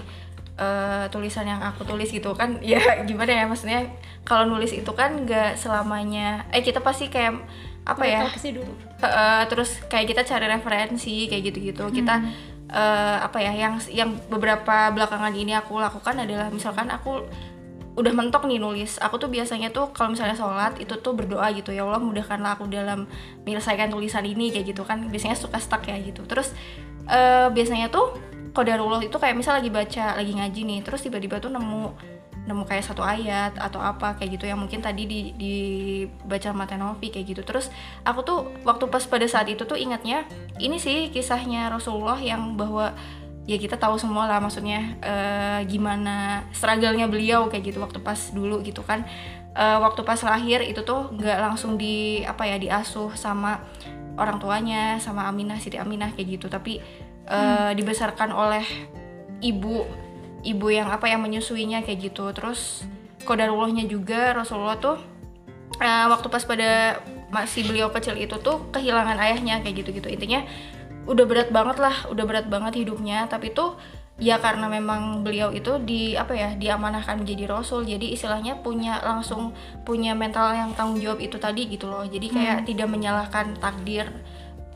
eh, 0.56 1.06
tulisan 1.10 1.44
yang 1.46 1.62
aku 1.62 1.84
tulis 1.84 2.08
gitu 2.08 2.32
kan 2.32 2.62
ya 2.64 2.80
gimana 3.02 3.34
ya 3.34 3.46
maksudnya 3.46 3.90
kalau 4.22 4.48
nulis 4.48 4.72
itu 4.72 4.92
kan 4.94 5.20
nggak 5.20 5.58
selamanya 5.58 6.48
eh 6.50 6.62
kita 6.62 6.80
pasti 6.80 7.10
kayak 7.10 7.36
apa 7.84 8.04
ya? 8.08 8.24
dulu 8.28 8.74
Heeh, 9.04 9.42
terus 9.52 9.84
kayak 9.92 10.16
kita 10.16 10.22
cari 10.24 10.48
referensi 10.48 11.28
kayak 11.28 11.44
gitu-gitu. 11.52 11.84
Kita 11.92 12.24
eh, 12.72 13.18
apa 13.20 13.38
ya 13.44 13.52
yang 13.52 13.76
yang 13.92 14.16
beberapa 14.32 14.90
belakangan 14.96 15.36
ini 15.36 15.52
aku 15.56 15.78
lakukan 15.80 16.24
adalah 16.24 16.48
misalkan 16.48 16.88
aku 16.88 17.28
udah 17.94 18.10
mentok 18.10 18.50
nih 18.50 18.58
nulis 18.58 18.98
aku 18.98 19.22
tuh 19.22 19.30
biasanya 19.30 19.70
tuh 19.70 19.94
kalau 19.94 20.18
misalnya 20.18 20.34
sholat 20.34 20.82
itu 20.82 20.98
tuh 20.98 21.14
berdoa 21.14 21.54
gitu 21.54 21.70
ya 21.70 21.86
Allah 21.86 22.02
mudahkanlah 22.02 22.58
aku 22.58 22.66
dalam 22.66 23.06
menyelesaikan 23.46 23.94
tulisan 23.94 24.24
ini 24.24 24.50
kayak 24.50 24.72
gitu 24.72 24.88
kan. 24.88 25.04
Biasanya 25.12 25.36
suka 25.36 25.60
stuck 25.60 25.84
ya 25.86 26.00
gitu. 26.00 26.24
Terus 26.24 26.56
eh, 27.12 27.48
biasanya 27.52 27.92
tuh 27.92 28.16
kodarullah 28.54 29.02
itu 29.02 29.18
kayak 29.18 29.36
misal 29.36 29.58
lagi 29.58 29.74
baca 29.74 30.14
lagi 30.16 30.32
ngaji 30.38 30.62
nih 30.64 30.80
terus 30.86 31.02
tiba-tiba 31.02 31.42
tuh 31.42 31.50
nemu 31.50 31.90
nemu 32.44 32.64
kayak 32.68 32.84
satu 32.84 33.00
ayat 33.00 33.56
atau 33.56 33.80
apa 33.80 34.20
kayak 34.20 34.36
gitu 34.36 34.46
yang 34.52 34.60
mungkin 34.60 34.84
tadi 34.84 35.08
di 35.08 35.20
dibaca 35.40 36.52
sama 36.52 36.68
Tenovi 36.68 37.08
kayak 37.08 37.26
gitu. 37.36 37.42
Terus 37.48 37.72
aku 38.04 38.20
tuh 38.28 38.40
waktu 38.68 38.92
pas 38.92 39.04
pada 39.08 39.24
saat 39.28 39.48
itu 39.48 39.64
tuh 39.64 39.80
ingatnya 39.80 40.28
ini 40.60 40.76
sih 40.76 41.08
kisahnya 41.08 41.72
Rasulullah 41.72 42.20
yang 42.20 42.60
bahwa 42.60 42.92
ya 43.44 43.60
kita 43.60 43.76
tahu 43.76 44.00
semua 44.00 44.28
lah 44.28 44.40
maksudnya 44.44 45.00
eh, 45.04 45.60
gimana 45.68 46.48
struggle-nya 46.56 47.08
beliau 47.08 47.48
kayak 47.48 47.64
gitu 47.72 47.80
waktu 47.80 48.04
pas 48.04 48.20
dulu 48.36 48.60
gitu 48.60 48.84
kan. 48.84 49.08
Eh, 49.56 49.78
waktu 49.80 50.04
pas 50.04 50.20
lahir 50.28 50.60
itu 50.68 50.84
tuh 50.84 51.16
nggak 51.16 51.40
langsung 51.40 51.80
di 51.80 52.28
apa 52.28 52.44
ya 52.44 52.60
diasuh 52.60 53.16
sama 53.16 53.64
orang 54.20 54.38
tuanya 54.38 55.00
sama 55.00 55.26
Aminah 55.32 55.64
Siti 55.64 55.80
Aminah 55.80 56.12
kayak 56.12 56.40
gitu. 56.40 56.52
Tapi 56.52 56.84
eh, 57.24 57.72
dibesarkan 57.72 58.36
oleh 58.36 58.68
ibu 59.40 59.88
ibu 60.44 60.68
yang 60.70 60.92
apa 60.92 61.08
yang 61.10 61.24
menyusuinya 61.24 61.82
kayak 61.82 62.12
gitu. 62.14 62.30
Terus 62.36 62.84
kodarullahnya 63.24 63.88
juga 63.88 64.36
Rasulullah 64.36 64.78
tuh 64.78 65.00
eh, 65.80 66.06
waktu 66.12 66.28
pas 66.28 66.44
pada 66.44 67.02
masih 67.34 67.66
beliau 67.66 67.90
kecil 67.90 68.14
itu 68.20 68.38
tuh 68.44 68.70
kehilangan 68.70 69.18
ayahnya 69.18 69.66
kayak 69.66 69.82
gitu 69.82 69.90
gitu 69.98 70.06
intinya 70.06 70.46
udah 71.10 71.26
berat 71.26 71.50
banget 71.50 71.82
lah 71.82 71.96
udah 72.12 72.24
berat 72.28 72.48
banget 72.52 72.86
hidupnya. 72.86 73.26
Tapi 73.32 73.56
tuh 73.56 73.76
ya 74.22 74.38
karena 74.38 74.70
memang 74.70 75.26
beliau 75.26 75.50
itu 75.50 75.82
di 75.82 76.14
apa 76.14 76.38
ya 76.38 76.50
diamanahkan 76.54 77.18
menjadi 77.18 77.50
rasul 77.50 77.82
jadi 77.82 78.14
istilahnya 78.14 78.62
punya 78.62 79.02
langsung 79.02 79.58
punya 79.82 80.14
mental 80.14 80.54
yang 80.54 80.70
tanggung 80.78 81.02
jawab 81.02 81.20
itu 81.20 81.40
tadi 81.42 81.66
gitu 81.72 81.90
loh. 81.90 82.06
Jadi 82.06 82.28
kayak 82.30 82.70
tidak 82.70 82.88
menyalahkan 82.92 83.58
takdir 83.58 84.08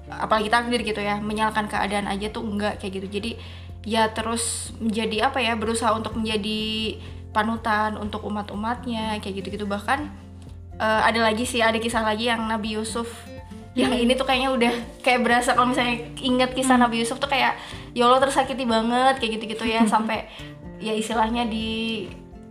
apalagi 0.08 0.48
takdir 0.48 0.82
gitu 0.88 1.04
ya 1.04 1.20
menyalahkan 1.20 1.68
keadaan 1.68 2.08
aja 2.08 2.32
tuh 2.32 2.44
enggak 2.44 2.80
kayak 2.82 3.04
gitu. 3.04 3.08
Jadi 3.22 3.32
ya 3.88 4.12
terus 4.12 4.76
menjadi 4.84 5.32
apa 5.32 5.40
ya 5.40 5.56
berusaha 5.56 5.96
untuk 5.96 6.20
menjadi 6.20 7.00
panutan 7.32 7.96
untuk 7.96 8.28
umat-umatnya 8.28 9.24
kayak 9.24 9.40
gitu-gitu. 9.40 9.64
Bahkan 9.64 10.00
eh, 10.76 11.02
ada 11.08 11.20
lagi 11.24 11.48
sih 11.48 11.64
ada 11.64 11.80
kisah 11.80 12.04
lagi 12.04 12.28
yang 12.28 12.44
Nabi 12.44 12.76
Yusuf 12.76 13.08
yang 13.78 13.94
ini 13.94 14.18
tuh 14.18 14.26
kayaknya 14.26 14.50
udah 14.58 14.74
kayak 15.06 15.22
berasa 15.22 15.54
kalau 15.54 15.70
misalnya 15.70 16.10
ingat 16.18 16.58
kisah 16.58 16.82
Nabi 16.82 17.06
Yusuf 17.06 17.22
tuh 17.22 17.30
kayak 17.30 17.54
ya 17.94 18.10
Allah 18.10 18.26
tersakiti 18.26 18.66
banget 18.66 19.22
kayak 19.22 19.38
gitu-gitu 19.38 19.70
ya 19.70 19.86
sampai 19.94 20.26
ya 20.82 20.98
istilahnya 20.98 21.46
di 21.46 22.10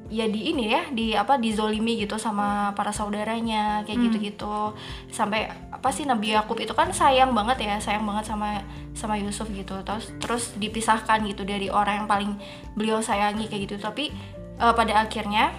ya 0.09 0.27
di 0.31 0.55
ini 0.55 0.71
ya 0.71 0.83
di 0.91 1.13
apa 1.13 1.39
dizolimi 1.39 1.99
gitu 1.99 2.17
sama 2.17 2.73
para 2.79 2.95
saudaranya 2.95 3.83
kayak 3.85 4.11
gitu-gitu. 4.11 4.75
Sampai 5.11 5.51
apa 5.51 5.89
sih 5.91 6.07
Nabi 6.07 6.35
Yakub 6.35 6.59
itu 6.59 6.73
kan 6.73 6.91
sayang 6.95 7.35
banget 7.35 7.67
ya 7.67 7.75
sayang 7.83 8.07
banget 8.07 8.31
sama 8.31 8.63
sama 8.95 9.19
Yusuf 9.19 9.51
gitu. 9.51 9.83
Terus 9.83 10.15
terus 10.23 10.45
dipisahkan 10.57 11.23
gitu 11.27 11.43
dari 11.43 11.69
orang 11.69 12.05
yang 12.05 12.09
paling 12.09 12.33
beliau 12.79 13.03
sayangi 13.03 13.51
kayak 13.51 13.71
gitu. 13.71 13.77
Tapi 13.83 14.15
eh, 14.59 14.75
pada 14.75 15.03
akhirnya 15.03 15.51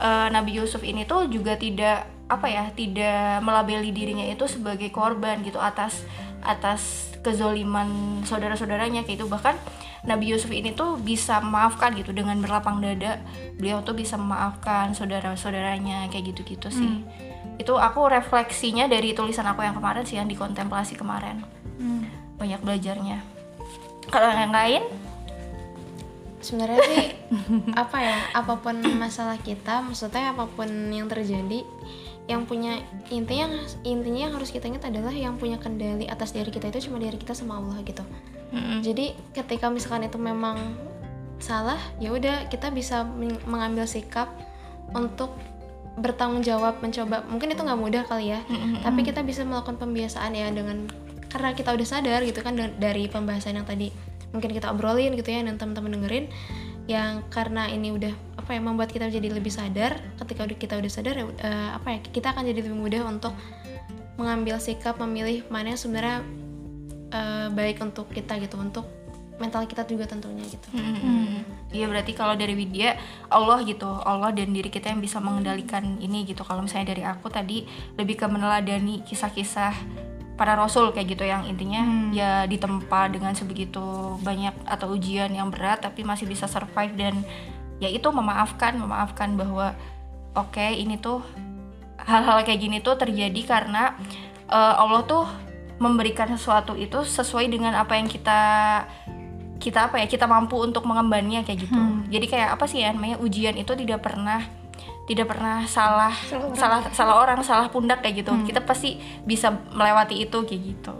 eh, 0.00 0.28
Nabi 0.32 0.58
Yusuf 0.58 0.80
ini 0.82 1.04
tuh 1.04 1.28
juga 1.28 1.54
tidak 1.60 2.08
apa 2.32 2.48
ya 2.48 2.64
tidak 2.72 3.44
melabeli 3.44 3.92
dirinya 3.92 4.24
itu 4.24 4.48
sebagai 4.48 4.88
korban 4.88 5.44
gitu 5.44 5.60
atas 5.60 6.00
atas 6.40 7.12
kezoliman 7.22 8.20
saudara-saudaranya 8.26 9.06
kayak 9.06 9.22
itu 9.22 9.26
bahkan 9.28 9.54
Nabi 10.02 10.34
Yusuf 10.34 10.50
ini 10.50 10.74
tuh 10.74 10.98
bisa 10.98 11.38
memaafkan 11.38 11.94
gitu 11.94 12.10
dengan 12.10 12.34
berlapang 12.42 12.82
dada 12.82 13.22
beliau 13.54 13.86
tuh 13.86 13.94
bisa 13.94 14.18
memaafkan 14.18 14.90
saudara-saudaranya 14.98 16.10
kayak 16.10 16.34
gitu-gitu 16.34 16.68
sih. 16.74 17.06
Itu 17.54 17.78
aku 17.78 18.10
refleksinya 18.10 18.90
dari 18.90 19.14
tulisan 19.14 19.46
aku 19.46 19.62
yang 19.62 19.78
kemarin 19.78 20.02
sih 20.02 20.18
yang 20.18 20.26
dikontemplasi 20.26 20.98
kemarin. 20.98 21.46
Banyak 22.34 22.58
belajarnya. 22.66 23.22
Kalau 24.10 24.34
yang 24.34 24.50
lain? 24.50 24.82
Sebenarnya 26.42 26.82
sih 26.82 27.06
apa 27.82 27.96
ya 28.02 28.18
apa 28.34 28.58
pun 28.58 28.82
masalah 28.98 29.38
kita 29.38 29.78
maksudnya 29.86 30.34
apa 30.34 30.50
pun 30.50 30.66
yang 30.90 31.06
terjadi 31.06 31.62
yang 32.26 32.46
punya 32.46 32.82
intinya 33.10 33.46
intinya 33.86 34.30
yang 34.30 34.34
harus 34.34 34.50
kita 34.50 34.66
ingat 34.66 34.90
adalah 34.90 35.14
yang 35.14 35.38
punya 35.38 35.58
kendali 35.58 36.06
atas 36.06 36.34
diri 36.34 36.50
kita 36.50 36.70
itu 36.70 36.90
cuma 36.90 36.98
diri 36.98 37.14
kita 37.14 37.34
sama 37.34 37.58
Allah 37.58 37.78
gitu 37.86 38.02
Mm-mm. 38.52 38.78
jadi 38.84 39.16
ketika 39.32 39.72
misalkan 39.72 40.04
itu 40.04 40.20
memang 40.20 40.76
salah 41.40 41.80
ya 41.98 42.12
udah 42.12 42.46
kita 42.46 42.70
bisa 42.70 43.02
meng- 43.02 43.40
mengambil 43.48 43.88
sikap 43.88 44.30
untuk 44.92 45.34
bertanggung 45.92 46.40
jawab 46.40 46.80
mencoba 46.80 47.24
mungkin 47.28 47.52
itu 47.52 47.60
nggak 47.60 47.80
mudah 47.80 48.02
kali 48.06 48.32
ya 48.32 48.40
tapi 48.80 49.00
kita 49.02 49.20
bisa 49.20 49.44
melakukan 49.44 49.76
pembiasaan 49.76 50.32
ya 50.32 50.48
dengan 50.48 50.88
karena 51.28 51.52
kita 51.52 51.72
udah 51.72 51.86
sadar 51.88 52.20
gitu 52.24 52.40
kan 52.40 52.56
da- 52.56 52.72
dari 52.76 53.08
pembahasan 53.08 53.56
yang 53.56 53.64
tadi 53.64 53.92
mungkin 54.32 54.52
kita 54.52 54.72
obrolin 54.72 55.12
gitu 55.16 55.28
ya 55.28 55.44
dan 55.44 55.60
teman-teman 55.60 56.00
dengerin 56.00 56.28
yang 56.88 57.22
karena 57.28 57.68
ini 57.68 57.92
udah 57.92 58.10
apa 58.40 58.56
ya 58.56 58.60
membuat 58.60 58.90
kita 58.90 59.06
jadi 59.06 59.28
lebih 59.30 59.52
sadar 59.52 60.00
ketika 60.18 60.48
udah 60.48 60.56
kita 60.56 60.74
udah 60.80 60.90
sadar 60.90 61.14
eh, 61.20 61.70
apa 61.72 61.88
ya 61.94 61.98
kita 62.00 62.32
akan 62.32 62.42
jadi 62.48 62.58
lebih 62.64 62.74
mudah 62.74 63.02
untuk 63.06 63.32
mengambil 64.16 64.56
sikap 64.60 64.96
memilih 65.00 65.44
mana 65.48 65.76
yang 65.76 65.80
sebenarnya 65.80 66.24
eh, 67.12 67.46
baik 67.52 67.78
untuk 67.84 68.08
kita 68.10 68.40
gitu 68.40 68.56
untuk 68.58 68.88
mental 69.40 69.66
kita 69.66 69.82
juga 69.88 70.06
tentunya 70.06 70.44
gitu. 70.46 70.66
Iya 71.72 71.88
berarti 71.88 72.12
kalau 72.12 72.36
dari 72.36 72.54
Widya 72.54 72.94
Allah 73.32 73.64
gitu 73.64 73.88
Allah 74.04 74.30
dan 74.30 74.52
diri 74.52 74.68
kita 74.68 74.92
yang 74.92 75.00
bisa 75.00 75.18
mengendalikan 75.18 75.98
ini 75.98 76.22
gitu. 76.28 76.44
Kalau 76.46 76.62
misalnya 76.62 76.94
dari 76.94 77.02
aku 77.02 77.26
tadi 77.32 77.64
lebih 77.96 78.20
ke 78.20 78.26
meneladani 78.28 79.02
kisah-kisah 79.02 79.74
para 80.36 80.54
rasul 80.54 80.92
kayak 80.94 81.16
gitu 81.16 81.24
yang 81.24 81.48
intinya 81.48 81.82
ya 82.12 82.30
ditempa 82.46 83.08
dengan 83.12 83.32
sebegitu 83.32 84.16
banyak 84.20 84.52
atau 84.68 84.92
ujian 84.94 85.32
yang 85.32 85.48
berat 85.48 85.82
tapi 85.82 86.06
masih 86.06 86.28
bisa 86.28 86.46
survive. 86.46 86.94
Dan 86.94 87.24
ya 87.82 87.88
itu 87.90 88.06
memaafkan 88.12 88.78
memaafkan 88.78 89.34
bahwa 89.34 89.74
oke 90.38 90.66
ini 90.70 91.00
tuh 91.00 91.24
hal-hal 92.04 92.46
kayak 92.46 92.60
gini 92.62 92.78
tuh 92.78 92.94
terjadi 92.94 93.40
karena 93.48 93.96
eh, 94.46 94.74
Allah 94.76 95.02
tuh 95.08 95.24
memberikan 95.82 96.30
sesuatu 96.30 96.78
itu 96.78 97.02
sesuai 97.02 97.50
dengan 97.50 97.74
apa 97.74 97.98
yang 97.98 98.06
kita 98.06 98.40
kita 99.58 99.90
apa 99.90 100.02
ya 100.02 100.06
kita 100.06 100.30
mampu 100.30 100.58
untuk 100.58 100.86
mengembannya 100.86 101.42
kayak 101.42 101.66
gitu. 101.66 101.82
Jadi 102.10 102.26
kayak 102.30 102.54
apa 102.54 102.64
sih 102.70 102.82
ya 102.82 102.94
namanya 102.94 103.18
ujian 103.18 103.58
itu 103.58 103.74
tidak 103.74 104.02
pernah 104.02 104.42
tidak 105.06 105.34
pernah 105.34 105.66
salah 105.66 106.14
salah 106.54 106.86
salah 106.94 107.14
orang 107.18 107.42
salah 107.42 107.66
pundak 107.70 108.02
kayak 108.02 108.22
gitu. 108.22 108.30
Kita 108.46 108.62
pasti 108.62 108.98
bisa 109.26 109.50
melewati 109.74 110.22
itu 110.22 110.38
kayak 110.46 110.62
gitu. 110.62 110.94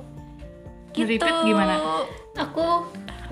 Gitu. 0.93 1.23
Pit 1.23 1.37
gimana? 1.47 1.79
aku 2.33 2.65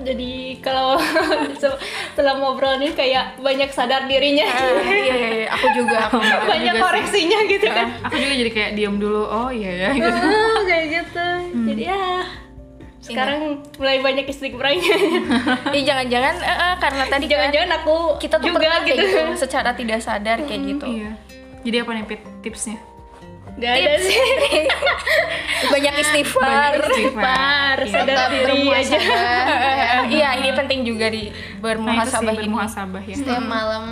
jadi 0.02 0.32
kalau 0.60 0.96
se- 1.62 1.80
setelah 2.12 2.36
ngobrol 2.40 2.76
ini 2.80 2.92
kayak 2.92 3.38
banyak 3.40 3.70
sadar 3.70 4.04
dirinya. 4.08 4.46
Ah, 4.48 4.80
iya, 4.84 5.14
iya, 5.14 5.28
iya. 5.44 5.46
aku 5.52 5.66
juga. 5.76 5.96
Aku 6.10 6.18
juga. 6.20 6.48
banyak 6.48 6.74
koreksinya 6.76 7.38
gitu 7.46 7.66
kan. 7.68 7.86
Aku 8.08 8.16
juga 8.16 8.34
jadi 8.34 8.50
kayak 8.50 8.70
diam 8.76 8.96
dulu 8.96 9.22
oh 9.24 9.48
iya 9.52 9.88
ya 9.88 9.88
gitu. 9.94 10.08
Ah, 10.08 10.60
kayak 10.64 10.86
gitu. 10.90 11.26
Jadi 11.70 11.82
ya 11.86 12.04
sekarang 13.00 13.64
mulai 13.80 13.98
banyak 14.04 14.28
istighfarnya 14.28 14.84
Ih, 15.76 15.82
jangan-jangan 15.88 16.34
eh, 16.44 16.52
eh, 16.52 16.74
karena 16.76 17.04
tadi 17.08 17.24
kan 17.26 17.32
jangan-jangan 17.32 17.70
aku 17.80 17.96
kita 18.20 18.36
tuh 18.36 18.52
juga 18.52 18.60
pernah 18.60 18.80
kayak 18.84 18.98
gitu. 19.00 19.08
gitu 19.08 19.20
secara 19.40 19.70
tidak 19.72 19.98
sadar 20.04 20.38
kayak 20.44 20.60
gitu. 20.68 20.84
iya. 20.84 21.10
Jadi 21.64 21.76
apa 21.80 21.90
nih 21.96 22.04
Pit 22.04 22.20
tipsnya 22.44 22.76
Gak 23.58 23.72
ada 23.82 23.94
sih. 23.98 24.18
Banyak 25.74 25.94
istighfar 26.00 26.72
Banyak 26.78 26.86
istighfar. 26.86 27.76
Iya. 27.80 27.92
sadar 27.92 28.16
Tetap 28.16 28.30
diri 28.30 28.60
aja. 28.70 28.98
Iya 30.10 30.28
ini 30.42 30.50
penting 30.56 30.80
juga 30.82 31.06
di 31.12 31.30
nah 31.30 31.60
bermuhasabah 31.62 32.34
ini. 32.34 32.38
bermuhasabah 32.50 33.02
ya. 33.04 33.16
Setiap 33.16 33.44
malam 33.46 33.84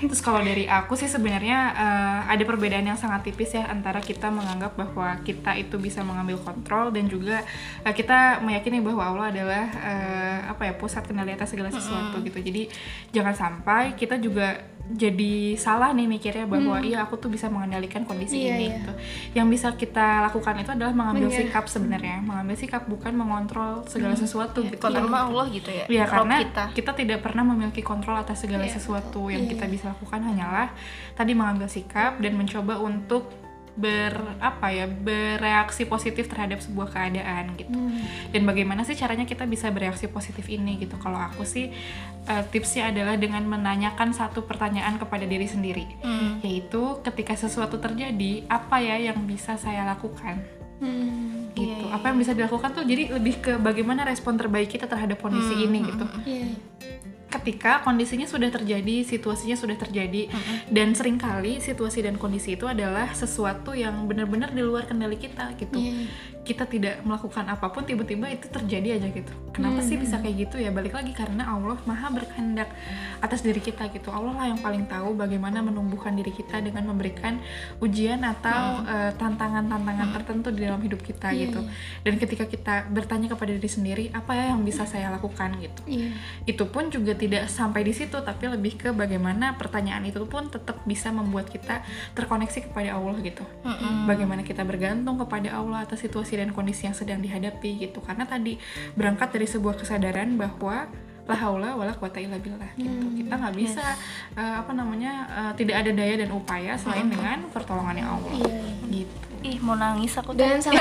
Terus 0.00 0.20
kalau 0.20 0.40
dari 0.40 0.64
aku 0.64 0.94
sih 0.94 1.06
sebenarnya 1.06 1.58
eh, 1.72 2.20
ada 2.30 2.42
perbedaan 2.42 2.84
yang 2.84 2.96
sangat 2.96 3.24
tipis 3.24 3.52
ya 3.52 3.66
antara 3.66 3.98
kita 3.98 4.28
menganggap 4.28 4.74
bahwa 4.74 5.20
kita 5.20 5.54
itu 5.54 5.76
bisa 5.76 6.00
mengambil 6.00 6.38
kontrol 6.38 6.88
dan 6.88 7.06
juga 7.06 7.42
eh, 7.80 7.92
kita 7.92 8.40
meyakini 8.40 8.78
bahwa 8.78 9.02
Allah 9.04 9.26
adalah 9.30 9.64
eh, 9.74 10.38
apa 10.46 10.62
ya 10.64 10.74
pusat 10.74 11.04
kendali 11.04 11.30
atas 11.30 11.50
segala 11.50 11.70
sesuatu 11.70 12.20
gitu. 12.20 12.38
Jadi 12.38 12.68
jangan 13.10 13.32
sampai 13.32 13.94
kita 13.94 14.16
juga 14.16 14.58
jadi 14.84 15.56
salah 15.56 15.96
nih 15.96 16.04
mikirnya 16.04 16.44
bahwa 16.44 16.76
iya 16.78 17.00
aku 17.00 17.16
tuh 17.16 17.32
bisa 17.32 17.48
mengendalikan 17.48 18.04
kondisi 18.04 18.36
Iya, 18.36 18.52
ini 18.52 18.64
iya. 18.68 18.76
gitu. 18.76 18.92
Yang 19.32 19.46
bisa 19.48 19.68
kita 19.72 20.20
lakukan 20.20 20.60
itu 20.60 20.70
adalah 20.70 20.92
mengambil 20.92 21.32
Iya. 21.32 21.40
sikap 21.40 21.64
sebenarnya, 21.66 22.20
mengambil 22.20 22.52
sikap 22.52 22.84
bukan 22.84 23.16
mengontrol 23.16 23.80
segala 23.88 24.12
sesuatu 24.12 24.60
gitu. 24.60 24.76
kontrol 24.76 25.08
sama 25.08 25.24
Allah 25.24 25.44
gitu 25.48 25.72
ya 25.72 25.88
Iya 25.88 26.04
karena 26.04 26.36
kita 26.36 26.64
kita. 26.76 26.90
tidak 27.00 27.18
pernah 27.24 27.44
memiliki 27.46 27.80
kontrol 27.80 28.12
atas 28.14 28.44
segala 28.44 28.68
sesuatu 28.68 29.32
yang 29.32 29.48
kita 29.48 29.64
bisa 29.74 29.90
lakukan 29.90 30.22
hanyalah 30.22 30.70
tadi 31.18 31.34
mengambil 31.34 31.66
sikap 31.66 32.22
dan 32.22 32.38
mencoba 32.38 32.78
untuk 32.78 33.26
ber 33.74 34.38
apa 34.38 34.70
ya 34.70 34.86
bereaksi 34.86 35.82
positif 35.82 36.30
terhadap 36.30 36.62
sebuah 36.62 36.94
keadaan 36.94 37.58
gitu. 37.58 37.74
Dan 38.30 38.46
bagaimana 38.46 38.86
sih 38.86 38.94
caranya 38.94 39.26
kita 39.26 39.50
bisa 39.50 39.66
bereaksi 39.74 40.06
positif 40.06 40.46
ini 40.46 40.78
gitu? 40.78 40.94
Kalau 41.02 41.18
aku 41.18 41.42
sih 41.42 41.74
eh, 42.30 42.44
tipsnya 42.54 42.94
adalah 42.94 43.18
dengan 43.18 43.42
menanyakan 43.42 44.14
satu 44.14 44.46
pertanyaan 44.46 44.94
kepada 44.96 45.26
diri 45.26 45.50
sendiri. 45.50 45.86
Hmm. 46.06 46.38
yaitu 46.44 47.00
ketika 47.02 47.34
sesuatu 47.34 47.80
terjadi 47.80 48.46
apa 48.46 48.78
ya 48.78 49.10
yang 49.10 49.26
bisa 49.26 49.58
saya 49.58 49.82
lakukan? 49.88 50.38
Hmm, 50.78 51.50
gitu. 51.54 51.86
Apa 51.90 52.12
yang 52.12 52.18
bisa 52.20 52.36
dilakukan 52.36 52.74
tuh 52.74 52.84
jadi 52.86 53.14
lebih 53.14 53.40
ke 53.40 53.52
bagaimana 53.58 54.04
respon 54.06 54.36
terbaik 54.38 54.70
kita 54.70 54.86
terhadap 54.86 55.18
kondisi 55.18 55.66
ini 55.66 55.78
gitu. 55.86 56.04
Iya. 56.26 56.48
Ketika 57.40 57.82
kondisinya 57.82 58.24
sudah 58.30 58.50
terjadi, 58.52 59.02
situasinya 59.02 59.56
sudah 59.58 59.74
terjadi, 59.74 60.30
dan 60.70 60.94
sering 60.94 61.18
kali 61.18 61.58
situasi 61.58 62.06
dan 62.06 62.14
kondisi 62.14 62.54
itu 62.54 62.70
adalah 62.70 63.10
sesuatu 63.10 63.74
yang 63.74 64.06
benar-benar 64.06 64.54
di 64.54 64.62
luar 64.62 64.86
kendali 64.86 65.18
kita 65.18 65.54
gitu. 65.58 65.78
Iya. 65.80 66.06
Kita 66.44 66.68
tidak 66.68 67.00
melakukan 67.02 67.48
apa 67.48 67.72
pun, 67.72 67.82
tiba-tiba 67.82 68.28
itu 68.28 68.46
terjadi 68.46 69.00
aja 69.00 69.08
gitu. 69.08 69.32
Kenapa 69.54 69.80
sih 69.80 69.96
bisa 69.96 70.20
kayak 70.20 70.36
gitu 70.46 70.56
ya? 70.60 70.68
Balik 70.68 70.92
lagi 70.92 71.16
karena 71.16 71.48
Allah 71.48 71.78
maha 71.88 72.12
berkehendak 72.12 72.68
atas 73.18 73.40
diri 73.40 73.58
kita 73.58 73.88
gitu. 73.88 74.12
Allah 74.12 74.36
lah 74.36 74.46
yang 74.52 74.60
paling 74.60 74.84
tahu 74.84 75.16
bagaimana 75.16 75.64
menumbuhkan 75.64 76.12
diri 76.12 76.30
kita 76.30 76.60
dengan 76.60 76.84
memberikan 76.84 77.40
ujian 77.80 78.20
atau 78.20 78.84
eh, 78.84 79.10
tantangan-tantangan 79.16 80.08
tertentu 80.12 80.52
di 80.52 80.68
dalam 80.68 80.78
hidup 80.78 81.00
kita 81.00 81.32
gitu. 81.32 81.64
Dan 82.04 82.20
ketika 82.20 82.44
kita 82.44 82.74
bertanya 82.92 83.32
kepada 83.32 83.56
diri 83.56 83.70
sendiri, 83.70 84.04
apa 84.12 84.36
ya 84.36 84.52
yang 84.52 84.60
bisa 84.60 84.84
saya 84.84 85.08
lakukan 85.08 85.56
gitu 85.62 85.82
Iya. 85.86 86.10
itu 86.44 86.64
pun 86.68 86.90
juga 86.90 87.14
tidak 87.14 87.46
sampai 87.48 87.86
di 87.86 87.94
situ 87.94 88.18
tapi 88.20 88.50
lebih 88.50 88.76
ke 88.76 88.88
bagaimana 88.92 89.54
pertanyaan 89.56 90.02
itu 90.04 90.20
pun 90.26 90.50
tetap 90.50 90.82
bisa 90.84 91.08
membuat 91.14 91.48
kita 91.48 91.80
terkoneksi 92.12 92.68
kepada 92.68 92.98
Allah 92.98 93.16
gitu 93.22 93.44
bagaimana 94.04 94.42
kita 94.42 94.66
bergantung 94.66 95.16
kepada 95.16 95.54
Allah 95.54 95.86
atas 95.86 96.02
situasi 96.02 96.33
dan 96.36 96.50
kondisi 96.50 96.84
yang 96.84 96.92
sedang 96.92 97.18
dihadapi 97.18 97.80
gitu. 97.80 97.98
Karena 97.98 98.24
tadi 98.24 98.58
berangkat 98.92 99.30
dari 99.30 99.44
sebuah 99.44 99.74
kesadaran 99.76 100.34
bahwa 100.34 100.86
la 101.24 101.36
haula 101.36 101.72
wala 101.72 101.92
quwata 101.92 102.18
illa 102.18 102.36
billah 102.36 102.68
gitu. 102.74 102.92
Kita 103.16 103.34
nggak 103.34 103.54
bisa 103.54 103.96
eh, 104.34 104.54
apa 104.54 104.70
namanya 104.70 105.12
eh, 105.26 105.52
tidak 105.56 105.80
ada 105.80 105.90
daya 105.90 106.14
dan 106.16 106.30
upaya 106.30 106.76
selain 106.76 107.06
dengan 107.06 107.48
pertolongannya 107.48 108.04
Allah. 108.04 108.32
gitu. 108.86 109.24
Ih 109.40 109.60
mau 109.60 109.72
nangis 109.74 110.16
aku 110.16 110.32
dan 110.32 110.56
satu, 110.56 110.80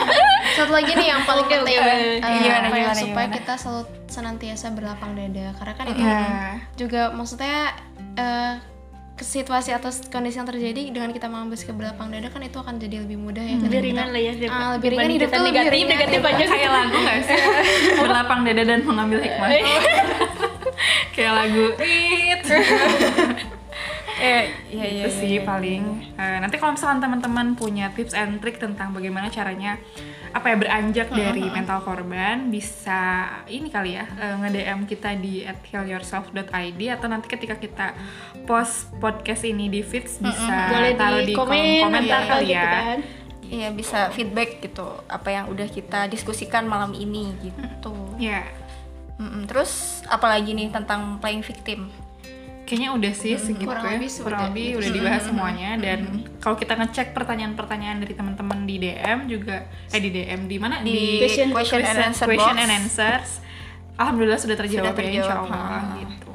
satu 0.56 0.72
lagi 0.72 0.92
nih 0.92 1.08
yang 1.08 1.22
paling 1.24 1.44
penting 1.44 1.76
eh, 1.76 2.16
Gimana, 2.20 2.64
apa 2.64 2.72
ya, 2.72 2.88
gimana, 2.88 2.96
supaya 2.96 3.26
gimana? 3.28 3.36
kita 3.36 3.52
selalu 3.54 3.82
senantiasa 4.08 4.66
berlapang 4.72 5.12
dada. 5.12 5.46
Karena 5.56 5.74
kan 5.76 5.86
itu 5.86 6.00
Iya. 6.00 6.24
juga 6.76 7.02
maksudnya 7.12 7.76
eh, 8.14 8.52
ke 8.60 8.77
situasi 9.20 9.70
atau 9.70 9.88
kondisi 10.08 10.36
yang 10.36 10.46
terjadi 10.46 10.82
dengan 10.88 11.10
kita 11.10 11.26
mengambil 11.26 11.56
sikap 11.56 11.74
berlapang 11.74 12.08
dada 12.08 12.28
kan 12.28 12.40
itu 12.40 12.54
akan 12.54 12.74
jadi 12.76 13.02
lebih 13.02 13.18
mudah 13.18 13.42
ya. 13.42 13.56
Lebih 13.58 13.80
ringan 13.82 14.08
lah 14.10 14.20
ya 14.20 14.32
Ah, 14.48 14.78
lebih 14.78 14.88
ringan 14.92 15.10
hidup 15.10 15.28
kita 15.28 15.36
tuh 15.36 15.44
lebih 15.44 15.54
negatif 15.54 15.72
ringan. 15.74 15.90
negatif 15.90 16.20
aja. 16.22 16.44
Kayak 16.46 16.70
lagu 16.70 16.96
gak 16.98 17.18
sih? 17.24 17.38
Berlapang 18.02 18.40
dada 18.46 18.62
dan 18.64 18.80
mengambil 18.82 19.18
hikmah. 19.20 19.48
Kayak 21.12 21.32
lagu. 21.34 21.64
It 21.82 23.57
eh 24.18 24.44
ya 24.74 24.84
itu 24.84 25.08
sih 25.14 25.34
paling. 25.42 25.82
Eh, 26.18 26.38
nanti 26.42 26.58
kalau 26.58 26.74
misalkan 26.74 26.98
teman-teman 26.98 27.54
punya 27.54 27.90
tips 27.94 28.12
and 28.12 28.42
trick 28.42 28.58
tentang 28.58 28.90
bagaimana 28.90 29.30
caranya 29.30 29.78
apa 30.28 30.52
ya 30.52 30.56
beranjak 30.60 31.08
dari 31.08 31.48
mental 31.48 31.80
korban 31.80 32.52
bisa 32.52 33.24
ini 33.48 33.72
kali 33.72 33.96
ya 33.96 34.04
eh, 34.20 34.34
nge-DM 34.36 34.84
kita 34.84 35.16
di 35.16 35.40
at 35.48 35.56
healyourself.id 35.64 36.80
atau 36.92 37.06
nanti 37.08 37.26
ketika 37.32 37.56
kita 37.56 37.96
post 38.44 38.92
podcast 39.00 39.48
ini 39.48 39.72
di 39.72 39.80
feeds 39.80 40.20
bisa 40.20 40.68
boleh 40.68 40.92
taruh 41.00 41.24
di 41.24 41.32
di 41.32 41.34
komen 41.34 41.64
komentar 41.80 42.20
atau 42.28 42.30
kali 42.36 42.46
gitu 42.52 42.60
ya 42.60 42.68
kan 42.68 43.00
Iya 43.48 43.72
bisa 43.72 44.12
feedback 44.12 44.60
gitu 44.60 44.84
apa 45.08 45.32
yang 45.32 45.48
udah 45.48 45.72
kita 45.72 46.04
diskusikan 46.12 46.68
malam 46.68 46.92
ini 46.92 47.32
gitu. 47.40 47.96
ya 48.20 48.44
Mm-mm. 49.16 49.48
Terus 49.48 50.04
apalagi 50.04 50.52
nih 50.52 50.68
tentang 50.68 51.16
playing 51.18 51.40
victim? 51.40 51.88
Kayaknya 52.68 52.90
udah 52.92 53.12
sih 53.14 53.32
segitu 53.34 53.64
kurang 53.64 53.80
ya. 53.82 53.96
lebih 53.96 54.10
kurang 54.20 54.40
lebih 54.46 54.66
gitu. 54.68 54.78
udah 54.78 54.90
dibahas 54.92 55.22
semuanya 55.24 55.70
dan 55.78 55.98
kalau 56.36 56.52
kita 56.54 56.76
ngecek 56.76 57.16
pertanyaan-pertanyaan 57.16 57.96
dari 57.98 58.12
teman-teman 58.12 58.58
di 58.62 58.76
DM 58.76 59.18
juga 59.24 59.56
eh 59.88 59.96
di 59.96 60.10
DM 60.10 60.40
di 60.44 60.56
mana 60.56 60.84
Di 60.84 61.16
Question- 61.18 61.48
question, 61.50 61.80
and 61.80 61.98
answer 62.04 62.26
question 62.26 62.44
box. 62.52 62.60
and 62.60 62.70
answers 62.70 63.28
alhamdulillah 63.96 64.36
sudah 64.36 64.54
terjawab, 64.54 64.92
Sudah 64.92 65.00
ya 65.00 65.10
insya 65.10 65.34
terjawab, 65.34 65.48
Allah 65.48 65.80
ha. 65.80 65.96
gitu 65.96 66.27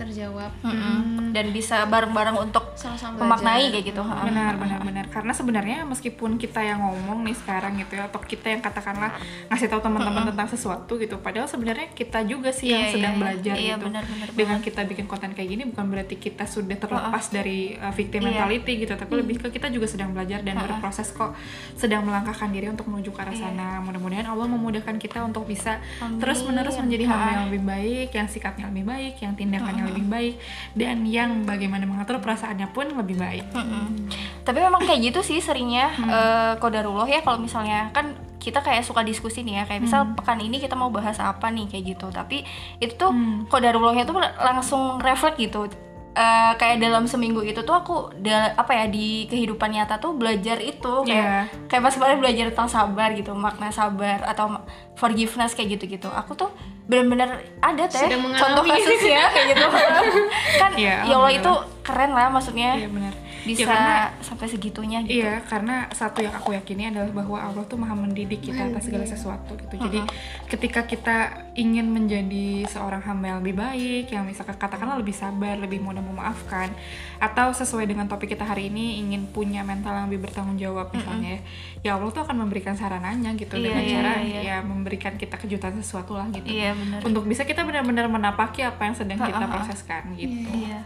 Terjawab. 0.00 0.50
Mm-mm. 0.62 1.30
Dan 1.30 1.46
bisa 1.50 1.84
bareng-bareng 1.84 2.34
untuk 2.34 2.72
sama-sama 2.74 3.20
memaknai 3.20 3.68
belajar. 3.68 3.72
kayak 3.76 3.84
gitu. 3.86 4.02
benar 4.02 4.52
benar 4.56 4.80
benar. 4.80 5.04
Karena 5.06 5.30
sebenarnya 5.30 5.78
meskipun 5.84 6.34
kita 6.36 6.60
yang 6.60 6.80
ngomong 6.80 7.22
nih 7.22 7.36
sekarang 7.36 7.76
gitu 7.76 7.94
ya 7.94 8.06
atau 8.06 8.18
kita 8.18 8.48
yang 8.48 8.58
katakanlah 8.58 9.12
ngasih 9.46 9.68
tahu 9.68 9.80
teman-teman 9.80 10.24
tentang 10.26 10.48
sesuatu 10.48 10.96
gitu 10.96 11.18
padahal 11.18 11.44
sebenarnya 11.44 11.92
kita 11.92 12.24
juga 12.24 12.50
sih 12.50 12.68
yang 12.68 12.80
Iya, 12.80 12.92
sedang 12.92 13.12
iya. 13.12 13.20
belajar 13.20 13.54
Iya, 13.54 13.74
gitu. 13.76 13.84
benar, 13.86 14.04
benar 14.06 14.28
dengan 14.32 14.58
kita 14.58 14.80
bikin 14.82 15.04
konten 15.04 15.30
kayak 15.30 15.48
gini 15.48 15.62
bukan 15.66 15.84
berarti 15.86 16.14
kita 16.16 16.44
sudah 16.44 16.74
terlepas 16.74 17.24
dari 17.28 17.76
uh, 17.76 17.90
victim 17.90 18.22
Iya. 18.22 18.28
mentality 18.32 18.72
gitu 18.78 18.94
tapi 18.94 19.12
lebih 19.12 19.36
ke 19.38 19.48
kita 19.50 19.68
juga 19.68 19.84
sedang 19.84 20.10
belajar 20.10 20.40
dan 20.40 20.56
berproses 20.56 21.10
kok 21.10 21.36
sedang 21.76 22.02
melangkahkan 22.02 22.48
diri 22.48 22.66
untuk 22.66 22.86
menuju 22.86 23.10
ke 23.10 23.20
arah 23.20 23.34
sana. 23.34 23.68
Mudah-mudahan 23.80 24.24
Allah 24.24 24.46
memudahkan 24.46 24.96
kita 24.96 25.20
untuk 25.22 25.44
bisa 25.44 25.82
terus 26.16 26.40
menerus 26.42 26.74
menjadi 26.74 27.04
hamba 27.06 27.28
yang 27.30 27.44
lebih 27.48 27.62
baik 27.62 28.08
yang 28.10 28.26
sikapnya 28.26 28.64
lebih 28.70 28.86
baik 28.86 29.14
yang 29.18 29.34
tindakannya 29.34 29.82
lebih 29.90 30.04
baik 30.06 30.34
dan 30.78 31.02
yang 31.04 31.42
bagaimana 31.42 31.84
mengatur 31.84 32.22
perasaannya 32.22 32.70
pun 32.70 32.86
lebih 32.94 33.18
baik. 33.18 33.44
Mm-mm. 33.50 34.08
Tapi 34.46 34.58
memang 34.62 34.86
kayak 34.86 35.10
gitu 35.10 35.20
sih 35.20 35.38
seringnya 35.42 35.90
eh, 35.98 36.52
kodarullah 36.62 37.10
ya 37.10 37.20
kalau 37.26 37.42
misalnya 37.42 37.90
kan 37.90 38.14
kita 38.40 38.64
kayak 38.64 38.88
suka 38.88 39.04
diskusi 39.04 39.44
nih 39.44 39.60
ya 39.60 39.64
kayak 39.68 39.84
misal 39.84 40.16
pekan 40.16 40.40
ini 40.40 40.56
kita 40.56 40.72
mau 40.72 40.88
bahas 40.88 41.20
apa 41.20 41.52
nih 41.52 41.68
kayak 41.68 41.84
gitu. 41.98 42.08
Tapi 42.08 42.46
itu 42.80 42.96
tuh 42.96 43.12
kodarullahnya 43.52 44.08
tuh 44.08 44.16
langsung 44.40 44.96
refleks 44.96 45.36
gitu 45.36 45.68
Eh, 46.10 46.52
kayak 46.56 46.80
dalam 46.80 47.06
seminggu 47.06 47.38
itu 47.40 47.60
tuh 47.60 47.70
aku 47.72 47.94
da- 48.16 48.50
apa 48.52 48.74
ya 48.74 48.84
di 48.86 49.24
kehidupan 49.24 49.70
nyata 49.70 49.96
tuh 49.96 50.10
belajar 50.12 50.58
itu. 50.58 51.06
Kayak 51.06 51.22
Iya. 51.22 51.40
kayak 51.66 51.82
pas 51.82 51.94
kemarin 51.94 52.18
belajar 52.18 52.44
tentang 52.50 52.66
sabar 52.68 53.08
gitu 53.12 53.30
makna 53.32 53.70
sabar 53.70 54.18
atau 54.24 54.58
forgiveness 54.94 55.54
kayak 55.54 55.78
gitu 55.78 55.86
gitu 55.88 56.08
aku 56.10 56.34
tuh 56.34 56.50
benar-benar 56.84 57.30
ada 57.60 57.84
teh 57.86 58.10
contoh 58.10 58.64
kasusnya 58.66 59.30
kayak 59.30 59.46
gitu. 59.48 59.66
Kan 60.60 60.70
Iya, 60.74 60.96
ya 61.04 61.14
Allah 61.14 61.30
itu 61.32 61.52
keren 61.80 62.10
lah 62.10 62.26
maksudnya. 62.28 62.74
Iya 62.74 62.90
benar. 62.90 63.14
Bisa 63.42 63.62
Ya, 63.62 63.66
karena- 63.66 64.10
sampai 64.20 64.46
segitunya 64.46 64.98
gitu. 65.02 65.24
Iya, 65.24 65.40
karena 65.44 65.88
satu 65.90 66.20
yang 66.20 66.32
aku 66.32 66.52
yakini 66.52 66.88
adalah 66.88 67.08
bahwa 67.10 67.38
Allah 67.40 67.64
tuh 67.64 67.76
maha 67.76 67.96
mendidik 67.96 68.40
kita 68.42 68.68
atas 68.68 68.84
segala 68.84 69.04
sesuatu 69.04 69.56
gitu. 69.56 69.74
Jadi 69.80 70.00
ketika 70.46 70.84
kita 70.84 71.16
ingin 71.54 71.88
menjadi 71.88 72.66
seorang 72.66 73.00
hamba 73.00 73.32
yang 73.32 73.38
lebih 73.40 73.56
baik, 73.56 74.04
yang 74.10 74.24
misalkan 74.24 74.56
katakanlah 74.56 74.96
lebih 74.96 75.12
sabar, 75.12 75.56
lebih 75.56 75.80
mudah 75.80 76.00
memaafkan, 76.00 76.72
atau 77.20 77.52
sesuai 77.52 77.84
dengan 77.84 78.08
topik 78.08 78.32
kita 78.32 78.48
hari 78.48 78.72
ini 78.72 78.96
ingin 79.04 79.28
punya 79.28 79.60
mental 79.60 79.92
yang 79.92 80.08
lebih 80.08 80.24
bertanggung 80.24 80.56
jawab 80.56 80.88
misalnya, 80.88 81.36
ya, 81.84 81.84
ya 81.84 81.90
Allah 82.00 82.08
tuh 82.16 82.24
akan 82.24 82.48
memberikan 82.48 82.72
sarananya 82.72 83.36
gitu 83.36 83.60
Iya, 83.60 83.64
dengan 83.68 83.82
iya, 83.84 83.92
cara 83.92 84.12
iya. 84.24 84.40
ya 84.40 84.56
memberikan 84.64 85.20
kita 85.20 85.36
kejutan 85.36 85.76
sesuatu 85.76 86.16
lah 86.16 86.32
gitu. 86.32 86.48
Iya, 86.48 86.72
benar. 86.72 87.04
Untuk 87.04 87.28
bisa 87.28 87.44
kita 87.44 87.60
benar-benar 87.68 88.08
menapaki 88.08 88.64
apa 88.64 88.88
yang 88.88 88.96
sedang 88.96 89.20
kita 89.20 89.44
proseskan 89.44 90.16
gitu. 90.16 90.48
Iya. 90.48 90.80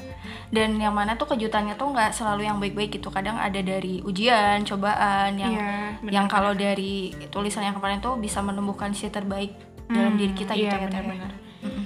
Dan 0.50 0.74
yang 0.82 0.90
mana 0.90 1.14
tuh 1.14 1.38
kejutannya 1.38 1.78
tuh 1.78 1.94
nggak 1.94 2.10
selalu 2.10 2.50
yang 2.50 2.58
baik-baik 2.58 2.98
gitu. 2.98 3.14
Kadang 3.14 3.38
ada 3.38 3.62
dari 3.62 4.02
ujian, 4.02 4.66
cobaan 4.66 5.38
yang 5.38 5.54
Iya, 5.54 6.02
benar. 6.02 6.10
yang 6.10 6.26
kalau 6.26 6.50
dari 6.50 7.14
tulisan 7.30 7.62
yang 7.62 7.78
kemarin 7.78 8.02
tuh 8.02 8.18
bisa 8.18 8.42
menumbuhkan 8.42 8.90
sisi 8.90 9.14
terbaik 9.14 9.54
dalam 9.86 10.18
diri 10.18 10.34
kita 10.34 10.58
gitu 10.58 10.66
iya, 10.66 10.82
ya. 10.82 10.90
Teh. 10.90 11.43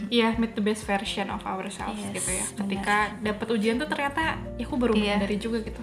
Iya, 0.08 0.34
meet 0.36 0.52
the 0.52 0.64
best 0.64 0.84
version 0.84 1.28
of 1.28 1.44
ourselves 1.44 2.00
Yes, 2.00 2.12
gitu 2.16 2.30
ya. 2.32 2.44
Ketika 2.56 2.96
dapat 3.20 3.46
ujian 3.48 3.76
tuh 3.76 3.88
ternyata 3.88 4.36
ya 4.56 4.64
aku 4.64 4.76
baru 4.76 4.92
Iya. 4.92 5.20
menyadari 5.20 5.36
juga 5.36 5.58
gitu. 5.60 5.80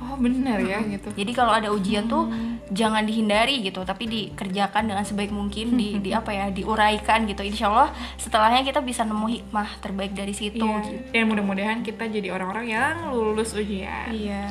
Oh, 0.00 0.16
benar 0.16 0.56
ya 0.60 0.80
gitu. 0.80 1.12
Jadi 1.12 1.32
kalau 1.36 1.52
ada 1.52 1.68
ujian 1.68 2.08
tuh 2.08 2.24
Hmm. 2.24 2.56
jangan 2.72 3.04
dihindari 3.04 3.60
gitu, 3.60 3.84
tapi 3.84 4.08
dikerjakan 4.08 4.88
dengan 4.88 5.04
sebaik 5.04 5.28
mungkin, 5.28 5.76
di, 5.76 6.00
di 6.00 6.16
apa 6.16 6.32
ya, 6.32 6.48
diuraikan 6.48 7.28
gitu. 7.28 7.44
Insya 7.44 7.68
Allah 7.68 7.92
setelahnya 8.16 8.64
kita 8.64 8.80
bisa 8.80 9.04
nemu 9.04 9.28
hikmah 9.28 9.68
terbaik 9.80 10.16
dari 10.16 10.32
situ. 10.32 10.64
Iya. 10.64 10.80
gitu. 10.80 11.04
Dan 11.12 11.24
mudah-mudahan 11.28 11.84
kita 11.84 12.08
jadi 12.08 12.32
orang-orang 12.32 12.66
yang 12.66 13.12
lulus 13.12 13.52
ujian. 13.52 14.08
Iya. 14.08 14.48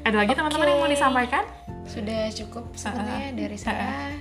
Ada 0.00 0.16
lagi 0.16 0.32
teman-teman 0.32 0.66
yang 0.66 0.80
mau 0.80 0.88
disampaikan? 0.88 1.44
sudah 1.90 2.30
cukup 2.30 2.70
sebenarnya 2.72 3.34
dari 3.34 3.58
saya 3.58 4.14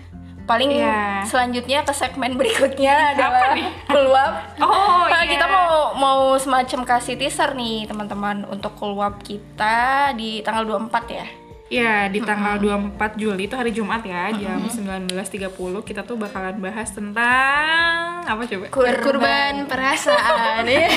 Paling 0.49 0.73
Iya. 0.73 1.21
selanjutnya 1.23 1.85
ke 1.85 1.93
segmen 1.93 2.33
berikutnya 2.33 3.13
adalah 3.13 3.53
nih? 3.53 3.69
keluap. 3.93 4.31
Oh, 4.57 5.05
Nah, 5.05 5.21
iya. 5.21 5.29
kita 5.29 5.45
mau 5.45 5.93
mau 5.93 6.21
semacam 6.35 6.79
kasih 6.87 7.15
teaser 7.15 7.53
nih 7.53 7.85
teman-teman 7.85 8.49
untuk 8.49 8.73
keluap 8.73 9.21
kita 9.21 10.09
di 10.11 10.41
tanggal 10.41 10.65
24 10.65 11.05
ya. 11.07 11.25
Ya, 11.69 12.09
di 12.09 12.17
tanggal 12.19 12.57
24 12.57 13.13
Juli 13.13 13.45
itu 13.45 13.53
hari 13.53 13.69
Jumat 13.69 14.01
ya, 14.01 14.33
jam 14.33 14.57
19.30 14.65 15.53
kita 15.83 16.01
tuh 16.01 16.17
bakalan 16.17 16.57
bahas 16.57 16.89
tentang 16.89 18.25
apa 18.25 18.41
coba? 18.43 18.65
kurban 18.73 19.69
perasaan 19.69 20.65
ya 20.65 20.89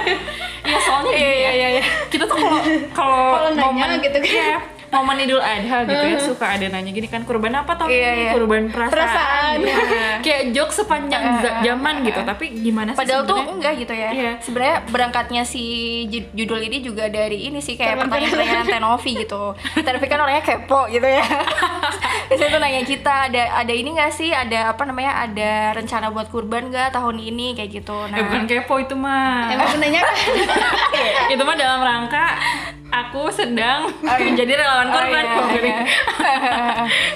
Iya 0.64 0.78
soalnya 0.80 1.12
iya 1.12 1.28
iya 1.30 1.50
iya, 1.52 1.68
iya. 1.76 1.84
kita 2.08 2.24
tuh 2.24 2.40
kalau 2.40 2.56
kalau 2.96 3.52
nanya 3.52 3.84
momen 3.84 4.00
gitu 4.00 4.16
kan. 4.16 4.24
iya, 4.24 4.56
momen 4.94 5.16
Idul 5.18 5.38
Adha 5.38 5.78
gitu 5.82 6.04
ya 6.06 6.18
suka 6.18 6.46
ada 6.50 6.66
nanya 6.66 6.90
gini 6.90 7.04
kan 7.04 7.22
kurban 7.22 7.52
apa 7.52 7.74
tahun 7.74 7.90
Iya, 7.90 8.08
ini 8.08 8.20
iya. 8.20 8.32
kurban 8.32 8.62
perasaan, 8.66 8.94
Perasaan. 8.94 9.54
gitu. 9.60 9.94
kayak 10.24 10.42
joke 10.50 10.72
sepanjang 10.72 11.22
za- 11.38 11.60
zaman 11.60 11.94
gitu 12.02 12.20
tapi 12.20 12.44
gimana 12.56 12.90
sih 12.90 12.98
Padahal 12.98 13.22
tuh 13.22 13.34
sebenarnya? 13.34 13.54
enggak 13.54 13.74
gitu 13.76 13.94
ya. 13.94 14.10
Iya. 14.10 14.32
Sebenarnya 14.38 14.76
berangkatnya 14.86 15.42
si 15.42 15.62
ju- 16.06 16.30
judul 16.32 16.60
ini 16.62 16.80
juga 16.80 17.06
dari 17.06 17.44
ini 17.44 17.58
sih 17.58 17.74
kayak 17.74 18.00
pertanyaan-pertanyaan 18.00 18.66
Tenovi 18.68 19.12
gitu. 19.18 19.42
Tenovi 19.76 20.06
kan 20.06 20.20
orangnya 20.20 20.42
kepo 20.42 20.80
gitu 20.88 21.04
ya. 21.04 21.24
Biasanya 22.28 22.50
tuh 22.50 22.60
nanya 22.60 22.82
kita 22.82 23.14
ada 23.26 23.42
ada 23.56 23.72
ini 23.72 23.88
enggak 23.90 24.10
sih? 24.10 24.30
Ada 24.30 24.70
apa 24.70 24.82
namanya? 24.82 25.12
Ada 25.22 25.52
rencana 25.74 26.08
buat 26.08 26.28
kurban 26.28 26.68
enggak 26.68 26.90
tahun 26.90 27.18
ini 27.18 27.52
kayak 27.52 27.70
gitu. 27.74 27.98
Nah, 28.04 28.14
eh 28.14 28.22
bukan 28.22 28.44
kepo 28.44 28.74
itu 28.78 28.94
mah 28.94 29.50
emang 29.50 29.68
menanyakan 29.72 30.14
itu 31.32 31.42
mah 31.42 31.54
dalam 31.54 31.80
rangka 31.80 32.26
aku 33.04 33.28
sedang 33.28 33.90
menjadi 34.24 34.52
relawan 34.56 34.88
Oh, 34.88 35.02
iya, 35.02 35.22
kok, 35.22 35.44
gitu. 35.46 35.60
iya. 35.60 35.78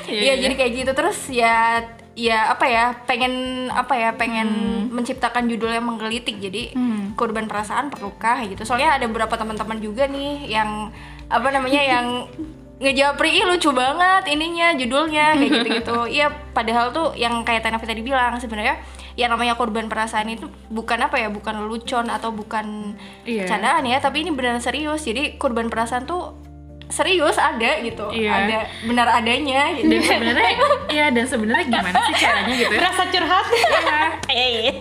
Iya, 0.05 0.21
Iya, 0.21 0.23
iya. 0.23 0.35
jadi 0.41 0.55
kayak 0.55 0.73
gitu 0.75 0.93
terus 0.93 1.19
ya 1.29 1.85
ya 2.13 2.51
apa 2.51 2.67
ya 2.67 2.85
pengen 3.05 3.35
apa 3.71 3.95
ya 3.95 4.11
pengen 4.13 4.49
menciptakan 4.91 5.47
judul 5.47 5.71
yang 5.71 5.87
menggelitik 5.87 6.37
jadi 6.37 6.75
Hmm. 6.75 7.15
korban 7.15 7.47
perasaan 7.47 7.89
perlukah 7.89 8.43
gitu 8.43 8.63
soalnya 8.63 8.95
ada 8.95 9.07
beberapa 9.07 9.33
teman-teman 9.33 9.79
juga 9.79 10.05
nih 10.05 10.49
yang 10.49 10.91
apa 11.27 11.49
namanya 11.49 11.79
yang 11.79 12.07
ngejapri 12.79 13.31
"Ih, 13.35 13.45
lucu 13.45 13.71
banget 13.71 14.31
ininya 14.31 14.71
judulnya 14.73 15.35
kayak 15.35 15.51
gitu-gitu 15.53 15.99
iya 16.17 16.31
padahal 16.31 16.91
tuh 16.91 17.15
yang 17.15 17.43
kayak 17.43 17.63
Tenavi 17.63 17.85
tadi 17.85 18.03
bilang 18.03 18.39
sebenarnya 18.39 18.79
yang 19.19 19.35
namanya 19.35 19.59
korban 19.59 19.91
perasaan 19.91 20.31
itu 20.31 20.47
bukan 20.71 21.03
apa 21.03 21.19
ya 21.19 21.27
bukan 21.27 21.59
lelucon 21.59 22.07
atau 22.07 22.31
bukan 22.31 22.95
Iya. 23.27 23.51
candaan 23.51 23.83
ya 23.83 23.99
tapi 23.99 24.23
ini 24.23 24.31
beneran 24.31 24.63
serius 24.63 25.03
jadi 25.03 25.35
korban 25.37 25.67
perasaan 25.67 26.07
tuh 26.07 26.39
serius 26.89 27.37
ada 27.37 27.79
gitu 27.81 28.09
Iya. 28.09 28.33
ada 28.33 28.59
benar 28.83 29.07
adanya 29.15 29.77
gitu 29.77 29.89
dan 29.89 30.01
sebenarnya 30.03 30.51
ya 30.89 31.07
dan 31.09 31.25
sebenarnya 31.25 31.65
gimana 31.67 31.97
sih 32.03 32.15
caranya 32.17 32.55
gitu 32.57 32.73
ya 32.73 32.81
Rasa 32.81 33.05
curhat. 33.07 33.47
Iya. 34.29 34.73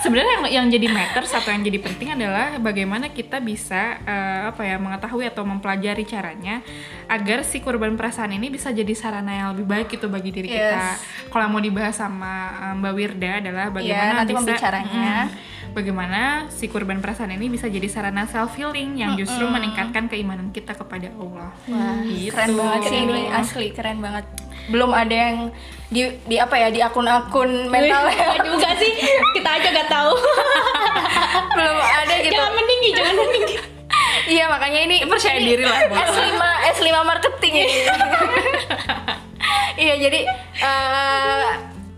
sebenarnya 0.00 0.32
yang 0.32 0.44
yang 0.48 0.66
jadi 0.68 0.86
matters 0.88 1.30
atau 1.32 1.50
yang 1.50 1.62
jadi 1.62 1.78
penting 1.78 2.08
adalah 2.12 2.58
bagaimana 2.58 3.08
kita 3.08 3.38
bisa 3.38 3.98
eh, 4.00 4.40
apa 4.48 4.62
ya 4.62 4.76
mengetahui 4.76 5.26
atau 5.26 5.42
mempelajari 5.42 6.02
caranya 6.02 6.62
agar 7.06 7.42
si 7.42 7.58
korban 7.58 7.94
perasaan 7.94 8.30
ini 8.30 8.48
bisa 8.48 8.68
jadi 8.68 8.90
sarana 8.92 9.32
yang 9.32 9.48
lebih 9.54 9.66
baik 9.66 9.86
gitu 9.90 10.06
bagi 10.06 10.30
diri 10.30 10.48
kita. 10.48 10.74
Yes. 10.94 11.00
Kalau 11.26 11.42
yang 11.44 11.52
mau 11.52 11.62
dibahas 11.62 11.94
sama 11.94 12.32
eh, 12.64 12.74
Mbak 12.76 12.92
Wirda 12.92 13.30
adalah 13.38 13.66
bagaimana 13.68 14.04
Iya, 14.04 14.18
nanti 14.18 14.32
bisa 14.32 14.40
pembicaranya. 14.42 15.12
Bagaimana 15.70 16.20
si 16.48 16.66
korban 16.66 16.98
perasaan 16.98 17.30
ini 17.30 17.48
bisa 17.48 17.66
jadi 17.66 17.86
sarana 17.86 18.24
self 18.24 18.54
healing 18.54 18.96
yang 18.96 19.14
justru 19.14 19.44
meningkatkan 19.44 20.06
keimanan 20.06 20.48
kita 20.48 20.72
kepada 20.72 21.08
Allah. 21.12 21.50
Wah, 21.64 21.96
Gitu. 22.00 22.28
keren 22.28 22.52
banget 22.52 22.80
sih 22.84 22.98
ini 23.00 23.18
asli 23.28 23.66
keren 23.70 23.98
banget 23.98 24.24
belum 24.68 24.90
ada 24.90 25.10
yang 25.12 25.48
di, 25.88 26.04
di 26.22 26.36
apa 26.36 26.54
ya 26.54 26.68
di 26.68 26.78
akun-akun 26.78 27.48
mental 27.72 28.04
Nggak 28.06 28.44
juga 28.44 28.70
sih. 28.76 28.92
Kita 29.32 29.48
aja 29.50 29.68
gak 29.72 29.88
tahu. 29.88 30.12
belum 31.56 31.76
ada 31.76 32.14
gitu 32.18 32.32
jangan 32.32 32.52
meninggi, 32.54 32.90
jangan 32.92 33.14
meninggi. 33.18 33.56
iya 34.34 34.44
makanya 34.46 34.80
ini 34.84 34.96
Percaya 35.02 35.38
diri 35.38 35.64
lah, 35.64 35.80
Bos. 35.86 35.98
S5 35.98 36.42
S5 36.76 36.88
marketing 37.02 37.54
ini 37.58 37.76
iya 39.78 39.94
jadi 39.96 40.20
eh, 40.58 41.46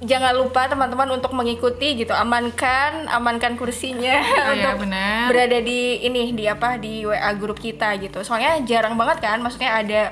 jangan 0.01 0.33
lupa 0.33 0.65
teman-teman 0.65 1.13
untuk 1.13 1.33
mengikuti 1.33 1.95
gitu. 1.95 2.11
Amankan 2.11 3.05
amankan 3.07 3.55
kursinya 3.55 4.21
Oh, 4.21 4.51
untuk 4.57 4.89
benar. 4.89 5.29
berada 5.29 5.59
di 5.61 6.01
ini 6.01 6.33
di 6.33 6.45
apa 6.45 6.81
di 6.81 7.05
WA 7.05 7.31
grup 7.37 7.61
kita 7.61 7.95
gitu. 8.01 8.25
Soalnya 8.25 8.61
jarang 8.65 8.97
banget 8.97 9.21
kan? 9.21 9.39
Maksudnya 9.39 9.77
ada 9.77 10.03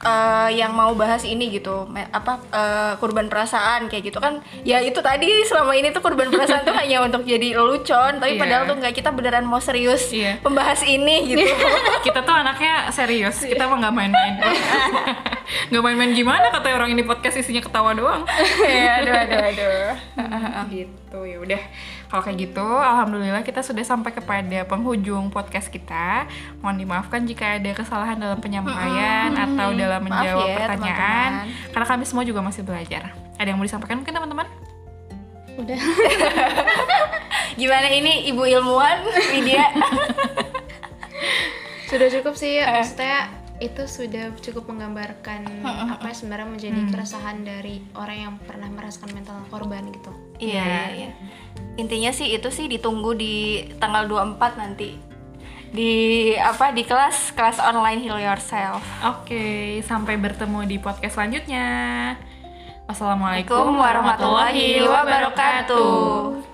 eh, 0.00 0.48
yang 0.54 0.70
mau 0.70 0.92
bahas 0.92 1.22
ini 1.22 1.50
gitu. 1.50 1.84
Apa 2.10 2.38
eh, 2.48 2.92
kurban 2.96 3.26
perasaan 3.26 3.86
kayak 3.86 4.04
gitu. 4.06 4.18
Kan 4.18 4.38
ya 4.62 4.78
itu 4.78 4.98
tadi 4.98 5.26
selama 5.42 5.72
ini 5.72 5.88
tuh 5.88 6.00
kurban 6.00 6.28
perasaan 6.28 6.62
tuh 6.62 6.74
hanya 6.80 7.00
untuk 7.00 7.22
jadi 7.22 7.54
lelucon 7.54 8.16
tapi 8.16 8.34
Iya. 8.34 8.40
padahal 8.40 8.62
tuh 8.64 8.76
nggak 8.76 8.94
kita 8.94 9.10
beneran 9.10 9.42
mau 9.42 9.58
serius 9.58 10.08
Iya. 10.08 10.38
membahas 10.40 10.80
ini 10.82 11.16
gitu. 11.28 11.44
Kita 12.06 12.20
tuh 12.20 12.32
anaknya 12.32 12.88
serius 12.88 13.40
kita 13.40 13.64
mah 13.64 13.78
nggak 13.78 13.94
main-main. 13.94 14.34
Nggak 15.68 15.80
main-main 15.82 16.12
gimana 16.12 16.52
kata 16.52 16.68
orang 16.70 16.92
ini 16.92 17.00
podcast 17.02 17.36
isinya 17.36 17.58
ketawa 17.58 17.92
doang. 17.92 18.20
Ya 18.60 19.00
aduh 19.00 19.14
aduh 19.16 19.40
aduh. 19.42 19.88
Gitu 20.68 21.18
ya 21.24 21.36
udah 21.40 21.62
kalau 22.08 22.24
kayak 22.24 22.40
gitu 22.40 22.64
alhamdulillah 22.64 23.44
kita 23.44 23.60
sudah 23.60 23.84
sampai 23.84 24.16
kepada 24.16 24.64
penghujung 24.64 25.28
podcast 25.28 25.68
kita. 25.68 26.24
Mohon 26.64 26.88
dimaafkan 26.88 27.28
jika 27.28 27.60
ada 27.60 27.70
kesalahan 27.76 28.16
dalam 28.16 28.40
penyampaian 28.40 29.36
atau 29.36 29.76
dalam 29.76 30.00
menjawab 30.00 30.48
ya, 30.48 30.56
pertanyaan. 30.56 31.30
teman-teman. 31.44 31.72
karena 31.76 31.86
kami 31.86 32.04
semua 32.08 32.24
juga 32.24 32.40
masih 32.40 32.64
belajar. 32.64 33.12
Ada 33.36 33.52
yang 33.52 33.60
mau 33.60 33.68
disampaikan 33.68 34.00
mungkin 34.00 34.16
teman-teman? 34.16 34.46
Udah. 35.60 35.78
gimana 37.60 37.88
ini 37.92 38.32
ibu 38.32 38.46
ilmuwan 38.46 39.04
Widya? 39.36 39.68
Sudah 41.92 42.08
cukup 42.12 42.36
sih, 42.36 42.60
maksudnya 42.60 43.32
itu 43.58 43.82
sudah 43.90 44.30
cukup 44.38 44.70
menggambarkan 44.70 45.42
apa 45.98 46.14
sebenarnya 46.14 46.48
menjadi 46.48 46.80
keresahan 46.94 47.42
dari 47.42 47.82
orang 47.98 48.18
yang 48.18 48.34
pernah 48.42 48.70
merasakan 48.70 49.10
mental 49.14 49.38
korban 49.50 49.90
gitu. 49.90 50.10
Iya, 50.38 50.62
iya, 50.62 50.82
iya. 50.94 51.10
Intinya 51.78 52.14
sih 52.14 52.30
itu 52.30 52.48
sih 52.54 52.70
ditunggu 52.70 53.14
di 53.18 53.66
tanggal 53.82 54.06
24 54.06 54.58
nanti. 54.58 54.94
Di 55.68 55.92
apa 56.40 56.72
di 56.72 56.80
kelas 56.80 57.36
kelas 57.36 57.60
online 57.60 58.00
Heal 58.00 58.16
Yourself. 58.24 58.80
oke 59.04 59.44
sampai 59.84 60.16
bertemu 60.16 60.64
di 60.64 60.80
podcast 60.80 61.20
selanjutnya 61.20 61.66
wassalamualaikum 62.88 63.52
Assalamualaikum 63.52 63.76
warahmatullahi 63.76 64.80
wabarakatuh. 64.80 66.47